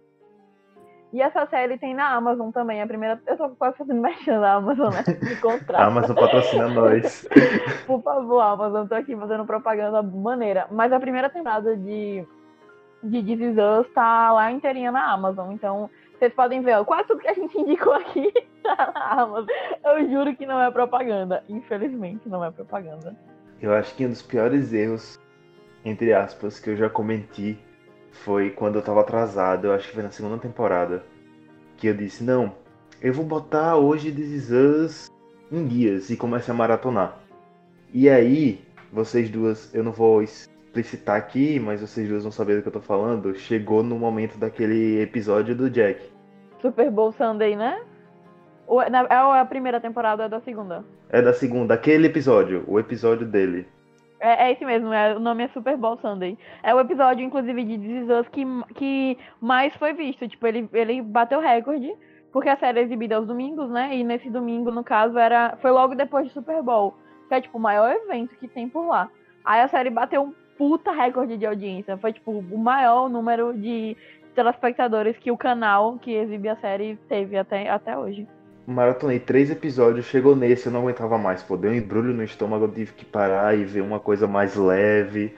E 1.13 1.21
essa 1.21 1.45
série 1.45 1.77
tem 1.77 1.95
na 1.95 2.09
Amazon 2.09 2.51
também. 2.51 2.81
A 2.81 2.87
primeira. 2.87 3.21
Eu 3.25 3.37
tô 3.37 3.49
quase 3.51 3.77
fazendo 3.77 4.01
mexendo 4.01 4.41
na 4.41 4.55
Amazon, 4.55 4.93
né? 4.93 5.03
Me 5.21 5.35
contrata. 5.37 5.79
Amazon 5.87 6.15
patrocina 6.17 6.67
nós. 6.67 7.25
Por 7.87 8.01
favor, 8.01 8.41
Amazon, 8.41 8.87
tô 8.87 8.95
aqui 8.95 9.15
fazendo 9.15 9.45
propaganda 9.45 10.03
maneira. 10.03 10.67
Mas 10.69 10.91
a 10.91 10.99
primeira 10.99 11.29
temporada 11.29 11.77
de, 11.77 12.27
de 13.01 13.23
This 13.23 13.39
Is 13.39 13.57
Us 13.57 13.89
tá 13.93 14.33
lá 14.33 14.51
inteirinha 14.51 14.91
na 14.91 15.13
Amazon. 15.13 15.53
Então, 15.53 15.89
vocês 16.19 16.33
podem 16.33 16.61
ver, 16.61 16.77
ó, 16.77 16.83
quase 16.83 17.07
tudo 17.07 17.21
que 17.21 17.29
a 17.29 17.33
gente 17.33 17.57
indicou 17.57 17.93
aqui 17.93 18.33
tá 18.61 18.91
na 18.93 19.21
Amazon. 19.21 19.55
Eu 19.85 20.09
juro 20.09 20.35
que 20.35 20.45
não 20.45 20.61
é 20.61 20.69
propaganda. 20.71 21.41
Infelizmente, 21.47 22.27
não 22.27 22.43
é 22.43 22.51
propaganda. 22.51 23.15
Eu 23.61 23.73
acho 23.73 23.95
que 23.95 24.05
um 24.05 24.09
dos 24.09 24.21
piores 24.21 24.71
erros, 24.71 25.19
entre 25.83 26.13
aspas, 26.13 26.59
que 26.59 26.69
eu 26.69 26.77
já 26.77 26.89
cometi 26.89 27.57
foi 28.11 28.51
quando 28.51 28.75
eu 28.75 28.81
tava 28.81 29.01
atrasado, 29.01 29.67
eu 29.67 29.73
acho 29.73 29.87
que 29.87 29.93
foi 29.93 30.03
na 30.03 30.11
segunda 30.11 30.37
temporada, 30.37 31.03
que 31.75 31.87
eu 31.87 31.93
disse, 31.93 32.23
não, 32.23 32.53
eu 33.01 33.13
vou 33.13 33.25
botar 33.25 33.77
hoje 33.77 34.11
This 34.11 34.31
Is 34.31 34.51
Us 34.51 35.11
em 35.51 35.65
dias 35.65 36.09
e 36.09 36.17
comecei 36.17 36.53
a 36.53 36.57
maratonar. 36.57 37.19
E 37.93 38.09
aí, 38.09 38.61
vocês 38.91 39.29
duas, 39.29 39.73
eu 39.73 39.83
não 39.83 39.91
vou 39.91 40.21
explicitar 40.21 41.15
aqui, 41.15 41.59
mas 41.59 41.81
vocês 41.81 42.07
duas 42.07 42.23
vão 42.23 42.31
saber 42.31 42.57
do 42.57 42.61
que 42.61 42.67
eu 42.67 42.73
tô 42.73 42.81
falando, 42.81 43.35
chegou 43.35 43.81
no 43.81 43.97
momento 43.97 44.37
daquele 44.37 45.01
episódio 45.01 45.55
do 45.55 45.69
Jack. 45.69 46.01
Super 46.61 46.91
Bowl 46.91 47.11
Sunday, 47.11 47.55
né? 47.55 47.81
É, 48.69 49.15
a 49.15 49.45
primeira 49.45 49.79
temporada 49.79 50.23
ou 50.23 50.27
é 50.27 50.29
da 50.29 50.41
segunda? 50.41 50.83
É 51.09 51.21
da 51.21 51.33
segunda, 51.33 51.73
aquele 51.73 52.07
episódio, 52.07 52.65
o 52.67 52.77
episódio 52.77 53.25
dele. 53.25 53.65
É, 54.19 54.47
é 54.47 54.51
esse 54.51 54.65
mesmo, 54.65 54.91
é, 54.91 55.15
o 55.15 55.19
nome 55.19 55.43
é 55.43 55.47
Super 55.49 55.77
Bowl 55.77 55.97
Sunday. 55.97 56.37
É 56.63 56.73
o 56.73 56.79
episódio, 56.79 57.25
inclusive, 57.25 57.63
de 57.63 57.77
This 57.77 58.27
que, 58.31 58.45
que 58.75 59.17
mais 59.39 59.73
foi 59.75 59.93
visto. 59.93 60.27
Tipo, 60.27 60.47
ele, 60.47 60.69
ele 60.73 61.01
bateu 61.01 61.39
recorde, 61.39 61.93
porque 62.31 62.49
a 62.49 62.57
série 62.57 62.79
é 62.79 62.83
exibida 62.83 63.15
aos 63.15 63.27
domingos, 63.27 63.69
né? 63.69 63.95
E 63.95 64.03
nesse 64.03 64.29
domingo, 64.29 64.71
no 64.71 64.83
caso, 64.83 65.17
era 65.17 65.55
foi 65.61 65.71
logo 65.71 65.95
depois 65.95 66.27
do 66.27 66.33
Super 66.33 66.61
Bowl. 66.61 66.95
Que 67.29 67.35
é, 67.35 67.41
tipo, 67.41 67.57
o 67.57 67.61
maior 67.61 67.91
evento 67.91 68.35
que 68.35 68.47
tem 68.47 68.67
por 68.67 68.87
lá. 68.87 69.09
Aí 69.45 69.61
a 69.61 69.67
série 69.67 69.89
bateu 69.89 70.23
um 70.23 70.33
puta 70.57 70.91
recorde 70.91 71.37
de 71.37 71.45
audiência. 71.45 71.97
Foi, 71.97 72.11
tipo, 72.11 72.31
o 72.31 72.57
maior 72.57 73.09
número 73.09 73.53
de 73.53 73.95
telespectadores 74.33 75.17
que 75.17 75.31
o 75.31 75.37
canal 75.37 75.97
que 75.99 76.13
exibe 76.13 76.49
a 76.49 76.55
série 76.57 76.95
teve 77.07 77.37
até, 77.37 77.69
até 77.69 77.97
hoje 77.97 78.27
maratonei 78.67 79.19
três 79.19 79.49
episódios, 79.49 80.05
chegou 80.05 80.35
nesse, 80.35 80.67
eu 80.67 80.71
não 80.71 80.81
aguentava 80.81 81.17
mais. 81.17 81.41
Pô, 81.41 81.55
deu 81.55 81.71
um 81.71 81.75
embrulho 81.75 82.13
no 82.13 82.23
estômago, 82.23 82.65
eu 82.65 82.71
tive 82.71 82.93
que 82.93 83.05
parar 83.05 83.57
e 83.57 83.63
ver 83.63 83.81
uma 83.81 83.99
coisa 83.99 84.27
mais 84.27 84.55
leve, 84.55 85.33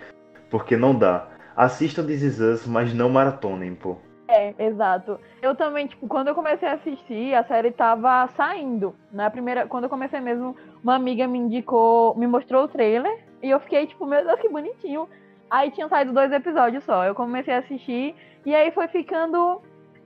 porque 0.50 0.76
não 0.76 0.98
dá. 0.98 1.28
Assistam 1.56 2.06
This 2.06 2.24
Is 2.24 2.40
Us, 2.40 2.66
mas 2.66 2.94
não 2.94 3.10
maratonem, 3.10 3.76
pô. 3.76 3.98
É, 4.28 4.54
exato. 4.60 5.20
Eu 5.42 5.56
também, 5.56 5.88
tipo, 5.88 6.08
quando 6.08 6.28
eu 6.28 6.36
comecei 6.36 6.68
a 6.68 6.74
assistir, 6.74 7.34
a 7.34 7.44
série 7.44 7.72
tava 7.72 8.28
saindo. 8.36 8.96
Na 9.12 9.30
primeira, 9.30 9.66
quando 9.68 9.86
eu 9.86 9.90
comecei 9.90 10.20
mesmo, 10.20 10.56
uma 10.84 10.96
amiga 10.96 11.28
me 11.28 11.40
indicou, 11.40 12.16
me 12.16 12.28
mostrou 12.28 12.66
o 12.66 12.68
trailer 12.68 13.12
E 13.42 13.50
eu 13.50 13.60
fiquei, 13.60 13.88
tipo, 13.88 14.06
meu 14.06 14.24
Deus, 14.24 14.40
que 14.40 14.48
bonitinho. 14.48 15.10
Aí 15.50 15.72
tinha 15.72 15.90
saído 15.90 16.14
dois 16.14 16.32
episódios 16.32 16.84
só. 16.84 17.06
Eu 17.06 17.16
comecei 17.16 17.54
a 17.54 17.60
assistir 17.60 18.16
e 18.46 18.54
aí 18.54 18.72
foi 18.72 18.88
ficando. 18.88 19.62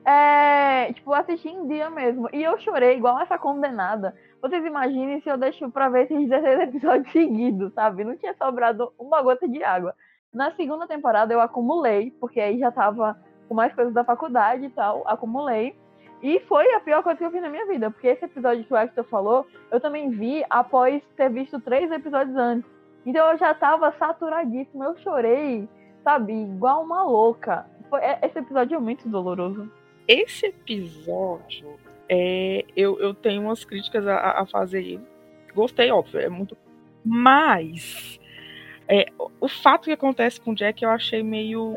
É, 0.06 0.92
tipo, 0.94 1.14
assistir 1.14 1.50
em 1.50 1.68
dia 1.68 1.90
mesmo. 1.90 2.28
E 2.34 2.44
eu 2.44 2.58
chorei 2.60 2.98
igual 2.98 3.20
essa 3.20 3.38
condenada. 3.38 4.14
Vocês 4.42 4.66
imaginem 4.66 5.22
se 5.22 5.30
eu 5.30 5.38
deixo 5.38 5.70
pra 5.72 5.90
ver 5.90 6.04
esses 6.04 6.30
16 6.30 6.60
episódios 6.76 7.12
seguidos, 7.12 7.74
sabe? 7.74 8.04
Não 8.04 8.18
tinha 8.18 8.34
sobrado 8.34 8.92
uma 9.00 9.22
gota 9.22 9.48
de 9.48 9.64
água. 9.64 9.96
Na 10.34 10.52
segunda 10.56 10.88
temporada 10.88 11.34
eu 11.34 11.40
acumulei, 11.40 12.12
porque 12.20 12.40
aí 12.40 12.60
já 12.60 12.72
tava 12.72 13.18
com 13.48 13.54
mais 13.54 13.74
coisas 13.74 13.94
da 13.94 14.04
faculdade 14.04 14.66
e 14.66 14.70
tal, 14.70 15.04
acumulei. 15.06 15.76
E 16.22 16.40
foi 16.42 16.74
a 16.74 16.80
pior 16.80 17.04
coisa 17.04 17.18
que 17.18 17.26
eu 17.26 17.32
vi 17.32 17.40
na 17.40 17.50
minha 17.50 17.66
vida, 17.68 17.92
porque 17.92 18.08
esse 18.08 18.26
episódio 18.26 18.64
que 18.64 18.74
o 18.74 18.78
Hector 18.78 19.04
falou, 19.06 19.46
eu 19.70 19.80
também 19.80 20.10
vi 20.10 20.44
após 20.50 21.04
ter 21.16 21.30
visto 21.30 21.60
três 21.60 21.92
episódios 21.92 22.36
antes. 22.36 22.70
Então 23.06 23.32
eu 23.32 23.38
já 23.38 23.54
tava 23.54 23.92
saturadíssima, 24.00 24.86
eu 24.86 24.98
chorei, 24.98 25.68
sabe, 26.04 26.34
igual 26.34 26.84
uma 26.84 27.04
louca. 27.04 27.66
Foi, 27.90 28.00
é, 28.00 28.20
esse 28.24 28.40
episódio 28.40 28.76
é 28.76 28.80
muito 28.80 29.08
doloroso. 29.08 29.70
Esse 30.08 30.48
episódio, 30.48 31.80
é, 32.10 32.66
eu, 32.76 33.00
eu 33.00 33.14
tenho 33.14 33.42
umas 33.42 33.64
críticas 33.64 34.06
a, 34.08 34.42
a 34.42 34.46
fazer. 34.46 35.00
Gostei, 35.56 35.92
óbvio, 35.92 36.20
é 36.20 36.30
muito. 36.30 36.58
Mas 37.06 38.20
é, 38.88 39.06
o 39.40 39.48
fato 39.48 39.86
que 39.86 39.92
acontece 39.92 40.40
com 40.42 40.52
o 40.52 40.56
Jack 40.56 40.84
eu 40.84 40.90
achei 40.90 41.24
meio. 41.24 41.76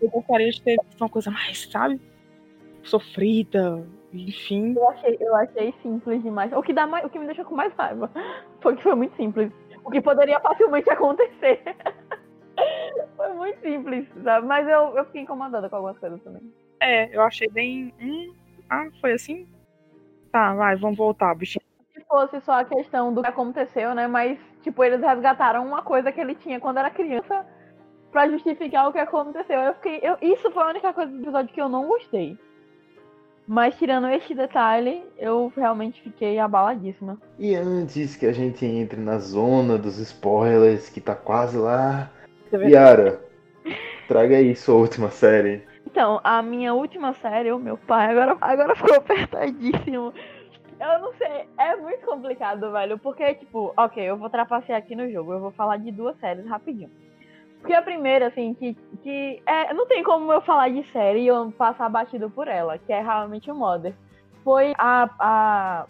Eu 0.00 0.08
gostaria 0.08 0.50
de 0.50 0.60
ter 0.62 0.78
uma 0.98 1.08
coisa 1.08 1.30
mais, 1.30 1.70
sabe? 1.70 2.00
Sofrida, 2.82 3.86
enfim. 4.12 4.74
Eu 4.76 4.88
achei, 4.88 5.16
eu 5.20 5.36
achei 5.36 5.74
simples 5.82 6.22
demais. 6.22 6.52
O 6.52 6.62
que, 6.62 6.72
dá 6.72 6.86
mais, 6.86 7.04
o 7.04 7.10
que 7.10 7.18
me 7.18 7.26
deixou 7.26 7.44
com 7.44 7.54
mais 7.54 7.72
raiva 7.74 8.10
foi 8.60 8.76
que 8.76 8.82
foi 8.82 8.94
muito 8.94 9.14
simples. 9.16 9.52
O 9.84 9.90
que 9.90 10.00
poderia 10.00 10.40
facilmente 10.40 10.90
acontecer. 10.90 11.62
foi 13.16 13.32
muito 13.34 13.60
simples, 13.60 14.06
sabe? 14.24 14.46
Mas 14.46 14.66
eu, 14.66 14.96
eu 14.96 15.04
fiquei 15.06 15.22
incomodada 15.22 15.68
com 15.68 15.76
algumas 15.76 15.98
coisas 15.98 16.20
também. 16.22 16.42
É, 16.80 17.14
eu 17.14 17.22
achei 17.22 17.48
bem. 17.48 17.94
Hum, 18.00 18.34
ah, 18.68 18.88
foi 19.00 19.12
assim? 19.12 19.46
Tá, 20.32 20.54
vai, 20.54 20.76
vamos 20.76 20.96
voltar, 20.96 21.34
bichinho. 21.34 21.62
Se 21.92 22.04
fosse 22.06 22.40
só 22.40 22.60
a 22.60 22.64
questão 22.64 23.12
do 23.12 23.22
que 23.22 23.28
aconteceu, 23.28 23.94
né? 23.94 24.06
Mas, 24.06 24.38
tipo, 24.62 24.82
eles 24.82 25.00
resgataram 25.00 25.66
uma 25.66 25.82
coisa 25.82 26.10
que 26.10 26.20
ele 26.20 26.34
tinha 26.34 26.58
quando 26.58 26.78
era 26.78 26.90
criança 26.90 27.46
para 28.10 28.28
justificar 28.28 28.88
o 28.88 28.92
que 28.92 28.98
aconteceu. 28.98 29.60
Eu 29.60 29.74
fiquei. 29.74 30.00
Eu, 30.02 30.16
isso 30.22 30.50
foi 30.50 30.62
a 30.62 30.68
única 30.68 30.92
coisa 30.92 31.10
do 31.10 31.22
episódio 31.22 31.52
que 31.52 31.60
eu 31.60 31.68
não 31.68 31.86
gostei. 31.86 32.38
Mas 33.46 33.76
tirando 33.76 34.06
este 34.08 34.32
detalhe, 34.32 35.02
eu 35.18 35.52
realmente 35.56 36.00
fiquei 36.00 36.38
abaladíssima. 36.38 37.18
E 37.36 37.56
antes 37.56 38.14
que 38.14 38.26
a 38.26 38.32
gente 38.32 38.64
entre 38.64 39.00
na 39.00 39.18
zona 39.18 39.76
dos 39.76 39.98
spoilers, 39.98 40.88
que 40.88 41.00
tá 41.00 41.16
quase 41.16 41.58
lá. 41.58 42.08
Yara, 42.52 43.20
traga 44.06 44.36
aí 44.36 44.54
sua 44.54 44.76
última 44.76 45.10
série. 45.10 45.64
Então, 45.90 46.20
a 46.22 46.40
minha 46.40 46.72
última 46.72 47.12
série, 47.14 47.50
o 47.50 47.58
meu 47.58 47.76
pai, 47.76 48.10
agora, 48.12 48.38
agora 48.40 48.76
ficou 48.76 48.94
apertadíssimo. 48.96 50.14
Eu 50.80 50.98
não 51.00 51.12
sei, 51.14 51.48
é 51.58 51.74
muito 51.76 52.06
complicado, 52.06 52.70
velho. 52.70 52.96
Porque, 52.96 53.34
tipo, 53.34 53.72
ok, 53.76 54.02
eu 54.02 54.16
vou 54.16 54.30
trapacear 54.30 54.78
aqui 54.78 54.94
no 54.94 55.10
jogo. 55.10 55.32
Eu 55.32 55.40
vou 55.40 55.50
falar 55.50 55.78
de 55.78 55.90
duas 55.90 56.16
séries 56.20 56.46
rapidinho. 56.46 56.90
Porque 57.58 57.74
a 57.74 57.82
primeira, 57.82 58.28
assim, 58.28 58.54
que, 58.54 58.74
que 59.02 59.42
é, 59.44 59.74
não 59.74 59.86
tem 59.86 60.02
como 60.02 60.32
eu 60.32 60.40
falar 60.40 60.70
de 60.70 60.82
série 60.84 61.22
e 61.22 61.26
eu 61.26 61.50
passar 61.50 61.88
batido 61.90 62.30
por 62.30 62.46
ela, 62.46 62.78
que 62.78 62.92
é 62.92 63.00
realmente 63.00 63.50
o 63.50 63.54
Mother. 63.54 63.92
Foi 64.44 64.72
a, 64.78 65.10
a 65.18 65.86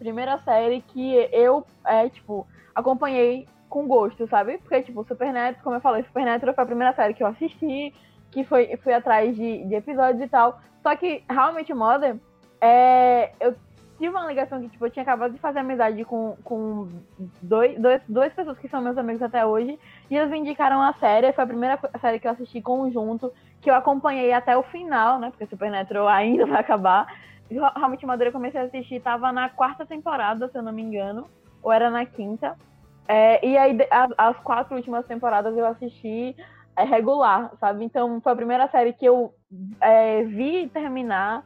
primeira 0.00 0.36
série 0.38 0.82
que 0.82 1.28
eu, 1.32 1.64
é, 1.86 2.08
tipo, 2.08 2.46
acompanhei 2.74 3.46
com 3.70 3.86
gosto, 3.86 4.26
sabe? 4.26 4.58
Porque, 4.58 4.82
tipo, 4.82 5.04
Supernatural, 5.04 5.62
como 5.62 5.76
eu 5.76 5.80
falei, 5.80 6.02
Supernatural 6.02 6.54
foi 6.54 6.64
a 6.64 6.66
primeira 6.66 6.92
série 6.92 7.14
que 7.14 7.22
eu 7.22 7.28
assisti, 7.28 7.94
que 8.32 8.42
foi, 8.44 8.76
fui 8.78 8.92
atrás 8.92 9.36
de, 9.36 9.64
de 9.64 9.74
episódios 9.74 10.20
e 10.20 10.28
tal. 10.28 10.58
Só 10.82 10.96
que, 10.96 11.22
realmente, 11.30 11.72
Mother, 11.72 12.16
é, 12.60 13.32
eu 13.38 13.54
tive 13.98 14.08
uma 14.08 14.26
ligação 14.26 14.60
que, 14.60 14.68
tipo, 14.68 14.84
eu 14.84 14.90
tinha 14.90 15.04
acabado 15.04 15.32
de 15.32 15.38
fazer 15.38 15.60
amizade 15.60 16.04
com, 16.04 16.36
com 16.42 16.88
dois, 17.40 17.78
dois, 17.78 18.00
duas 18.08 18.32
pessoas 18.32 18.58
que 18.58 18.68
são 18.68 18.82
meus 18.82 18.98
amigos 18.98 19.22
até 19.22 19.46
hoje. 19.46 19.78
E 20.10 20.16
eles 20.16 20.30
me 20.30 20.38
indicaram 20.38 20.82
a 20.82 20.94
série. 20.94 21.32
Foi 21.32 21.44
a 21.44 21.46
primeira 21.46 21.78
série 22.00 22.18
que 22.18 22.26
eu 22.26 22.32
assisti 22.32 22.60
conjunto, 22.60 23.32
que 23.60 23.70
eu 23.70 23.74
acompanhei 23.74 24.32
até 24.32 24.56
o 24.56 24.62
final, 24.64 25.20
né? 25.20 25.30
Porque 25.30 25.46
Supernatural 25.46 26.08
ainda 26.08 26.46
vai 26.46 26.58
acabar. 26.58 27.06
Realmente 27.48 28.06
Madeira 28.06 28.30
eu 28.30 28.32
comecei 28.32 28.60
a 28.60 28.64
assistir, 28.64 29.00
tava 29.02 29.30
na 29.30 29.50
quarta 29.50 29.84
temporada, 29.84 30.48
se 30.48 30.56
eu 30.56 30.62
não 30.62 30.72
me 30.72 30.82
engano. 30.82 31.28
Ou 31.62 31.70
era 31.70 31.90
na 31.90 32.06
quinta. 32.06 32.56
É, 33.06 33.44
e 33.46 33.56
aí, 33.58 33.76
as, 33.90 34.10
as, 34.16 34.36
quatro 34.38 34.76
últimas 34.76 35.04
temporadas 35.06 35.56
eu 35.56 35.66
assisti 35.66 36.34
é, 36.76 36.84
regular, 36.84 37.52
sabe? 37.60 37.84
Então, 37.84 38.20
foi 38.20 38.32
a 38.32 38.36
primeira 38.36 38.68
série 38.68 38.92
que 38.92 39.04
eu 39.04 39.34
é, 39.80 40.22
vi 40.24 40.68
terminar 40.68 41.44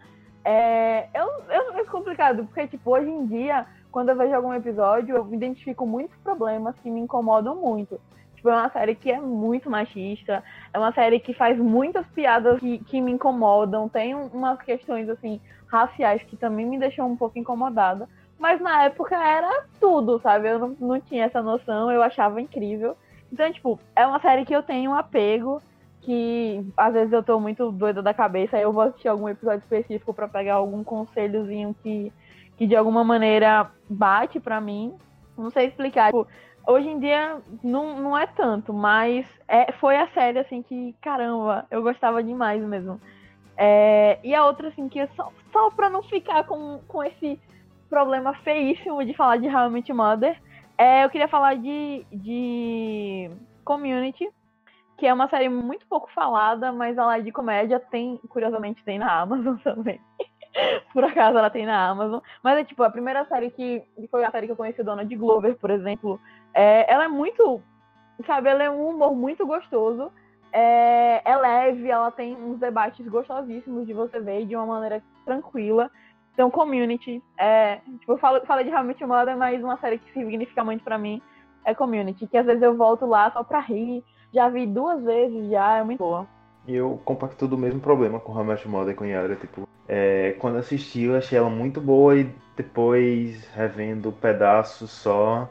é, 0.48 1.08
eu, 1.12 1.26
eu 1.50 1.78
é 1.80 1.84
complicado, 1.86 2.44
porque, 2.44 2.68
tipo, 2.68 2.92
hoje 2.92 3.10
em 3.10 3.26
dia, 3.26 3.66
quando 3.90 4.10
eu 4.10 4.16
vejo 4.16 4.32
algum 4.32 4.54
episódio, 4.54 5.16
eu 5.16 5.34
identifico 5.34 5.84
muitos 5.84 6.16
problemas 6.18 6.76
que 6.78 6.88
me 6.88 7.00
incomodam 7.00 7.56
muito. 7.56 8.00
Tipo, 8.36 8.50
é 8.50 8.52
uma 8.52 8.70
série 8.70 8.94
que 8.94 9.10
é 9.10 9.18
muito 9.18 9.68
machista, 9.68 10.44
é 10.72 10.78
uma 10.78 10.92
série 10.92 11.18
que 11.18 11.34
faz 11.34 11.58
muitas 11.58 12.06
piadas 12.14 12.60
que, 12.60 12.78
que 12.84 13.00
me 13.00 13.10
incomodam, 13.10 13.88
tem 13.88 14.14
umas 14.14 14.62
questões, 14.62 15.08
assim, 15.08 15.40
raciais 15.66 16.22
que 16.22 16.36
também 16.36 16.64
me 16.64 16.78
deixam 16.78 17.10
um 17.10 17.16
pouco 17.16 17.36
incomodada. 17.40 18.08
Mas 18.38 18.60
na 18.60 18.84
época 18.84 19.16
era 19.16 19.64
tudo, 19.80 20.20
sabe? 20.20 20.48
Eu 20.48 20.60
não, 20.60 20.76
não 20.78 21.00
tinha 21.00 21.24
essa 21.24 21.42
noção, 21.42 21.90
eu 21.90 22.04
achava 22.04 22.40
incrível. 22.40 22.96
Então, 23.32 23.52
tipo, 23.52 23.78
é 23.94 24.06
uma 24.06 24.20
série 24.20 24.44
que 24.44 24.54
eu 24.54 24.62
tenho 24.62 24.90
um 24.90 24.94
apego 24.94 25.60
que 26.02 26.64
às 26.76 26.94
vezes 26.94 27.12
eu 27.12 27.22
tô 27.22 27.40
muito 27.40 27.72
doida 27.72 28.00
da 28.00 28.14
cabeça, 28.14 28.56
aí 28.56 28.62
eu 28.62 28.72
vou 28.72 28.84
assistir 28.84 29.08
algum 29.08 29.28
episódio 29.28 29.58
específico 29.58 30.14
para 30.14 30.28
pegar 30.28 30.54
algum 30.54 30.84
conselhozinho 30.84 31.74
que, 31.82 32.12
que 32.56 32.64
de 32.64 32.76
alguma 32.76 33.02
maneira 33.02 33.68
bate 33.90 34.38
para 34.38 34.60
mim. 34.60 34.94
Não 35.36 35.50
sei 35.50 35.66
explicar. 35.66 36.06
Tipo, 36.06 36.28
hoje 36.64 36.88
em 36.88 37.00
dia 37.00 37.38
não, 37.62 38.00
não 38.00 38.16
é 38.16 38.24
tanto, 38.26 38.72
mas 38.72 39.26
é, 39.48 39.72
foi 39.72 39.96
a 39.96 40.06
série 40.08 40.38
assim 40.38 40.62
que, 40.62 40.94
caramba, 41.00 41.66
eu 41.72 41.82
gostava 41.82 42.22
demais 42.22 42.62
mesmo. 42.62 43.00
É, 43.56 44.18
e 44.22 44.34
a 44.34 44.44
outra, 44.44 44.68
assim, 44.68 44.88
que 44.88 45.00
é 45.00 45.08
só, 45.16 45.32
só 45.52 45.70
pra 45.70 45.90
não 45.90 46.02
ficar 46.02 46.44
com, 46.44 46.78
com 46.86 47.02
esse 47.02 47.40
problema 47.88 48.34
feíssimo 48.34 49.04
de 49.04 49.14
falar 49.14 49.38
de 49.38 49.48
Met 49.70 49.92
Mother, 49.92 50.38
é, 50.78 51.04
eu 51.04 51.10
queria 51.10 51.28
falar 51.28 51.56
de, 51.56 52.06
de 52.12 53.30
Community, 53.64 54.28
que 54.96 55.06
é 55.06 55.12
uma 55.12 55.28
série 55.28 55.48
muito 55.48 55.86
pouco 55.86 56.10
falada, 56.12 56.72
mas 56.72 56.96
ela 56.96 57.18
é 57.18 57.20
de 57.20 57.32
comédia, 57.32 57.78
tem, 57.78 58.18
curiosamente, 58.28 58.84
tem 58.84 58.98
na 58.98 59.20
Amazon 59.20 59.56
também. 59.64 60.00
por 60.92 61.04
acaso 61.04 61.38
ela 61.38 61.50
tem 61.50 61.66
na 61.66 61.88
Amazon. 61.88 62.20
Mas 62.42 62.58
é 62.58 62.64
tipo, 62.64 62.82
a 62.82 62.90
primeira 62.90 63.24
série 63.26 63.50
que, 63.50 63.82
foi 64.10 64.24
a 64.24 64.30
série 64.30 64.46
que 64.46 64.52
eu 64.52 64.56
conheci, 64.56 64.82
Dona 64.82 65.04
de 65.04 65.16
Glover, 65.16 65.56
por 65.56 65.70
exemplo, 65.70 66.20
é, 66.54 66.90
ela 66.92 67.04
é 67.04 67.08
muito, 67.08 67.62
sabe, 68.26 68.48
ela 68.48 68.62
é 68.62 68.70
um 68.70 68.88
humor 68.88 69.14
muito 69.14 69.46
gostoso. 69.46 70.10
É, 70.52 71.20
é 71.24 71.36
leve, 71.36 71.90
ela 71.90 72.10
tem 72.10 72.34
uns 72.34 72.58
debates 72.58 73.06
gostosíssimos 73.06 73.86
de 73.86 73.92
você 73.92 74.18
ver 74.20 74.46
de 74.46 74.56
uma 74.56 74.66
maneira 74.66 75.02
tranquila. 75.24 75.90
Então, 76.36 76.50
Community, 76.50 77.22
é, 77.38 77.76
tipo, 77.98 78.12
eu 78.12 78.18
falo, 78.18 78.44
falei 78.44 78.66
de 78.66 78.70
How 78.70 78.82
I 78.82 78.86
Met 78.88 79.06
Mother, 79.06 79.38
mas 79.38 79.64
uma 79.64 79.78
série 79.78 79.96
que 79.96 80.12
significa 80.12 80.62
muito 80.62 80.84
para 80.84 80.98
mim 80.98 81.22
é 81.64 81.74
Community, 81.74 82.26
que 82.26 82.36
às 82.36 82.44
vezes 82.44 82.62
eu 82.62 82.76
volto 82.76 83.06
lá 83.06 83.30
só 83.30 83.42
pra 83.42 83.58
rir, 83.58 84.04
já 84.34 84.46
vi 84.50 84.66
duas 84.66 85.02
vezes 85.02 85.48
já, 85.48 85.78
é 85.78 85.82
muito 85.82 86.00
boa. 86.00 86.26
E 86.68 86.74
eu 86.74 87.00
compacto 87.06 87.48
do 87.48 87.56
mesmo 87.56 87.80
problema 87.80 88.20
com 88.20 88.32
How 88.32 88.44
I 88.52 88.68
Mother 88.68 88.94
com 88.94 89.06
Yara, 89.06 89.34
tipo, 89.34 89.66
é, 89.88 90.36
quando 90.38 90.58
assisti 90.58 91.04
eu 91.04 91.16
achei 91.16 91.38
ela 91.38 91.48
muito 91.48 91.80
boa 91.80 92.14
e 92.14 92.30
depois 92.54 93.48
revendo 93.54 94.12
pedaços 94.12 94.90
só, 94.90 95.50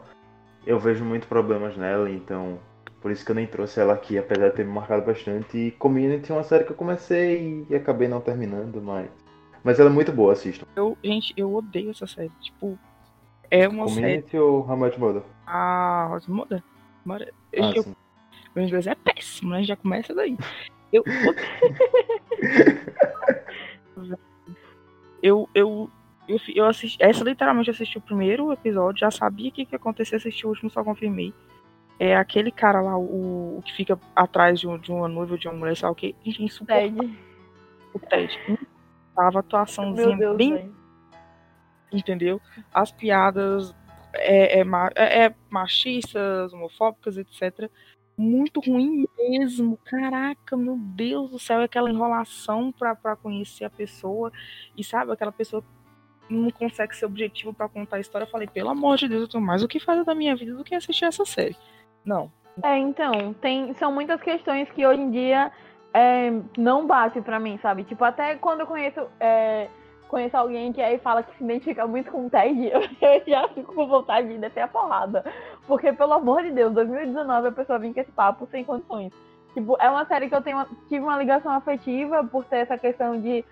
eu 0.68 0.78
vejo 0.78 1.04
muitos 1.04 1.28
problemas 1.28 1.76
nela, 1.76 2.12
então 2.12 2.60
por 3.02 3.10
isso 3.10 3.26
que 3.26 3.32
eu 3.32 3.36
nem 3.36 3.48
trouxe 3.48 3.80
ela 3.80 3.94
aqui, 3.94 4.20
apesar 4.20 4.50
de 4.50 4.58
ter 4.58 4.66
me 4.66 4.72
marcado 4.72 5.04
bastante. 5.04 5.58
E 5.58 5.72
Community 5.72 6.32
é 6.32 6.36
uma 6.36 6.44
série 6.44 6.64
que 6.64 6.74
eu 6.74 6.78
comecei 6.78 7.66
e 7.68 7.76
acabei 7.76 8.08
não 8.08 8.22
terminando, 8.22 8.80
mas 8.80 9.10
mas 9.66 9.80
ela 9.80 9.90
é 9.90 9.94
muito 9.94 10.14
boa, 10.14 10.34
assistam. 10.34 10.68
Eu, 10.76 10.96
gente, 11.04 11.34
eu 11.36 11.54
odeio 11.54 11.90
essa 11.90 12.06
série, 12.06 12.32
tipo, 12.40 12.78
é 13.50 13.68
uma 13.68 13.86
Community 13.86 14.30
série... 14.30 14.44
ou 14.44 14.60
How 14.60 14.88
I 14.88 15.00
Mother? 15.00 15.24
Ah, 15.48 16.08
How 16.12 16.20
I 16.20 16.32
Mother? 16.32 16.64
Ah, 17.60 17.72
eu, 17.76 17.84
sim. 17.84 17.96
Meu 18.56 18.66
inglês 18.66 18.86
é 18.88 18.96
péssimo, 18.96 19.50
né? 19.52 19.64
Já 19.64 19.76
começa 19.76 20.14
daí. 20.14 20.38
Eu. 20.94 21.04
eu, 25.22 25.50
eu, 25.54 25.90
eu, 26.28 26.40
eu 26.54 26.66
assisti. 26.66 27.02
Essa 27.04 27.24
literalmente 27.24 27.70
assisti 27.70 27.98
o 27.98 28.02
primeiro 28.02 28.54
episódio, 28.54 29.00
já 29.00 29.12
sabia 29.12 29.50
o 29.50 29.52
que, 29.52 29.66
que 29.66 29.74
ia 29.74 29.78
acontecer, 29.78 30.16
assisti 30.16 30.46
o 30.46 30.50
último, 30.50 30.70
só 30.70 30.84
confirmei. 30.84 31.34
É 32.00 32.16
aquele 32.16 32.52
cara 32.52 32.82
lá, 32.82 32.98
o, 32.98 33.58
o 33.58 33.62
que 33.64 33.74
fica 33.74 34.00
atrás 34.16 34.60
de, 34.60 34.68
um, 34.68 34.78
de 34.78 34.92
uma 34.92 35.08
noiva, 35.08 35.38
de 35.38 35.48
uma 35.48 35.58
mulher, 35.58 35.76
sabe 35.76 35.94
o 35.94 35.96
que? 35.96 36.16
Gente, 36.24 36.42
é 36.42 36.46
insuportável. 36.46 37.10
O 37.94 38.00
Ted. 38.00 38.40
Tava 39.16 39.40
atuaçãozinha 39.40 40.18
Deus, 40.18 40.38
bem. 40.38 40.54
véio. 40.54 40.76
Entendeu? 41.92 42.42
As 42.74 42.92
piadas 42.92 43.74
é, 44.14 44.60
é, 44.60 44.66
é, 44.96 45.26
é 45.26 45.36
machistas, 45.50 46.54
homofóbicas, 46.54 47.18
etc. 47.18 47.70
Muito 48.18 48.60
ruim 48.60 49.06
mesmo. 49.18 49.78
Caraca, 49.86 50.58
meu 50.58 50.78
Deus 50.78 51.32
do 51.32 51.40
céu, 51.40 51.62
é 51.62 51.66
aquela 51.66 51.90
enrolação 51.90 52.72
pra, 52.72 52.96
pra 52.96 53.16
conhecer 53.16 53.66
a 53.66 53.70
pessoa. 53.70 54.32
E 54.76 54.84
sabe, 54.84 55.12
aquela 55.12 55.32
pessoa 55.32 55.64
não 56.30 56.50
consegue 56.50 56.96
ser 56.96 57.06
objetivo 57.06 57.54
para 57.54 57.70
contar 57.70 57.98
a 57.98 58.00
história. 58.00 58.26
Eu 58.26 58.30
falei, 58.30 58.48
pelo 58.48 58.70
amor 58.70 58.98
de 58.98 59.08
Deus, 59.08 59.24
eu 59.24 59.28
tenho 59.28 59.44
mais 59.44 59.64
o 59.64 59.68
que 59.68 59.80
fazer 59.80 60.04
da 60.04 60.16
minha 60.16 60.36
vida 60.36 60.56
do 60.56 60.64
que 60.64 60.76
assistir 60.76 61.06
essa 61.06 61.26
série. 61.26 61.56
Não. 62.04 62.32
É, 62.64 62.78
então, 62.78 63.34
tem, 63.34 63.74
são 63.74 63.92
muitas 63.92 64.22
questões 64.22 64.70
que 64.72 64.86
hoje 64.86 65.02
em 65.02 65.12
dia 65.12 65.52
é, 65.96 66.30
não 66.58 66.86
bate 66.86 67.22
para 67.22 67.40
mim, 67.40 67.58
sabe? 67.62 67.86
Tipo, 67.86 68.04
até 68.04 68.36
quando 68.36 68.60
eu 68.60 68.68
conheço, 68.68 69.00
é, 69.18 69.70
conheço 70.10 70.36
alguém 70.36 70.74
que 70.74 70.82
aí 70.82 70.98
fala 71.00 71.24
que 71.24 71.34
se 71.38 71.44
identifica 71.44 71.88
muito 71.88 72.12
com 72.12 72.26
o 72.26 72.30
Ted, 72.30 72.68
eu, 72.68 72.82
já 73.26 73.48
fico 73.48 73.74
com 73.74 73.88
vontade 73.88 74.28
de 74.28 74.38
descer 74.38 74.60
a 74.60 74.68
porrada. 74.68 75.24
Porque, 75.66 75.94
pelo 75.94 76.12
amor 76.12 76.44
de 76.44 76.52
Deus, 76.52 76.74
2019 76.74 77.48
a 77.48 77.52
pessoa 77.54 77.80
vem 77.80 77.94
com 77.94 78.02
esse 78.02 78.12
papo 78.12 78.46
sem 78.52 78.66
condições. 78.66 79.14
Tipo, 79.54 79.78
é 79.80 79.90
uma 79.90 80.06
série 80.06 80.28
que 80.28 80.36
eu 80.36 80.42
tenho, 80.42 80.66
tive 80.90 81.00
uma 81.00 81.18
ligação 81.18 81.54
afetiva 81.54 82.26
por 82.26 82.44
ter 82.44 82.58
essa 82.58 82.78
questão 82.78 83.22
de 83.22 83.46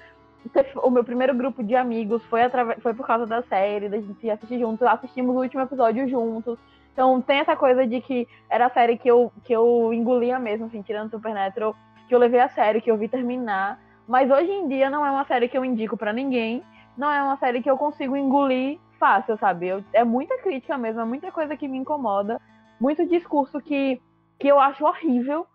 o 0.84 0.90
meu 0.90 1.06
primeiro 1.06 1.34
grupo 1.34 1.64
de 1.64 1.74
amigos 1.74 2.22
foi, 2.26 2.42
foi 2.82 2.94
por 2.94 3.08
causa 3.08 3.26
da 3.26 3.42
série, 3.44 3.88
da 3.88 4.02
gente 4.02 4.30
assistir 4.30 4.60
juntos, 4.60 4.86
assistimos 4.86 5.34
o 5.34 5.40
último 5.40 5.62
episódio 5.62 6.06
juntos. 6.10 6.60
Então 6.92 7.22
tem 7.22 7.40
essa 7.40 7.56
coisa 7.56 7.88
de 7.88 8.02
que 8.02 8.28
era 8.50 8.66
a 8.66 8.70
série 8.70 8.98
que 8.98 9.10
eu, 9.10 9.32
que 9.46 9.54
eu 9.54 9.94
engolia 9.94 10.38
mesmo, 10.40 10.66
assim, 10.66 10.82
tirando 10.82 11.12
Supernatural, 11.12 11.74
que 12.08 12.14
eu 12.14 12.20
levei 12.20 12.40
a 12.40 12.50
série, 12.50 12.82
que 12.82 12.92
eu 12.92 12.98
vi 12.98 13.08
terminar. 13.08 13.80
Mas 14.08 14.30
hoje 14.30 14.52
em 14.52 14.68
dia 14.68 14.90
não 14.90 15.06
é 15.06 15.12
uma 15.12 15.26
série 15.26 15.48
que 15.48 15.58
eu 15.58 15.64
indico 15.64 15.96
para 15.96 16.14
ninguém, 16.14 16.64
não 16.98 17.12
é 17.12 17.22
uma 17.24 17.38
série 17.38 17.62
que 17.62 17.70
eu 17.70 17.78
consigo 17.78 18.16
engolir 18.16 18.80
fácil, 19.00 19.38
sabe? 19.38 19.68
Eu, 19.68 19.84
é 19.94 20.04
muita 20.04 20.38
crítica 20.40 20.78
mesmo, 20.78 21.02
é 21.02 21.06
muita 21.06 21.32
coisa 21.32 21.58
que 21.58 21.68
me 21.68 21.78
incomoda, 21.78 22.40
muito 22.80 23.06
discurso 23.08 23.60
que, 23.60 24.02
que 24.40 24.48
eu 24.48 24.60
acho 24.60 24.86
horrível 24.86 25.46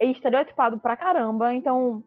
é 0.00 0.06
estereotipado 0.06 0.78
pra 0.78 0.96
caramba, 0.96 1.52
então 1.52 2.02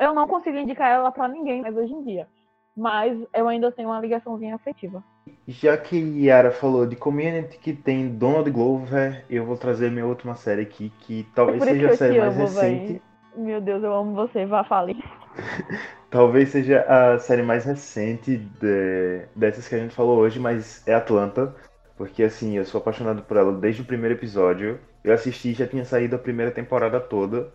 eu 0.00 0.14
não 0.14 0.26
consigo 0.26 0.56
indicar 0.56 0.90
ela 0.90 1.12
para 1.12 1.28
ninguém 1.28 1.60
mais 1.60 1.76
hoje 1.76 1.92
em 1.92 2.02
dia. 2.02 2.26
Mas 2.74 3.18
eu 3.34 3.48
ainda 3.48 3.72
tenho 3.72 3.88
uma 3.88 4.00
ligaçãozinha 4.00 4.54
afetiva. 4.54 5.02
Já 5.48 5.76
que 5.76 5.96
Yara 5.96 6.50
falou 6.50 6.86
de 6.86 6.94
community 6.94 7.58
que 7.58 7.72
tem 7.72 8.08
Donald 8.08 8.50
Glover, 8.50 9.24
eu 9.30 9.44
vou 9.44 9.56
trazer 9.56 9.90
minha 9.90 10.06
última 10.06 10.34
série 10.34 10.62
aqui, 10.62 10.92
que 11.00 11.26
talvez 11.34 11.62
é 11.62 11.66
seja 11.66 11.88
a 11.88 11.96
série 11.96 12.18
mais 12.18 12.34
amo, 12.34 12.46
recente. 12.46 13.02
Meu 13.36 13.60
Deus, 13.60 13.82
eu 13.82 13.94
amo 13.94 14.14
você, 14.14 14.46
vá, 14.46 14.64
fale. 14.64 14.96
talvez 16.10 16.48
seja 16.50 16.80
a 16.82 17.18
série 17.18 17.42
mais 17.42 17.64
recente 17.64 18.38
de, 18.38 19.26
dessas 19.34 19.68
que 19.68 19.74
a 19.74 19.78
gente 19.78 19.94
falou 19.94 20.18
hoje, 20.18 20.38
mas 20.40 20.86
é 20.86 20.94
Atlanta. 20.94 21.54
Porque 21.96 22.22
assim, 22.22 22.56
eu 22.56 22.64
sou 22.64 22.80
apaixonado 22.80 23.22
por 23.22 23.36
ela 23.36 23.52
desde 23.52 23.82
o 23.82 23.84
primeiro 23.84 24.14
episódio. 24.14 24.78
Eu 25.02 25.12
assisti 25.14 25.52
já 25.54 25.66
tinha 25.66 25.84
saído 25.84 26.16
a 26.16 26.18
primeira 26.18 26.50
temporada 26.50 27.00
toda. 27.00 27.52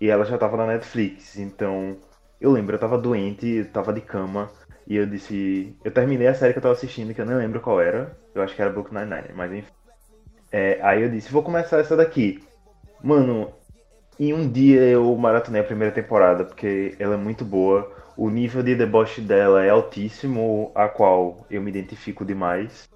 E 0.00 0.08
ela 0.08 0.24
já 0.24 0.38
tava 0.38 0.56
na 0.56 0.66
Netflix. 0.66 1.36
Então, 1.38 1.96
eu 2.40 2.52
lembro, 2.52 2.76
eu 2.76 2.80
tava 2.80 2.98
doente, 2.98 3.64
tava 3.72 3.92
de 3.92 4.00
cama. 4.00 4.50
E 4.86 4.96
eu 4.96 5.06
disse. 5.06 5.76
Eu 5.84 5.90
terminei 5.90 6.28
a 6.28 6.34
série 6.34 6.52
que 6.52 6.58
eu 6.58 6.62
tava 6.62 6.74
assistindo, 6.74 7.14
que 7.14 7.20
eu 7.20 7.26
nem 7.26 7.36
lembro 7.36 7.60
qual 7.60 7.80
era. 7.80 8.16
Eu 8.34 8.42
acho 8.42 8.54
que 8.54 8.62
era 8.62 8.70
Book 8.70 8.92
Nine-Nine, 8.92 9.34
mas 9.34 9.52
enfim. 9.52 9.72
É, 10.50 10.78
aí 10.82 11.02
eu 11.02 11.10
disse, 11.10 11.30
vou 11.30 11.42
começar 11.42 11.78
essa 11.78 11.96
daqui. 11.96 12.42
Mano, 13.02 13.52
em 14.18 14.34
um 14.34 14.50
dia 14.50 14.80
eu 14.82 15.14
maratonei 15.16 15.60
a 15.60 15.64
primeira 15.64 15.94
temporada, 15.94 16.44
porque 16.44 16.96
ela 16.98 17.14
é 17.14 17.16
muito 17.16 17.44
boa. 17.44 17.90
O 18.16 18.28
nível 18.30 18.62
de 18.62 18.74
deboche 18.74 19.20
dela 19.20 19.64
é 19.64 19.70
altíssimo, 19.70 20.72
a 20.74 20.88
qual 20.88 21.46
eu 21.48 21.62
me 21.62 21.70
identifico 21.70 22.24
demais. 22.24 22.88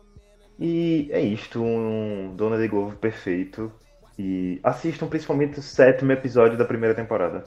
E 0.58 1.08
é 1.12 1.20
isto, 1.20 1.62
um 1.62 2.34
Dona 2.36 2.58
de 2.58 2.66
Globo 2.66 2.96
perfeito. 2.96 3.72
E 4.18 4.60
assistam 4.62 5.06
principalmente 5.06 5.58
o 5.58 5.62
sétimo 5.62 6.12
episódio 6.12 6.58
da 6.58 6.64
primeira 6.64 6.94
temporada. 6.94 7.44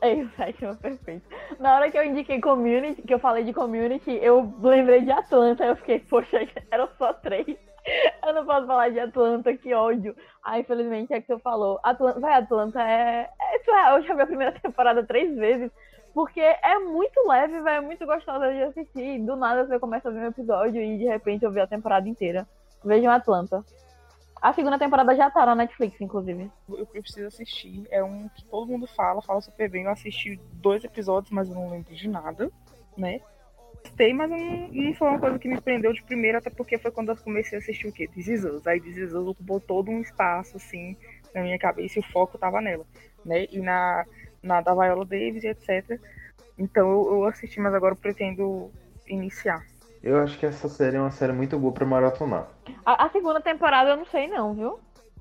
É, 0.00 0.14
o 0.14 0.28
sétimo 0.36 0.76
perfeito. 0.76 1.26
Na 1.58 1.76
hora 1.76 1.90
que 1.90 1.98
eu 1.98 2.04
indiquei 2.04 2.40
community, 2.40 3.02
que 3.02 3.12
eu 3.12 3.18
falei 3.18 3.44
de 3.44 3.52
community, 3.52 4.18
eu 4.22 4.54
lembrei 4.62 5.02
de 5.02 5.10
Atlanta. 5.10 5.64
Eu 5.64 5.76
fiquei, 5.76 5.98
poxa, 6.00 6.46
eram 6.70 6.88
só 6.96 7.12
três. 7.14 7.56
Eu 8.26 8.34
não 8.34 8.44
posso 8.44 8.66
falar 8.66 8.90
de 8.90 9.00
Atlanta, 9.00 9.56
que 9.56 9.72
ódio. 9.74 10.14
Aí, 10.44 10.60
infelizmente, 10.60 11.12
é 11.12 11.20
que 11.20 11.26
você 11.26 11.38
falou. 11.40 11.80
Atlanta, 11.82 12.20
vai, 12.20 12.34
Atlanta 12.34 12.82
é. 12.82 13.30
é 13.40 13.96
eu 13.96 14.02
já 14.02 14.14
vi 14.14 14.22
a 14.22 14.26
primeira 14.26 14.52
temporada 14.60 15.04
três 15.04 15.34
vezes. 15.36 15.70
Porque 16.14 16.40
é 16.40 16.78
muito 16.78 17.28
leve, 17.28 17.60
vai, 17.60 17.76
é 17.76 17.80
muito 17.80 18.04
gostosa 18.04 18.50
de 18.52 18.62
assistir. 18.62 19.20
Do 19.20 19.36
nada 19.36 19.66
você 19.66 19.78
começa 19.78 20.08
a 20.08 20.12
ver 20.12 20.20
um 20.20 20.28
episódio 20.28 20.82
e 20.82 20.98
de 20.98 21.04
repente 21.04 21.44
eu 21.44 21.50
vi 21.50 21.60
a 21.60 21.66
temporada 21.66 22.08
inteira. 22.08 22.46
Vejam 22.84 23.10
Atlanta. 23.12 23.64
A 24.40 24.52
segunda 24.52 24.78
temporada 24.78 25.14
já 25.16 25.30
tá 25.30 25.44
na 25.44 25.54
Netflix, 25.54 26.00
inclusive. 26.00 26.50
Eu 26.68 26.86
preciso 26.86 27.26
assistir. 27.26 27.86
É 27.90 28.02
um 28.02 28.28
que 28.28 28.44
todo 28.44 28.68
mundo 28.68 28.86
fala, 28.86 29.20
fala 29.20 29.40
super 29.40 29.68
bem. 29.68 29.84
Eu 29.84 29.90
assisti 29.90 30.40
dois 30.52 30.84
episódios, 30.84 31.30
mas 31.32 31.48
eu 31.48 31.54
não 31.54 31.70
lembro 31.70 31.94
de 31.94 32.08
nada, 32.08 32.50
né? 32.96 33.20
Gostei, 33.88 34.12
mas 34.12 34.28
não, 34.28 34.68
não 34.68 34.94
foi 34.94 35.08
uma 35.08 35.18
coisa 35.18 35.38
que 35.38 35.48
me 35.48 35.60
prendeu 35.60 35.92
de 35.92 36.02
primeira, 36.02 36.38
até 36.38 36.50
porque 36.50 36.76
foi 36.76 36.90
quando 36.90 37.08
eu 37.08 37.16
comecei 37.16 37.58
a 37.58 37.60
assistir 37.60 37.88
o 37.88 37.92
quê? 37.92 38.06
This. 38.06 38.44
Aí 38.66 38.80
This 38.80 39.14
ocupou 39.14 39.58
todo 39.60 39.90
um 39.90 40.00
espaço, 40.00 40.58
assim, 40.58 40.94
na 41.34 41.42
minha 41.42 41.58
cabeça 41.58 41.98
e 41.98 42.00
o 42.00 42.12
foco 42.12 42.36
tava 42.36 42.60
nela, 42.60 42.84
né? 43.24 43.46
E 43.50 43.58
na, 43.60 44.04
na 44.42 44.60
da 44.60 44.74
Viola 44.74 45.04
Davis 45.04 45.42
e 45.42 45.48
etc. 45.48 45.98
Então 46.58 46.90
eu, 46.90 47.12
eu 47.12 47.24
assisti, 47.24 47.58
mas 47.60 47.74
agora 47.74 47.94
eu 47.94 47.98
pretendo 47.98 48.70
iniciar. 49.06 49.64
Eu 50.02 50.20
acho 50.22 50.38
que 50.38 50.46
essa 50.46 50.68
série 50.68 50.96
é 50.96 51.00
uma 51.00 51.10
série 51.10 51.32
muito 51.32 51.58
boa 51.58 51.72
pra 51.72 51.86
maratonar. 51.86 52.48
A, 52.84 53.06
a, 53.06 53.10
segunda 53.10 53.40
temporada 53.40 53.90
eu 53.90 53.96
não 53.96 54.06
sei 54.06 54.28
não, 54.28 54.54
viu? 54.54 54.78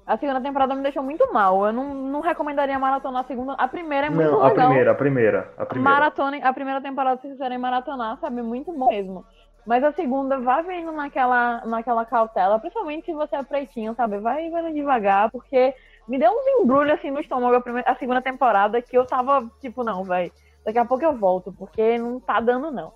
A 0.08 0.18
segunda 0.18 0.40
temporada 0.40 0.74
me 0.74 0.82
deixou 0.82 1.04
muito 1.04 1.34
mal. 1.34 1.66
Eu 1.66 1.74
não, 1.74 1.94
não 1.94 2.22
recomendaria 2.22 2.80
maratonar 2.80 3.26
a 3.26 3.28
segunda. 3.28 3.54
A 3.54 3.68
primeira 3.68 4.08
é 4.08 4.10
muito 4.10 4.32
não, 4.32 4.42
legal. 4.42 4.48
a 4.48 4.54
primeira, 4.54 4.92
a 4.92 4.96
primeira, 4.96 5.54
a 5.58 5.66
primeira. 5.66 5.92
Maratone, 5.92 6.42
a 6.42 6.54
primeira 6.54 6.82
temporada, 6.82 7.20
se 7.22 7.28
quiserem 7.28 7.58
maratonar, 7.58 8.18
sabe? 8.22 8.42
Muito 8.42 8.72
bom 8.72 8.88
mesmo. 8.88 9.26
Mas 9.66 9.84
a 9.84 9.92
segunda, 9.92 10.40
vá 10.40 10.62
vendo 10.62 10.94
naquela, 10.94 11.66
naquela 11.66 12.06
cautela, 12.06 12.58
principalmente 12.58 13.06
se 13.06 13.14
você 13.14 13.36
é 13.36 13.44
pretinho, 13.44 13.94
sabe? 13.96 14.18
Vai 14.20 14.50
vendo 14.50 14.74
devagar, 14.74 15.30
porque 15.30 15.76
me 16.08 16.18
deu 16.18 16.32
uns 16.32 16.62
embrulhos 16.62 16.94
assim 16.94 17.12
no 17.12 17.20
estômago 17.20 17.58
a, 17.58 17.62
primeira, 17.62 17.92
a 17.92 17.96
segunda 17.96 18.22
temporada 18.22 18.82
que 18.82 18.98
eu 18.98 19.06
tava, 19.06 19.46
tipo, 19.60 19.84
não, 19.84 20.06
vai. 20.06 20.32
Daqui 20.64 20.80
a 20.80 20.86
pouco 20.86 21.04
eu 21.04 21.18
volto, 21.18 21.52
porque 21.52 21.98
não 21.98 22.18
tá 22.18 22.40
dando, 22.40 22.72
não. 22.72 22.94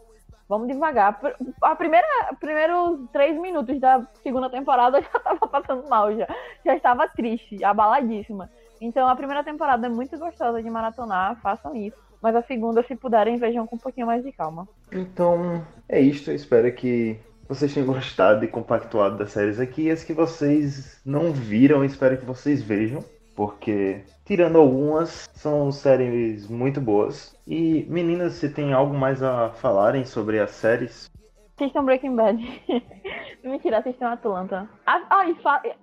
Vamos 0.52 0.68
devagar. 0.68 1.18
A 1.62 1.76
primeira, 1.78 2.06
primeiros 2.38 3.10
três 3.14 3.40
minutos 3.40 3.80
da 3.80 4.06
segunda 4.22 4.50
temporada 4.50 4.98
eu 4.98 5.04
já 5.10 5.20
tava 5.20 5.48
passando 5.48 5.88
mal, 5.88 6.14
já. 6.14 6.28
Já 6.66 6.76
estava 6.76 7.08
triste, 7.08 7.64
abaladíssima. 7.64 8.50
Então 8.82 9.08
a 9.08 9.16
primeira 9.16 9.46
temporada 9.46 9.88
é 9.88 9.90
muito 9.90 10.20
gostosa 10.20 10.62
de 10.62 10.70
maratonar, 10.70 11.40
façam 11.42 11.74
isso. 11.74 11.96
Mas 12.22 12.36
a 12.36 12.42
segunda, 12.42 12.84
se 12.84 12.98
puderem, 12.98 13.38
vejam 13.38 13.66
com 13.66 13.78
um 13.78 13.80
pouquinho 13.80 14.08
mais 14.08 14.26
de 14.26 14.34
calma. 14.34 14.68
Então, 14.92 15.66
é 15.88 16.02
isto. 16.02 16.30
Eu 16.30 16.36
espero 16.36 16.70
que 16.74 17.18
vocês 17.48 17.74
tenham 17.74 17.88
gostado 17.88 18.44
e 18.44 18.48
compactuado 18.50 19.18
das 19.18 19.32
séries 19.32 19.58
aqui. 19.58 19.90
As 19.90 20.04
que 20.04 20.14
vocês 20.14 21.00
não 21.06 21.32
viram, 21.32 21.86
espero 21.86 22.18
que 22.18 22.26
vocês 22.26 22.62
vejam. 22.62 23.02
Porque 23.38 24.02
tirando 24.32 24.60
algumas, 24.60 25.30
são 25.34 25.70
séries 25.74 26.48
muito 26.48 26.80
boas. 26.80 27.38
E 27.46 27.86
meninas, 27.90 28.36
se 28.36 28.48
tem 28.48 28.72
algo 28.72 28.94
mais 28.94 29.22
a 29.22 29.50
falarem 29.50 30.06
sobre 30.06 30.40
as 30.40 30.52
séries? 30.52 31.12
Assistam 31.60 31.84
Breaking 31.84 32.16
Bad. 32.16 32.38
Mentira, 33.44 33.80
assistam 33.80 34.08
Atlanta. 34.08 34.70
Ah, 34.86 35.26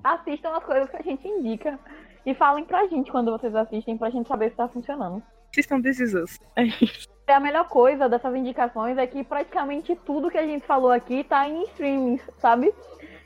assistam 0.03 0.57
as 0.57 0.64
coisas 0.64 0.88
que 0.88 0.96
a 0.96 1.03
gente 1.03 1.28
indica. 1.28 1.78
E 2.24 2.32
falem 2.32 2.64
pra 2.64 2.86
gente 2.86 3.11
quando 3.11 3.30
vocês 3.32 3.55
assistem, 3.55 3.99
pra 3.99 4.09
gente 4.09 4.26
saber 4.26 4.49
se 4.49 4.57
tá 4.57 4.66
funcionando. 4.66 5.22
Assistam 5.53 5.82
This 5.82 6.01
Is 6.01 6.14
Us. 6.14 6.40
É 6.57 6.62
isso. 6.64 7.07
A 7.26 7.40
melhor 7.40 7.68
coisa 7.68 8.09
dessas 8.09 8.34
indicações 8.34 8.96
é 8.96 9.07
que 9.07 9.24
praticamente 9.24 9.94
tudo 10.07 10.30
que 10.30 10.38
a 10.38 10.46
gente 10.46 10.64
falou 10.64 10.90
aqui 10.90 11.22
tá 11.22 11.46
em 11.46 11.64
streamings, 11.64 12.22
sabe? 12.38 12.72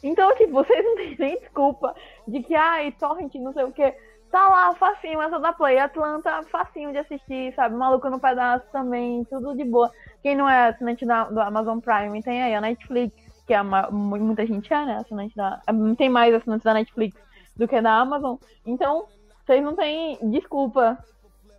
Então, 0.02 0.34
tipo, 0.34 0.52
vocês 0.52 0.84
não 0.84 0.96
têm 0.96 1.16
nem 1.16 1.38
desculpa 1.38 1.94
de 2.26 2.42
que, 2.42 2.56
ai, 2.56 2.90
torrent, 2.90 3.32
não 3.36 3.52
sei 3.52 3.62
o 3.62 3.70
quê 3.70 3.94
Tá 4.32 4.48
lá, 4.48 4.74
facinho, 4.76 5.20
essa 5.20 5.38
da 5.38 5.52
Play. 5.52 5.78
Atlanta, 5.78 6.42
facinho 6.44 6.90
de 6.90 6.96
assistir, 6.96 7.52
sabe? 7.54 7.76
Maluco 7.76 8.08
no 8.08 8.18
Pedaço 8.18 8.64
também, 8.72 9.22
tudo 9.24 9.54
de 9.54 9.62
boa. 9.62 9.92
Quem 10.22 10.34
não 10.34 10.48
é 10.48 10.68
assinante 10.68 11.04
da, 11.04 11.24
do 11.24 11.38
Amazon 11.38 11.78
Prime, 11.80 12.22
tem 12.22 12.42
aí 12.42 12.54
a 12.54 12.60
Netflix, 12.62 13.14
que 13.46 13.52
é 13.52 13.60
uma, 13.60 13.90
muita 13.90 14.46
gente 14.46 14.72
é, 14.72 14.86
né? 14.86 14.96
Assinante 14.96 15.36
da. 15.36 15.60
Tem 15.98 16.08
mais 16.08 16.34
assinantes 16.34 16.64
da 16.64 16.72
Netflix 16.72 17.14
do 17.54 17.68
que 17.68 17.78
da 17.82 17.92
Amazon. 17.92 18.36
Então, 18.64 19.04
vocês 19.44 19.62
não 19.62 19.76
têm 19.76 20.18
desculpa 20.22 20.96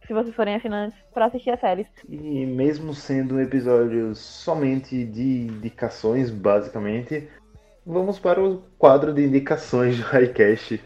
se 0.07 0.11
vocês 0.11 0.33
forem 0.35 0.55
assinantes 0.55 0.97
para 1.13 1.25
assistir 1.25 1.51
as 1.51 1.59
séries. 1.59 1.85
E 2.09 2.43
mesmo 2.47 2.95
sendo 2.95 3.35
um 3.35 3.39
episódio 3.39 4.15
somente 4.15 5.05
de 5.05 5.43
indicações, 5.43 6.31
basicamente, 6.31 7.29
vamos 7.85 8.17
para 8.17 8.43
o 8.43 8.63
quadro 8.79 9.13
de 9.13 9.23
indicações 9.23 9.95
do 9.99 10.03
Highcast. 10.05 10.81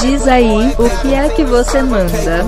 Diz 0.00 0.28
aí 0.28 0.72
o 0.78 1.02
que 1.02 1.14
é 1.14 1.34
que 1.34 1.44
você 1.44 1.82
manda. 1.82 2.44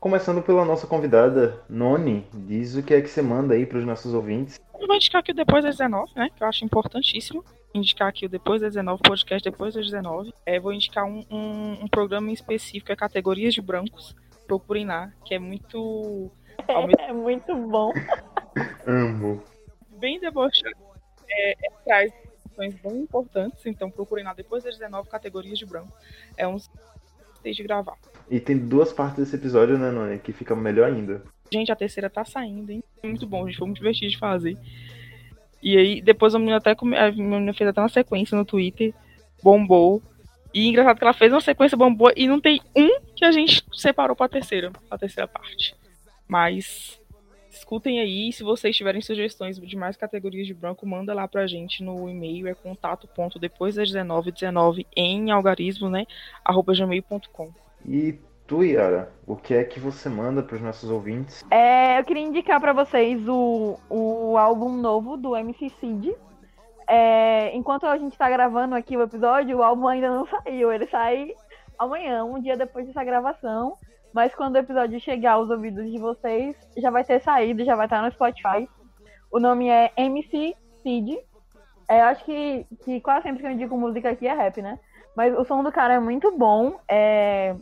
Começando 0.00 0.42
pela 0.42 0.64
nossa 0.64 0.86
convidada, 0.86 1.62
Noni, 1.68 2.26
diz 2.34 2.74
o 2.74 2.82
que 2.82 2.92
é 2.92 3.00
que 3.00 3.08
você 3.08 3.22
manda 3.22 3.54
aí 3.54 3.64
para 3.64 3.78
os 3.78 3.84
nossos 3.84 4.12
ouvintes. 4.12 4.58
eu 4.80 4.86
vou 4.86 4.96
indicar 4.96 5.20
aqui 5.20 5.30
o 5.30 5.34
Depois 5.34 5.62
das 5.64 5.76
19, 5.76 6.12
né? 6.16 6.28
Que 6.34 6.42
eu 6.42 6.48
acho 6.48 6.64
importantíssimo. 6.64 7.44
Indicar 7.72 8.08
aqui 8.08 8.26
o 8.26 8.28
Depois 8.28 8.60
das 8.60 8.74
19, 8.74 9.00
podcast 9.00 9.48
Depois 9.48 9.74
das 9.74 9.86
19. 9.86 10.34
É, 10.44 10.58
vou 10.58 10.72
indicar 10.72 11.04
um, 11.04 11.24
um, 11.30 11.84
um 11.84 11.88
programa 11.88 12.30
em 12.30 12.32
específico, 12.32 12.90
é 12.90 12.96
Categorias 12.96 13.54
de 13.54 13.62
Brancos. 13.62 14.16
Procurem 14.46 14.86
lá, 14.86 15.12
que 15.24 15.34
é 15.34 15.38
muito. 15.38 16.32
É 16.98 17.12
muito 17.12 17.54
bom. 17.54 17.92
Amo. 18.86 19.40
Bem 20.00 20.18
debochado. 20.18 20.74
É, 21.30 21.52
é, 21.52 21.70
traz 21.84 22.12
informações 22.52 22.74
bem 22.74 23.02
importantes, 23.02 23.64
então 23.66 23.90
procurem 23.90 24.24
lá 24.24 24.34
Depois 24.34 24.62
das 24.62 24.76
19 24.76 25.08
Categorias 25.08 25.58
de 25.58 25.66
Branco. 25.66 25.92
É 26.36 26.46
um 26.46 26.56
de 27.44 27.62
gravar. 27.64 27.96
E 28.30 28.38
tem 28.38 28.56
duas 28.56 28.92
partes 28.92 29.24
desse 29.24 29.34
episódio, 29.34 29.76
né, 29.76 29.90
Noni? 29.90 30.20
Que 30.20 30.32
fica 30.32 30.54
melhor 30.54 30.88
ainda. 30.88 31.24
Gente, 31.52 31.72
a 31.72 31.76
terceira 31.76 32.08
tá 32.08 32.24
saindo, 32.24 32.70
hein? 32.70 32.84
Muito 33.02 33.26
bom, 33.26 33.48
gente. 33.48 33.58
Foi 33.58 33.66
muito 33.66 33.78
divertido 33.78 34.12
de 34.12 34.18
fazer. 34.18 34.56
E 35.60 35.76
aí, 35.76 36.00
depois 36.00 36.36
a 36.36 36.38
menina 36.38 36.58
até 36.58 36.70
a 36.70 37.10
menina 37.10 37.52
fez 37.52 37.68
até 37.68 37.80
uma 37.80 37.88
sequência 37.88 38.38
no 38.38 38.44
Twitter, 38.44 38.94
bombou. 39.42 40.00
E 40.54 40.68
engraçado 40.68 40.98
que 40.98 41.04
ela 41.04 41.12
fez 41.12 41.32
uma 41.32 41.40
sequência 41.40 41.76
bombou 41.76 42.12
e 42.16 42.28
não 42.28 42.40
tem 42.40 42.60
um 42.76 43.00
que 43.16 43.24
a 43.24 43.32
gente 43.32 43.64
separou 43.72 44.14
pra 44.14 44.28
terceira, 44.28 44.70
pra 44.88 44.98
terceira 44.98 45.26
parte. 45.26 45.74
Mas 46.28 47.00
escutem 47.52 48.00
aí. 48.00 48.32
Se 48.32 48.42
vocês 48.42 48.76
tiverem 48.76 49.00
sugestões 49.00 49.58
de 49.58 49.76
mais 49.76 49.96
categorias 49.96 50.46
de 50.46 50.54
branco, 50.54 50.86
manda 50.86 51.14
lá 51.14 51.28
pra 51.28 51.46
gente 51.46 51.82
no 51.82 52.08
e-mail, 52.08 52.48
é 52.48 52.54
contato 52.54 53.06
ponto 53.06 53.38
depois 53.38 53.74
das 53.74 53.88
19, 53.88 54.32
19 54.32 54.86
em 54.96 55.30
algarismo, 55.30 55.88
né? 55.88 56.06
arroba 56.44 56.72
gmail.com. 56.74 57.50
E 57.86 58.18
tu, 58.46 58.62
Yara, 58.62 59.12
o 59.26 59.36
que 59.36 59.54
é 59.54 59.64
que 59.64 59.78
você 59.78 60.08
manda 60.08 60.42
para 60.42 60.56
os 60.56 60.62
nossos 60.62 60.90
ouvintes? 60.90 61.44
É, 61.50 61.98
eu 61.98 62.04
queria 62.04 62.22
indicar 62.22 62.60
para 62.60 62.72
vocês 62.72 63.20
o, 63.28 63.78
o 63.88 64.36
álbum 64.38 64.70
novo 64.76 65.16
do 65.16 65.36
MC 65.36 65.70
Cid. 65.80 66.14
É, 66.88 67.54
enquanto 67.54 67.86
a 67.86 67.96
gente 67.96 68.16
tá 68.18 68.28
gravando 68.28 68.74
aqui 68.74 68.96
o 68.96 69.02
episódio, 69.02 69.58
o 69.58 69.62
álbum 69.62 69.86
ainda 69.88 70.10
não 70.10 70.26
saiu. 70.44 70.72
Ele 70.72 70.86
sai 70.86 71.34
amanhã, 71.84 72.24
um 72.24 72.40
dia 72.40 72.56
depois 72.56 72.86
dessa 72.86 73.04
gravação. 73.04 73.76
Mas 74.12 74.34
quando 74.34 74.56
o 74.56 74.58
episódio 74.58 75.00
chegar 75.00 75.32
aos 75.32 75.48
ouvidos 75.48 75.90
de 75.90 75.98
vocês, 75.98 76.54
já 76.76 76.90
vai 76.90 77.02
ter 77.02 77.20
saído, 77.20 77.64
já 77.64 77.74
vai 77.74 77.86
estar 77.86 78.02
no 78.02 78.12
Spotify. 78.12 78.68
O 79.30 79.40
nome 79.40 79.68
é 79.68 79.90
MC 79.96 80.54
Cid. 80.82 81.18
É, 81.88 82.00
eu 82.00 82.04
acho 82.04 82.24
que, 82.24 82.66
que 82.84 83.00
quase 83.00 83.22
sempre 83.22 83.40
que 83.40 83.46
eu 83.46 83.50
indico 83.50 83.76
música 83.76 84.10
aqui 84.10 84.26
é 84.26 84.34
rap, 84.34 84.60
né? 84.60 84.78
Mas 85.16 85.36
o 85.36 85.44
som 85.44 85.62
do 85.62 85.72
cara 85.72 85.94
é 85.94 85.98
muito 85.98 86.30
bom. 86.36 86.78
É... 86.88 87.54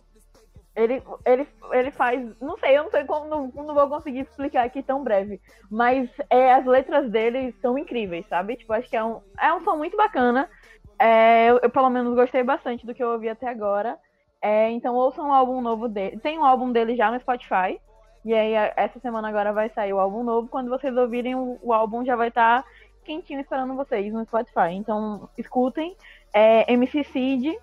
Ele, 0.74 1.02
ele, 1.24 1.48
ele 1.72 1.90
faz. 1.90 2.20
Não 2.40 2.56
sei, 2.58 2.78
eu 2.78 2.84
não 2.84 2.90
sei 2.90 3.04
como. 3.04 3.26
Não, 3.28 3.48
não 3.48 3.74
vou 3.74 3.88
conseguir 3.88 4.20
explicar 4.20 4.64
aqui 4.64 4.82
tão 4.82 5.02
breve. 5.02 5.40
Mas 5.70 6.08
é, 6.28 6.52
as 6.54 6.64
letras 6.64 7.10
dele 7.10 7.54
são 7.60 7.76
incríveis, 7.76 8.26
sabe? 8.28 8.56
Tipo, 8.56 8.72
acho 8.72 8.88
que 8.88 8.96
é 8.96 9.04
um, 9.04 9.20
é 9.40 9.52
um 9.52 9.62
som 9.62 9.76
muito 9.76 9.96
bacana. 9.96 10.48
É, 10.98 11.50
eu, 11.50 11.60
eu, 11.62 11.70
pelo 11.70 11.90
menos, 11.90 12.14
gostei 12.14 12.42
bastante 12.42 12.86
do 12.86 12.94
que 12.94 13.02
eu 13.02 13.10
ouvi 13.10 13.28
até 13.28 13.48
agora. 13.48 13.98
É, 14.42 14.70
então, 14.70 14.94
ouçam 14.94 15.28
um 15.28 15.32
álbum 15.32 15.60
novo 15.60 15.88
dele. 15.88 16.18
Tem 16.18 16.38
um 16.38 16.44
álbum 16.44 16.72
dele 16.72 16.96
já 16.96 17.10
no 17.10 17.20
Spotify. 17.20 17.80
E 18.24 18.34
aí, 18.34 18.54
essa 18.76 18.98
semana 19.00 19.28
agora 19.28 19.52
vai 19.52 19.68
sair 19.70 19.92
o 19.92 20.00
álbum 20.00 20.22
novo. 20.22 20.48
Quando 20.48 20.70
vocês 20.70 20.96
ouvirem, 20.96 21.34
o, 21.34 21.58
o 21.62 21.72
álbum 21.72 22.04
já 22.04 22.16
vai 22.16 22.28
estar 22.28 22.62
tá 22.62 22.68
quentinho 23.04 23.40
esperando 23.40 23.74
vocês 23.74 24.12
no 24.12 24.24
Spotify. 24.24 24.72
Então, 24.72 25.28
escutem. 25.36 25.96
É 26.32 26.72
MC 26.72 27.04
Cid. 27.04 27.58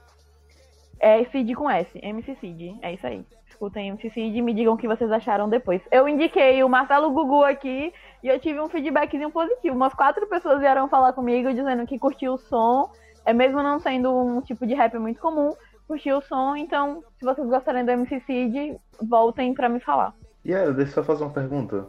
É 0.99 1.23
Cid 1.25 1.53
com 1.55 1.69
S. 1.69 1.99
MC 2.01 2.36
Cid. 2.36 2.78
É 2.82 2.93
isso 2.93 3.07
aí. 3.07 3.25
Escutem 3.47 3.89
MC 3.89 4.09
Cid 4.09 4.38
e 4.38 4.41
me 4.41 4.53
digam 4.53 4.75
o 4.75 4.78
que 4.78 4.88
vocês 4.88 5.11
acharam 5.11 5.49
depois. 5.49 5.82
Eu 5.91 6.07
indiquei 6.07 6.63
o 6.63 6.69
Marcelo 6.69 7.09
Gugu 7.09 7.43
aqui 7.43 7.91
e 8.21 8.28
eu 8.28 8.39
tive 8.39 8.59
um 8.59 8.69
feedbackzinho 8.69 9.32
positivo. 9.32 9.75
Umas 9.75 9.93
quatro 9.95 10.28
pessoas 10.28 10.59
vieram 10.59 10.88
falar 10.88 11.13
comigo 11.13 11.51
dizendo 11.53 11.88
que 11.88 11.97
curtiu 11.97 12.34
o 12.34 12.38
som. 12.38 12.91
É 13.25 13.34
mesmo 13.34 13.61
não 13.61 13.80
sendo 13.80 14.15
um 14.15 14.41
tipo 14.41 14.65
de 14.65 14.73
rap 14.73 14.97
muito 14.97 15.19
comum, 15.19 15.51
curtiu 15.88 16.18
o 16.18 16.22
som. 16.22 16.56
Então, 16.56 17.04
se 17.18 17.26
vocês 17.26 17.48
gostarem 17.48 17.86
do 17.86 17.92
MC 17.92 18.20
Cid, 18.22 18.78
voltem 19.02 19.54
para 19.54 19.70
me 19.70 19.80
falar. 19.80 20.14
E 20.44 20.52
yeah, 20.52 20.72
deixa 20.72 20.92
eu 20.92 20.96
só 20.96 21.04
fazer 21.04 21.24
uma 21.24 21.34
pergunta. 21.34 21.88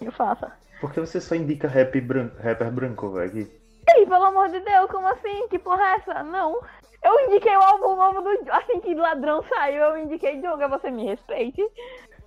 Eu 0.00 0.12
faça. 0.12 0.52
Por 0.80 0.92
que 0.92 1.00
você 1.00 1.20
só 1.20 1.34
indica 1.34 1.66
rap 1.66 1.98
rapper 2.40 2.70
branco, 2.70 3.10
velho? 3.10 3.50
Ei, 3.88 4.06
pelo 4.06 4.24
amor 4.24 4.48
de 4.48 4.60
Deus, 4.60 4.90
como 4.90 5.08
assim? 5.08 5.48
Que 5.48 5.58
porra 5.58 5.82
é 5.82 5.96
essa? 5.96 6.22
Não. 6.22 6.60
Eu 7.02 7.26
indiquei 7.26 7.56
o 7.56 7.60
álbum 7.60 7.96
novo 7.96 8.20
do. 8.20 8.52
Assim 8.52 8.80
que 8.80 8.94
ladrão 8.94 9.42
saiu, 9.48 9.82
eu 9.82 9.98
indiquei 9.98 10.40
Djonga, 10.40 10.68
você 10.68 10.90
me 10.90 11.04
respeite. 11.04 11.64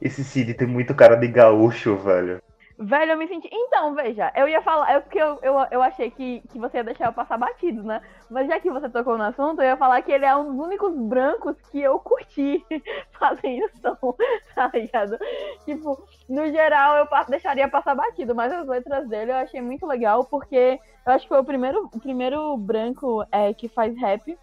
Esse 0.02 0.24
Cid 0.24 0.54
tem 0.56 0.68
muito 0.68 0.96
cara 0.96 1.16
de 1.16 1.28
gaúcho, 1.28 1.96
velho. 1.98 2.42
Velho, 2.84 3.12
eu 3.12 3.18
me 3.18 3.28
senti. 3.28 3.48
Então, 3.52 3.94
veja, 3.94 4.32
eu 4.36 4.50
ia 4.50 4.60
falar. 4.64 4.92
É 4.92 5.00
porque 5.00 5.20
eu, 5.20 5.38
eu, 5.44 5.54
eu 5.70 5.84
achei 5.84 6.10
que, 6.10 6.42
que 6.52 6.58
você 6.58 6.78
ia 6.78 6.84
deixar 6.84 7.06
eu 7.06 7.14
passar 7.14 7.38
batido, 7.38 7.84
né? 7.84 8.02
Mas 8.28 8.48
já 8.48 8.60
que 8.60 8.72
você 8.72 8.90
tocou 8.90 9.20
no 9.20 9.24
assunto, 9.24 9.62
eu 9.62 9.68
ia 9.68 9.78
falar 9.78 10.02
que 10.02 10.12
ele 10.12 10.26
é 10.26 10.36
um 10.36 10.56
dos 10.56 10.66
únicos 10.66 10.98
brancos 10.98 11.56
que 11.72 11.80
eu 11.80 12.00
curti 12.00 12.66
fazendo 13.20 13.70
som, 13.80 14.16
tá 14.56 14.72
ligado? 14.74 15.16
Tipo, 15.64 16.04
no 16.28 16.48
geral 16.48 16.98
eu 16.98 17.08
deixaria 17.30 17.70
passar 17.70 17.94
batido, 17.94 18.34
mas 18.34 18.52
as 18.52 18.68
letras 18.68 19.08
dele 19.08 19.32
eu 19.32 19.36
achei 19.36 19.62
muito 19.62 19.86
legal, 19.86 20.26
porque 20.26 20.80
eu 21.06 21.14
acho 21.14 21.26
que 21.26 21.30
foi 21.30 21.40
o 21.40 21.46
primeiro, 21.46 21.88
o 21.94 22.00
primeiro 22.00 22.58
branco 22.58 23.24
é, 23.32 23.54
que 23.54 23.68
faz 23.68 23.96
rap. 23.96 24.36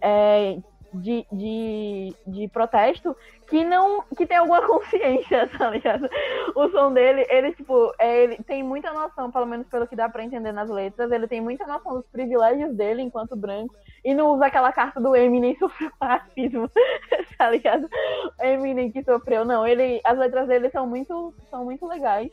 É, 0.00 0.58
de, 0.94 1.26
de, 1.32 2.14
de 2.26 2.48
protesto 2.48 3.16
que 3.48 3.64
não 3.64 4.02
que 4.16 4.26
tem 4.26 4.36
alguma 4.36 4.62
consciência, 4.66 5.48
tá 5.58 5.70
ligado? 5.70 6.08
O 6.54 6.68
som 6.70 6.92
dele, 6.92 7.26
ele, 7.28 7.52
tipo, 7.52 7.92
é, 7.98 8.24
ele 8.24 8.36
tem 8.44 8.62
muita 8.62 8.92
noção, 8.92 9.30
pelo 9.30 9.46
menos 9.46 9.66
pelo 9.66 9.86
que 9.86 9.96
dá 9.96 10.08
pra 10.08 10.24
entender 10.24 10.52
nas 10.52 10.70
letras, 10.70 11.10
ele 11.10 11.26
tem 11.26 11.40
muita 11.40 11.66
noção 11.66 11.94
dos 11.94 12.06
privilégios 12.06 12.74
dele 12.74 13.02
enquanto 13.02 13.36
branco 13.36 13.74
e 14.04 14.14
não 14.14 14.32
usa 14.34 14.46
aquela 14.46 14.72
carta 14.72 15.00
do 15.00 15.16
Eminem 15.16 15.56
sofreu 15.58 15.90
racismo, 16.00 16.70
tá 17.38 17.50
ligado? 17.50 17.88
Eminem 18.40 18.90
que 18.90 19.02
sofreu, 19.02 19.44
não, 19.44 19.66
ele, 19.66 20.00
as 20.04 20.18
letras 20.18 20.46
dele 20.46 20.70
são 20.70 20.86
muito, 20.86 21.34
são 21.50 21.64
muito 21.64 21.86
legais. 21.86 22.30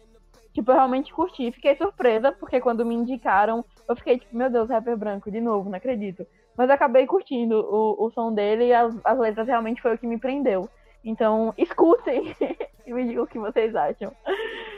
Tipo, 0.53 0.71
eu 0.71 0.75
realmente 0.75 1.13
curti. 1.13 1.49
Fiquei 1.51 1.77
surpresa, 1.77 2.31
porque 2.33 2.59
quando 2.59 2.85
me 2.85 2.93
indicaram, 2.93 3.63
eu 3.87 3.95
fiquei 3.95 4.19
tipo, 4.19 4.35
meu 4.35 4.49
Deus, 4.49 4.69
rapper 4.69 4.97
branco, 4.97 5.31
de 5.31 5.39
novo, 5.39 5.69
não 5.69 5.77
acredito. 5.77 6.27
Mas 6.61 6.69
acabei 6.69 7.07
curtindo 7.07 7.55
o, 7.55 8.05
o 8.05 8.11
som 8.11 8.31
dele 8.31 8.65
e 8.65 8.71
as, 8.71 8.95
as 9.03 9.17
letras 9.17 9.47
realmente 9.47 9.81
foi 9.81 9.95
o 9.95 9.97
que 9.97 10.05
me 10.05 10.19
prendeu. 10.19 10.69
Então, 11.03 11.51
escutem 11.57 12.35
e 12.85 12.93
me 12.93 13.03
digam 13.03 13.23
o 13.23 13.27
que 13.27 13.39
vocês 13.39 13.75
acham. 13.75 14.11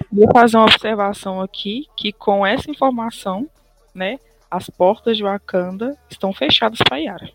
Vou 0.10 0.26
fazer 0.32 0.56
uma 0.56 0.64
observação 0.64 1.42
aqui, 1.42 1.90
que 1.98 2.14
com 2.14 2.48
essa 2.48 2.72
informação, 2.72 3.50
né, 3.94 4.18
as 4.50 4.70
portas 4.70 5.18
de 5.18 5.24
Wakanda 5.24 5.98
estão 6.10 6.32
fechadas 6.32 6.80
para 6.88 7.00
Yara. 7.00 7.30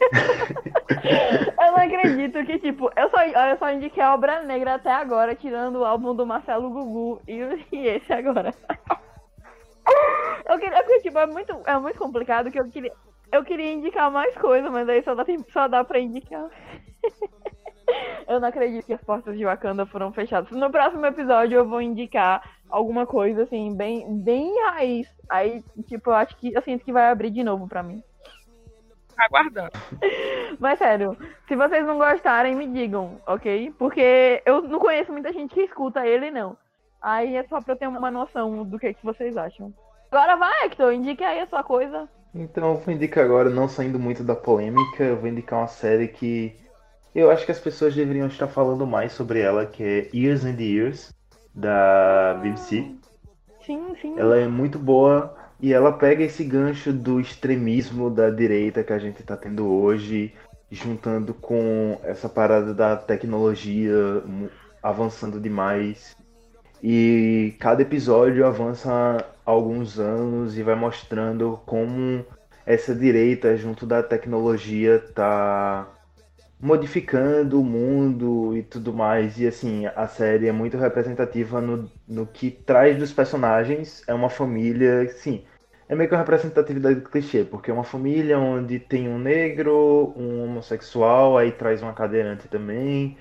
eu 1.60 1.70
não 1.70 1.76
acredito 1.76 2.44
que, 2.46 2.58
tipo, 2.58 2.90
eu 2.96 3.08
só, 3.10 3.22
eu 3.22 3.58
só 3.58 3.70
indiquei 3.70 4.02
a 4.02 4.12
Obra 4.12 4.42
Negra 4.42 4.74
até 4.74 4.90
agora, 4.90 5.36
tirando 5.36 5.76
o 5.76 5.84
álbum 5.84 6.16
do 6.16 6.26
Marcelo 6.26 6.68
Gugu 6.68 7.22
e, 7.28 7.38
e 7.70 7.86
esse 7.86 8.12
agora. 8.12 8.52
eu 10.46 10.58
queria, 10.58 10.82
porque, 10.82 11.02
tipo, 11.02 11.16
é 11.16 11.26
muito, 11.28 11.56
é 11.64 11.78
muito 11.78 11.96
complicado 11.96 12.50
que 12.50 12.58
eu 12.58 12.68
queria, 12.68 12.92
eu 13.34 13.44
queria 13.44 13.72
indicar 13.72 14.10
mais 14.10 14.36
coisa, 14.36 14.70
mas 14.70 14.88
aí 14.88 15.02
só 15.02 15.14
dá, 15.14 15.24
só 15.52 15.66
dá 15.66 15.82
pra 15.82 15.98
indicar. 15.98 16.48
eu 18.28 18.38
não 18.38 18.48
acredito 18.48 18.86
que 18.86 18.92
as 18.92 19.02
portas 19.02 19.36
de 19.36 19.44
Wakanda 19.44 19.84
foram 19.84 20.12
fechadas. 20.12 20.50
No 20.52 20.70
próximo 20.70 21.04
episódio 21.04 21.56
eu 21.58 21.68
vou 21.68 21.82
indicar 21.82 22.48
alguma 22.68 23.04
coisa, 23.06 23.42
assim, 23.42 23.76
bem, 23.76 24.22
bem 24.22 24.54
raiz. 24.66 25.08
Aí, 25.28 25.64
tipo, 25.86 26.10
eu 26.10 26.14
acho 26.14 26.36
que 26.36 26.54
eu 26.54 26.62
sinto 26.62 26.84
que 26.84 26.92
vai 26.92 27.10
abrir 27.10 27.30
de 27.30 27.42
novo 27.42 27.66
pra 27.66 27.82
mim. 27.82 28.00
Aguardando. 29.18 29.72
Mas 30.60 30.78
sério, 30.78 31.16
se 31.48 31.56
vocês 31.56 31.84
não 31.84 31.98
gostarem, 31.98 32.54
me 32.54 32.68
digam, 32.68 33.20
ok? 33.26 33.72
Porque 33.76 34.42
eu 34.46 34.62
não 34.62 34.78
conheço 34.78 35.12
muita 35.12 35.32
gente 35.32 35.54
que 35.54 35.62
escuta 35.62 36.06
ele, 36.06 36.30
não. 36.30 36.56
Aí 37.02 37.36
é 37.36 37.42
só 37.44 37.60
pra 37.60 37.74
eu 37.74 37.78
ter 37.78 37.88
uma 37.88 38.10
noção 38.12 38.64
do 38.64 38.78
que, 38.78 38.94
que 38.94 39.04
vocês 39.04 39.36
acham. 39.36 39.74
Agora 40.10 40.36
vai, 40.36 40.66
Hector, 40.66 40.92
indique 40.92 41.24
aí 41.24 41.40
a 41.40 41.46
sua 41.46 41.64
coisa. 41.64 42.08
Então 42.34 42.72
eu 42.72 42.78
vou 42.78 42.92
indicar 42.92 43.24
agora, 43.24 43.48
não 43.48 43.68
saindo 43.68 43.98
muito 43.98 44.24
da 44.24 44.34
polêmica, 44.34 45.04
eu 45.04 45.16
vou 45.16 45.28
indicar 45.28 45.60
uma 45.60 45.68
série 45.68 46.08
que 46.08 46.56
eu 47.14 47.30
acho 47.30 47.46
que 47.46 47.52
as 47.52 47.60
pessoas 47.60 47.94
deveriam 47.94 48.26
estar 48.26 48.48
falando 48.48 48.84
mais 48.84 49.12
sobre 49.12 49.38
ela, 49.38 49.64
que 49.64 49.84
é 49.84 50.10
Years 50.12 50.44
and 50.44 50.60
Years, 50.60 51.14
da 51.54 52.34
BBC. 52.42 52.90
Sim, 53.64 53.94
sim. 54.00 54.18
Ela 54.18 54.38
é 54.38 54.48
muito 54.48 54.78
boa 54.80 55.34
e 55.60 55.72
ela 55.72 55.92
pega 55.92 56.24
esse 56.24 56.42
gancho 56.42 56.92
do 56.92 57.20
extremismo 57.20 58.10
da 58.10 58.28
direita 58.30 58.82
que 58.82 58.92
a 58.92 58.98
gente 58.98 59.20
está 59.20 59.36
tendo 59.36 59.66
hoje, 59.66 60.34
juntando 60.70 61.32
com 61.32 61.98
essa 62.02 62.28
parada 62.28 62.74
da 62.74 62.96
tecnologia 62.96 63.94
avançando 64.82 65.40
demais. 65.40 66.16
E 66.82 67.54
cada 67.60 67.80
episódio 67.82 68.44
avança 68.44 69.24
alguns 69.44 69.98
anos 69.98 70.56
e 70.56 70.62
vai 70.62 70.74
mostrando 70.74 71.60
como 71.66 72.24
essa 72.66 72.94
direita 72.94 73.56
junto 73.56 73.86
da 73.86 74.02
tecnologia 74.02 74.98
tá 75.14 75.86
modificando 76.60 77.60
o 77.60 77.64
mundo 77.64 78.56
e 78.56 78.62
tudo 78.62 78.92
mais. 78.92 79.38
E 79.38 79.46
assim, 79.46 79.86
a 79.86 80.06
série 80.08 80.48
é 80.48 80.52
muito 80.52 80.78
representativa 80.78 81.60
no, 81.60 81.90
no 82.08 82.26
que 82.26 82.50
traz 82.50 82.96
dos 82.96 83.12
personagens. 83.12 84.02
É 84.06 84.14
uma 84.14 84.30
família, 84.30 85.06
sim. 85.10 85.44
É 85.86 85.94
meio 85.94 86.08
que 86.08 86.14
uma 86.14 86.22
representatividade 86.22 87.00
do 87.00 87.10
clichê, 87.10 87.44
porque 87.44 87.70
é 87.70 87.74
uma 87.74 87.84
família 87.84 88.38
onde 88.38 88.78
tem 88.78 89.08
um 89.08 89.18
negro, 89.18 90.14
um 90.16 90.42
homossexual, 90.42 91.36
aí 91.36 91.52
traz 91.52 91.82
uma 91.82 91.92
cadeirante 91.92 92.48
também. 92.48 93.18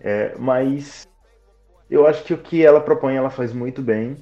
É, 0.00 0.34
mas 0.38 1.06
eu 1.90 2.06
acho 2.06 2.24
que 2.24 2.32
o 2.32 2.38
que 2.38 2.64
ela 2.64 2.80
propõe 2.80 3.16
ela 3.16 3.28
faz 3.28 3.52
muito 3.52 3.82
bem. 3.82 4.16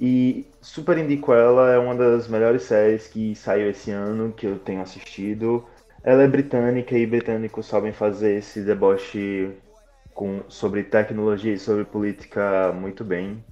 E 0.00 0.46
super 0.60 0.96
indico 0.98 1.32
ela, 1.32 1.70
é 1.70 1.78
uma 1.78 1.94
das 1.94 2.26
melhores 2.26 2.62
séries 2.62 3.06
que 3.06 3.34
saiu 3.34 3.70
esse 3.70 3.90
ano, 3.90 4.32
que 4.32 4.46
eu 4.46 4.58
tenho 4.58 4.80
assistido. 4.80 5.64
Ela 6.02 6.22
é 6.22 6.28
britânica 6.28 6.96
e 6.96 7.06
britânicos 7.06 7.66
sabem 7.66 7.92
fazer 7.92 8.36
esse 8.36 8.62
deboche 8.62 9.50
com, 10.14 10.42
sobre 10.48 10.82
tecnologia 10.82 11.52
e 11.52 11.58
sobre 11.58 11.84
política 11.84 12.72
muito 12.72 13.04
bem. 13.04 13.44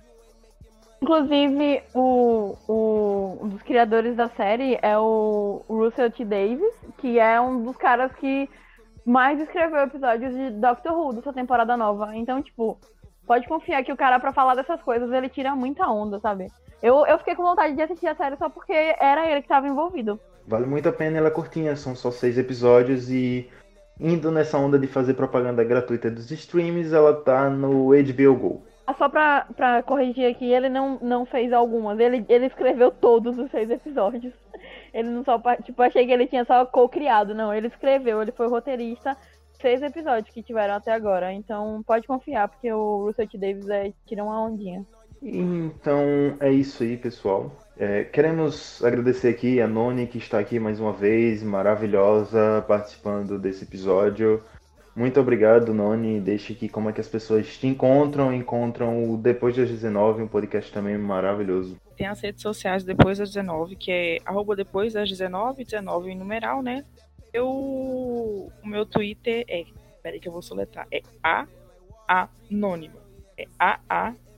Inclusive, 1.03 1.83
o, 1.95 2.57
o, 2.69 3.39
um 3.41 3.49
dos 3.49 3.63
criadores 3.63 4.17
da 4.17 4.29
série 4.29 4.79
é 4.83 4.99
o 4.99 5.63
Russell 5.69 6.11
T. 6.11 6.25
Davis, 6.25 6.75
que 6.99 7.19
é 7.19 7.41
um 7.41 7.63
dos 7.63 7.77
caras 7.77 8.13
que 8.17 8.49
mais 9.05 9.41
escreveu 9.41 9.81
episódios 9.81 10.35
de 10.35 10.51
Doctor 10.51 10.93
Who 10.93 11.15
dessa 11.15 11.33
temporada 11.33 11.77
nova. 11.77 12.15
Então, 12.15 12.43
tipo, 12.43 12.79
pode 13.31 13.47
confiar 13.47 13.85
que 13.85 13.93
o 13.93 13.97
cara, 13.97 14.19
para 14.19 14.33
falar 14.33 14.57
dessas 14.57 14.83
coisas, 14.83 15.09
ele 15.13 15.29
tira 15.29 15.55
muita 15.55 15.87
onda, 15.87 16.19
sabe? 16.19 16.49
Eu, 16.83 17.07
eu 17.07 17.17
fiquei 17.19 17.37
com 17.37 17.45
vontade 17.45 17.77
de 17.77 17.83
assistir 17.83 18.09
a 18.09 18.15
série 18.17 18.37
só 18.37 18.49
porque 18.49 18.73
era 18.73 19.25
ele 19.25 19.41
que 19.41 19.45
estava 19.45 19.69
envolvido. 19.69 20.19
Vale 20.49 20.67
muito 20.67 20.89
a 20.89 20.93
pena, 20.93 21.19
ela 21.19 21.29
é 21.29 21.31
curtinha, 21.31 21.77
são 21.77 21.95
só 21.95 22.11
seis 22.11 22.37
episódios 22.37 23.09
e 23.09 23.49
indo 24.01 24.33
nessa 24.33 24.59
onda 24.59 24.77
de 24.77 24.89
fazer 24.89 25.15
propaganda 25.15 25.63
gratuita 25.63 26.11
dos 26.11 26.29
streams, 26.33 26.93
ela 26.93 27.15
tá 27.15 27.49
no 27.49 27.91
HBO 27.91 28.35
Go. 28.35 28.63
Ah, 28.85 28.95
só 28.95 29.09
pra, 29.09 29.47
pra 29.57 29.81
corrigir 29.85 30.29
aqui, 30.29 30.53
ele 30.53 30.69
não, 30.69 30.99
não 31.01 31.25
fez 31.25 31.53
algumas, 31.53 32.01
ele, 32.01 32.27
ele 32.29 32.47
escreveu 32.47 32.91
todos 32.91 33.39
os 33.39 33.49
seis 33.53 33.71
episódios. 33.71 34.35
Ele 34.93 35.09
não 35.09 35.23
só, 35.23 35.41
tipo, 35.63 35.81
achei 35.83 36.05
que 36.05 36.13
ele 36.13 36.27
tinha 36.27 36.45
só 36.45 36.67
co-criado, 36.67 37.33
não, 37.33 37.55
ele 37.55 37.69
escreveu, 37.69 38.21
ele 38.21 38.33
foi 38.33 38.49
roteirista, 38.49 39.17
seis 39.61 39.83
episódios 39.83 40.33
que 40.33 40.43
tiveram 40.43 40.75
até 40.75 40.93
agora, 40.93 41.33
então 41.33 41.83
pode 41.87 42.07
confiar, 42.07 42.49
porque 42.49 42.73
o 42.73 43.07
Russell 43.07 43.29
T. 43.29 43.39
Davis 43.39 43.69
é, 43.69 43.93
tira 44.07 44.25
uma 44.25 44.43
ondinha. 44.43 44.85
Então 45.23 46.01
é 46.41 46.51
isso 46.51 46.83
aí, 46.83 46.97
pessoal. 46.97 47.53
É, 47.79 48.05
queremos 48.05 48.83
agradecer 48.85 49.29
aqui 49.29 49.61
a 49.61 49.67
Noni, 49.67 50.07
que 50.07 50.19
está 50.19 50.39
aqui 50.39 50.59
mais 50.59 50.81
uma 50.81 50.93
vez, 50.93 51.43
maravilhosa, 51.43 52.65
participando 52.67 53.39
desse 53.39 53.65
episódio. 53.65 54.43
Muito 54.95 55.21
obrigado, 55.21 55.73
Noni. 55.73 56.21
Deixe 56.21 56.53
aqui 56.53 56.69
como 56.69 56.91
é 56.91 56.93
que 56.93 57.01
as 57.01 57.09
pessoas 57.09 57.57
te 57.57 57.67
encontram, 57.67 58.35
encontram 58.35 59.11
o 59.11 59.17
Depois 59.17 59.57
das 59.57 59.71
19, 59.71 60.23
um 60.23 60.29
podcast 60.29 60.73
também 60.73 60.99
maravilhoso. 60.99 61.77
Tem 61.97 62.07
as 62.07 62.21
redes 62.21 62.43
sociais 62.43 62.83
Depois 62.83 63.19
das 63.19 63.29
19, 63.29 63.77
que 63.77 63.93
é 63.93 64.19
arroba 64.25 64.57
Depois 64.57 64.95
das 64.95 65.09
19, 65.09 65.65
19 65.65 66.11
em 66.11 66.19
numeral, 66.19 66.63
né? 66.63 66.85
Eu, 67.33 67.49
o 67.49 68.51
meu 68.65 68.85
Twitter 68.85 69.45
é, 69.49 69.65
peraí 70.03 70.19
que 70.21 70.29
eu 70.29 70.33
vou 70.33 70.43
soletrar, 70.43 70.87
é 70.91 71.01
A 71.23 71.47
Anônima. 72.09 73.01
É 73.39 73.47
A-A-N-O-N-N-Y-M-N-A. 73.59 74.31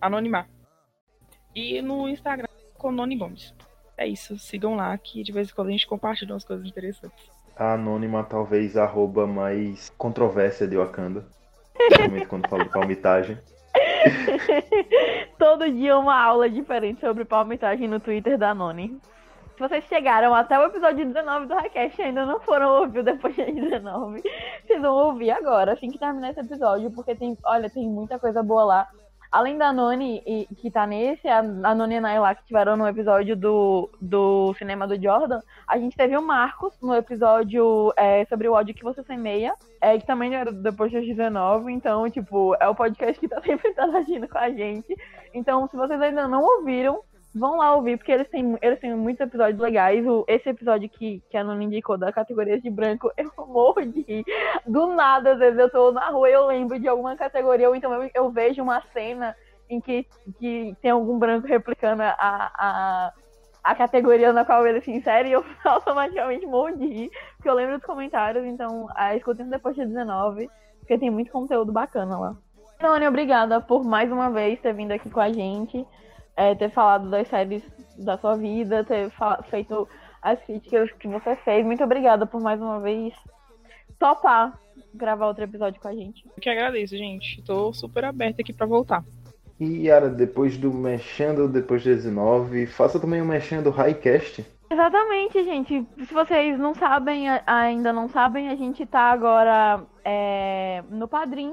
Anonimar. 0.00 0.48
E 1.54 1.82
no 1.82 2.08
Instagram, 2.08 2.46
com 2.74 2.92
Noni 2.92 3.16
Gomes. 3.16 3.52
É 3.96 4.06
isso, 4.06 4.38
sigam 4.38 4.76
lá 4.76 4.96
que 4.96 5.24
de 5.24 5.32
vez 5.32 5.50
em 5.50 5.54
quando 5.54 5.68
a 5.68 5.72
gente 5.72 5.88
compartilha 5.88 6.32
umas 6.32 6.44
coisas 6.44 6.64
interessantes. 6.64 7.28
A 7.56 7.74
Anônima, 7.74 8.22
talvez, 8.22 8.76
arroba 8.76 9.26
mais 9.26 9.90
controvérsia 9.98 10.68
de 10.68 10.76
Wakanda. 10.76 11.26
Principalmente 11.74 12.26
quando 12.26 12.48
falo 12.48 12.62
de 12.62 12.70
palmitagem. 12.70 13.36
Todo 15.36 15.68
dia 15.70 15.98
uma 15.98 16.16
aula 16.16 16.48
diferente 16.48 17.00
sobre 17.00 17.24
palmitagem 17.24 17.88
no 17.88 17.98
Twitter 17.98 18.38
da 18.38 18.54
Noni. 18.54 19.00
Se 19.58 19.68
vocês 19.68 19.84
chegaram 19.86 20.32
até 20.32 20.56
o 20.56 20.66
episódio 20.66 21.04
19 21.04 21.46
do 21.46 21.54
Raquel 21.54 21.90
e 21.98 22.02
ainda 22.02 22.24
não 22.24 22.38
foram 22.38 22.80
ouvir 22.80 23.02
depois 23.02 23.34
de 23.34 23.44
19, 23.44 24.22
vocês 24.64 24.80
vão 24.80 24.94
ouvir 24.94 25.32
agora, 25.32 25.72
assim 25.72 25.90
que 25.90 25.98
terminar 25.98 26.30
esse 26.30 26.38
episódio, 26.38 26.92
porque 26.92 27.12
tem, 27.16 27.36
olha, 27.44 27.68
tem 27.68 27.84
muita 27.88 28.20
coisa 28.20 28.40
boa 28.40 28.62
lá. 28.62 28.88
Além 29.32 29.58
da 29.58 29.72
Noni, 29.72 30.22
e, 30.24 30.46
que 30.54 30.70
tá 30.70 30.86
nesse, 30.86 31.26
a, 31.26 31.40
a 31.40 31.74
Noni 31.74 31.94
e 31.94 31.98
a 31.98 32.00
Naila 32.00 32.34
que 32.36 32.46
tiveram 32.46 32.76
no 32.76 32.86
episódio 32.86 33.36
do, 33.36 33.90
do 34.00 34.54
cinema 34.54 34.86
do 34.86 34.94
Jordan, 34.94 35.40
a 35.66 35.76
gente 35.76 35.96
teve 35.96 36.16
o 36.16 36.22
Marcos 36.22 36.78
no 36.80 36.94
episódio 36.94 37.92
é, 37.96 38.24
sobre 38.26 38.48
o 38.48 38.52
ódio 38.52 38.76
que 38.76 38.84
você 38.84 39.02
semeia, 39.02 39.52
é, 39.80 39.98
que 39.98 40.06
também 40.06 40.36
era 40.36 40.52
depois 40.52 40.92
das 40.92 41.04
19, 41.04 41.72
então, 41.72 42.08
tipo, 42.08 42.54
é 42.60 42.68
o 42.68 42.76
podcast 42.76 43.18
que 43.18 43.26
tá 43.26 43.40
sempre 43.42 43.70
interagindo 43.70 44.28
com 44.28 44.38
a 44.38 44.50
gente. 44.50 44.96
Então, 45.34 45.66
se 45.66 45.76
vocês 45.76 46.00
ainda 46.00 46.28
não 46.28 46.42
ouviram, 46.42 47.02
vão 47.34 47.56
lá 47.56 47.74
ouvir, 47.74 47.96
porque 47.96 48.12
eles 48.12 48.28
têm, 48.28 48.58
eles 48.62 48.80
têm 48.80 48.94
muitos 48.94 49.20
episódios 49.20 49.60
legais. 49.60 50.06
O, 50.06 50.24
esse 50.26 50.48
episódio 50.48 50.88
que, 50.88 51.22
que 51.30 51.36
a 51.36 51.44
Nona 51.44 51.62
indicou 51.62 51.96
da 51.98 52.12
categoria 52.12 52.60
de 52.60 52.70
branco, 52.70 53.10
eu 53.16 53.46
morro 53.46 53.84
de 53.84 54.02
rir. 54.02 54.24
Do 54.66 54.88
nada, 54.88 55.32
às 55.32 55.38
vezes 55.38 55.58
eu 55.58 55.70
tô 55.70 55.92
na 55.92 56.08
rua 56.08 56.28
e 56.28 56.32
eu 56.32 56.46
lembro 56.46 56.78
de 56.78 56.88
alguma 56.88 57.16
categoria, 57.16 57.68
ou 57.68 57.76
então 57.76 57.92
eu, 57.92 58.10
eu 58.14 58.30
vejo 58.30 58.62
uma 58.62 58.82
cena 58.92 59.36
em 59.68 59.80
que, 59.80 60.06
que 60.38 60.74
tem 60.80 60.90
algum 60.90 61.18
branco 61.18 61.46
replicando 61.46 62.02
a, 62.02 62.16
a, 62.18 63.12
a 63.62 63.74
categoria 63.74 64.32
na 64.32 64.44
qual 64.44 64.66
ele 64.66 64.80
se 64.80 64.90
insere 64.90 65.28
e 65.28 65.32
eu 65.32 65.44
automaticamente 65.64 66.46
morro 66.46 66.76
de 66.76 66.86
rir, 66.86 67.10
porque 67.36 67.48
eu 67.48 67.54
lembro 67.54 67.76
dos 67.76 67.86
comentários, 67.86 68.46
então 68.46 68.86
a 68.94 69.14
escutem 69.14 69.48
depois 69.48 69.76
de 69.76 69.84
19, 69.84 70.48
porque 70.80 70.96
tem 70.96 71.10
muito 71.10 71.30
conteúdo 71.30 71.70
bacana 71.70 72.18
lá. 72.18 72.36
Noni, 72.80 73.06
obrigada 73.06 73.60
por 73.60 73.84
mais 73.84 74.10
uma 74.10 74.30
vez 74.30 74.58
ter 74.60 74.72
vindo 74.72 74.92
aqui 74.92 75.10
com 75.10 75.20
a 75.20 75.30
gente 75.30 75.84
é, 76.38 76.54
ter 76.54 76.70
falado 76.70 77.10
das 77.10 77.26
séries 77.26 77.62
da 77.98 78.16
sua 78.16 78.36
vida, 78.36 78.84
ter 78.84 79.10
feito 79.50 79.88
as 80.22 80.40
críticas 80.44 80.90
que 80.92 81.08
você 81.08 81.34
fez. 81.36 81.66
Muito 81.66 81.82
obrigada 81.82 82.24
por 82.26 82.40
mais 82.40 82.60
uma 82.60 82.78
vez 82.78 83.12
topar 83.98 84.56
gravar 84.94 85.26
outro 85.26 85.42
episódio 85.42 85.80
com 85.80 85.88
a 85.88 85.94
gente. 85.94 86.24
Eu 86.24 86.40
que 86.40 86.48
agradeço, 86.48 86.96
gente. 86.96 87.42
Tô 87.42 87.72
super 87.72 88.04
aberta 88.04 88.40
aqui 88.40 88.52
para 88.52 88.66
voltar. 88.66 89.04
E 89.58 89.86
Yara, 89.86 90.08
depois 90.08 90.56
do 90.56 90.72
Mexendo 90.72 91.48
depois 91.48 91.82
de 91.82 91.92
19, 91.92 92.66
faça 92.66 93.00
também 93.00 93.20
o 93.20 93.24
Mexendo 93.24 93.64
do 93.64 93.70
Highcast. 93.70 94.46
Exatamente, 94.70 95.44
gente. 95.44 95.84
Se 96.06 96.14
vocês 96.14 96.56
não 96.58 96.74
sabem, 96.74 97.26
ainda 97.44 97.92
não 97.92 98.08
sabem, 98.08 98.48
a 98.48 98.54
gente 98.54 98.86
tá 98.86 99.10
agora 99.10 99.84
é, 100.04 100.84
no 100.88 101.08
Padrim. 101.08 101.52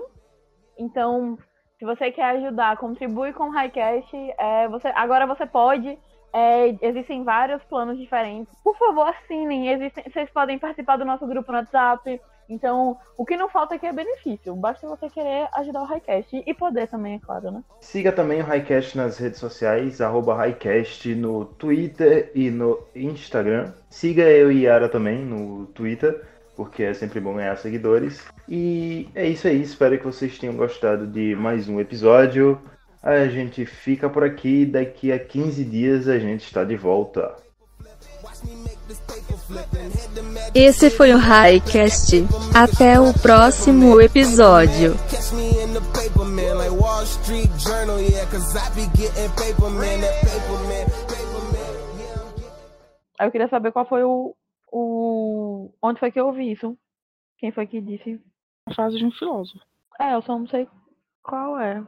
Então, 0.78 1.38
se 1.78 1.86
você 1.86 2.12
quer 2.12 2.38
ajudar, 2.38 2.78
contribui 2.78 3.34
com 3.34 3.50
o 3.50 3.52
Highcast. 3.52 4.16
É, 4.38 4.68
você, 4.70 4.88
agora 4.90 5.28
você 5.28 5.46
pode. 5.46 5.98
É, 6.34 6.76
existem 6.82 7.24
vários 7.24 7.64
planos 7.64 7.98
diferentes. 7.98 8.54
Por 8.64 8.78
favor, 8.78 9.08
assinem. 9.08 9.70
Existem, 9.70 10.04
vocês 10.04 10.30
podem 10.30 10.58
participar 10.58 10.98
do 10.98 11.06
nosso 11.06 11.26
grupo 11.28 11.52
no 11.52 11.58
WhatsApp. 11.60 12.20
Então, 12.48 12.98
o 13.18 13.26
que 13.26 13.36
não 13.36 13.50
falta 13.50 13.76
aqui 13.76 13.88
é 13.88 13.94
benefício. 13.94 14.56
Basta 14.56 14.88
você 14.88 15.10
querer 15.10 15.48
ajudar 15.54 15.82
o 15.82 15.86
Highcast 15.86 16.44
e 16.46 16.54
poder 16.54 16.88
também, 16.88 17.16
é 17.16 17.20
claro, 17.20 17.52
né? 17.52 17.64
Siga 17.82 18.12
também 18.12 18.42
o 18.42 18.46
Highcast 18.46 18.96
nas 18.96 19.18
redes 19.18 19.40
sociais, 19.40 20.00
arroba 20.00 20.36
Highcast 20.36 21.16
no 21.16 21.46
Twitter 21.46 22.32
e 22.36 22.52
no 22.52 22.80
Instagram. 22.96 23.74
Siga 23.90 24.24
eu 24.24 24.52
e 24.52 24.64
Yara 24.66 24.88
também 24.88 25.26
no 25.26 25.66
Twitter 25.68 26.24
porque 26.56 26.84
é 26.84 26.94
sempre 26.94 27.20
bom 27.20 27.36
ganhar 27.36 27.56
seguidores. 27.58 28.24
E 28.48 29.10
é 29.14 29.28
isso 29.28 29.48
aí, 29.48 29.62
espero 29.62 29.98
que 29.98 30.06
vocês 30.06 30.38
tenham 30.38 30.56
gostado 30.56 31.06
de 31.06 31.36
mais 31.36 31.68
um 31.68 31.80
episódio. 31.80 32.62
A 33.04 33.28
gente 33.28 33.66
fica 33.66 34.10
por 34.10 34.24
aqui, 34.24 34.66
daqui 34.66 35.12
a 35.12 35.20
15 35.20 35.64
dias 35.64 36.08
a 36.08 36.18
gente 36.18 36.46
está 36.46 36.64
de 36.64 36.76
volta. 36.76 37.36
Esse 40.54 40.90
foi 40.90 41.14
o 41.14 41.18
Highcast. 41.18 42.26
Até 42.54 43.00
o 43.00 43.14
próximo 43.14 44.02
episódio. 44.02 44.96
Eu 53.20 53.32
queria 53.32 53.48
saber 53.48 53.72
qual 53.72 53.88
foi 53.88 54.04
o, 54.04 54.36
o. 54.76 55.74
Onde 55.82 56.00
foi 56.00 56.12
que 56.12 56.20
eu 56.20 56.28
ouvi 56.28 56.52
isso? 56.52 56.78
Quem 57.38 57.52
foi 57.52 57.66
que 57.66 57.80
disse? 57.80 58.22
A 58.68 58.74
frase 58.74 58.98
de 58.98 59.06
um 59.06 59.12
filósofo. 59.12 59.64
É, 60.00 60.14
eu 60.14 60.22
só 60.22 60.38
não 60.38 60.48
sei 60.48 60.68
qual 61.24 61.58
é. 61.60 61.86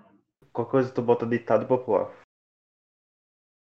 Qualquer 0.54 0.72
coisa 0.72 0.94
tu 0.94 1.02
bota 1.02 1.26
ditado 1.26 1.68
popular. 1.68 2.10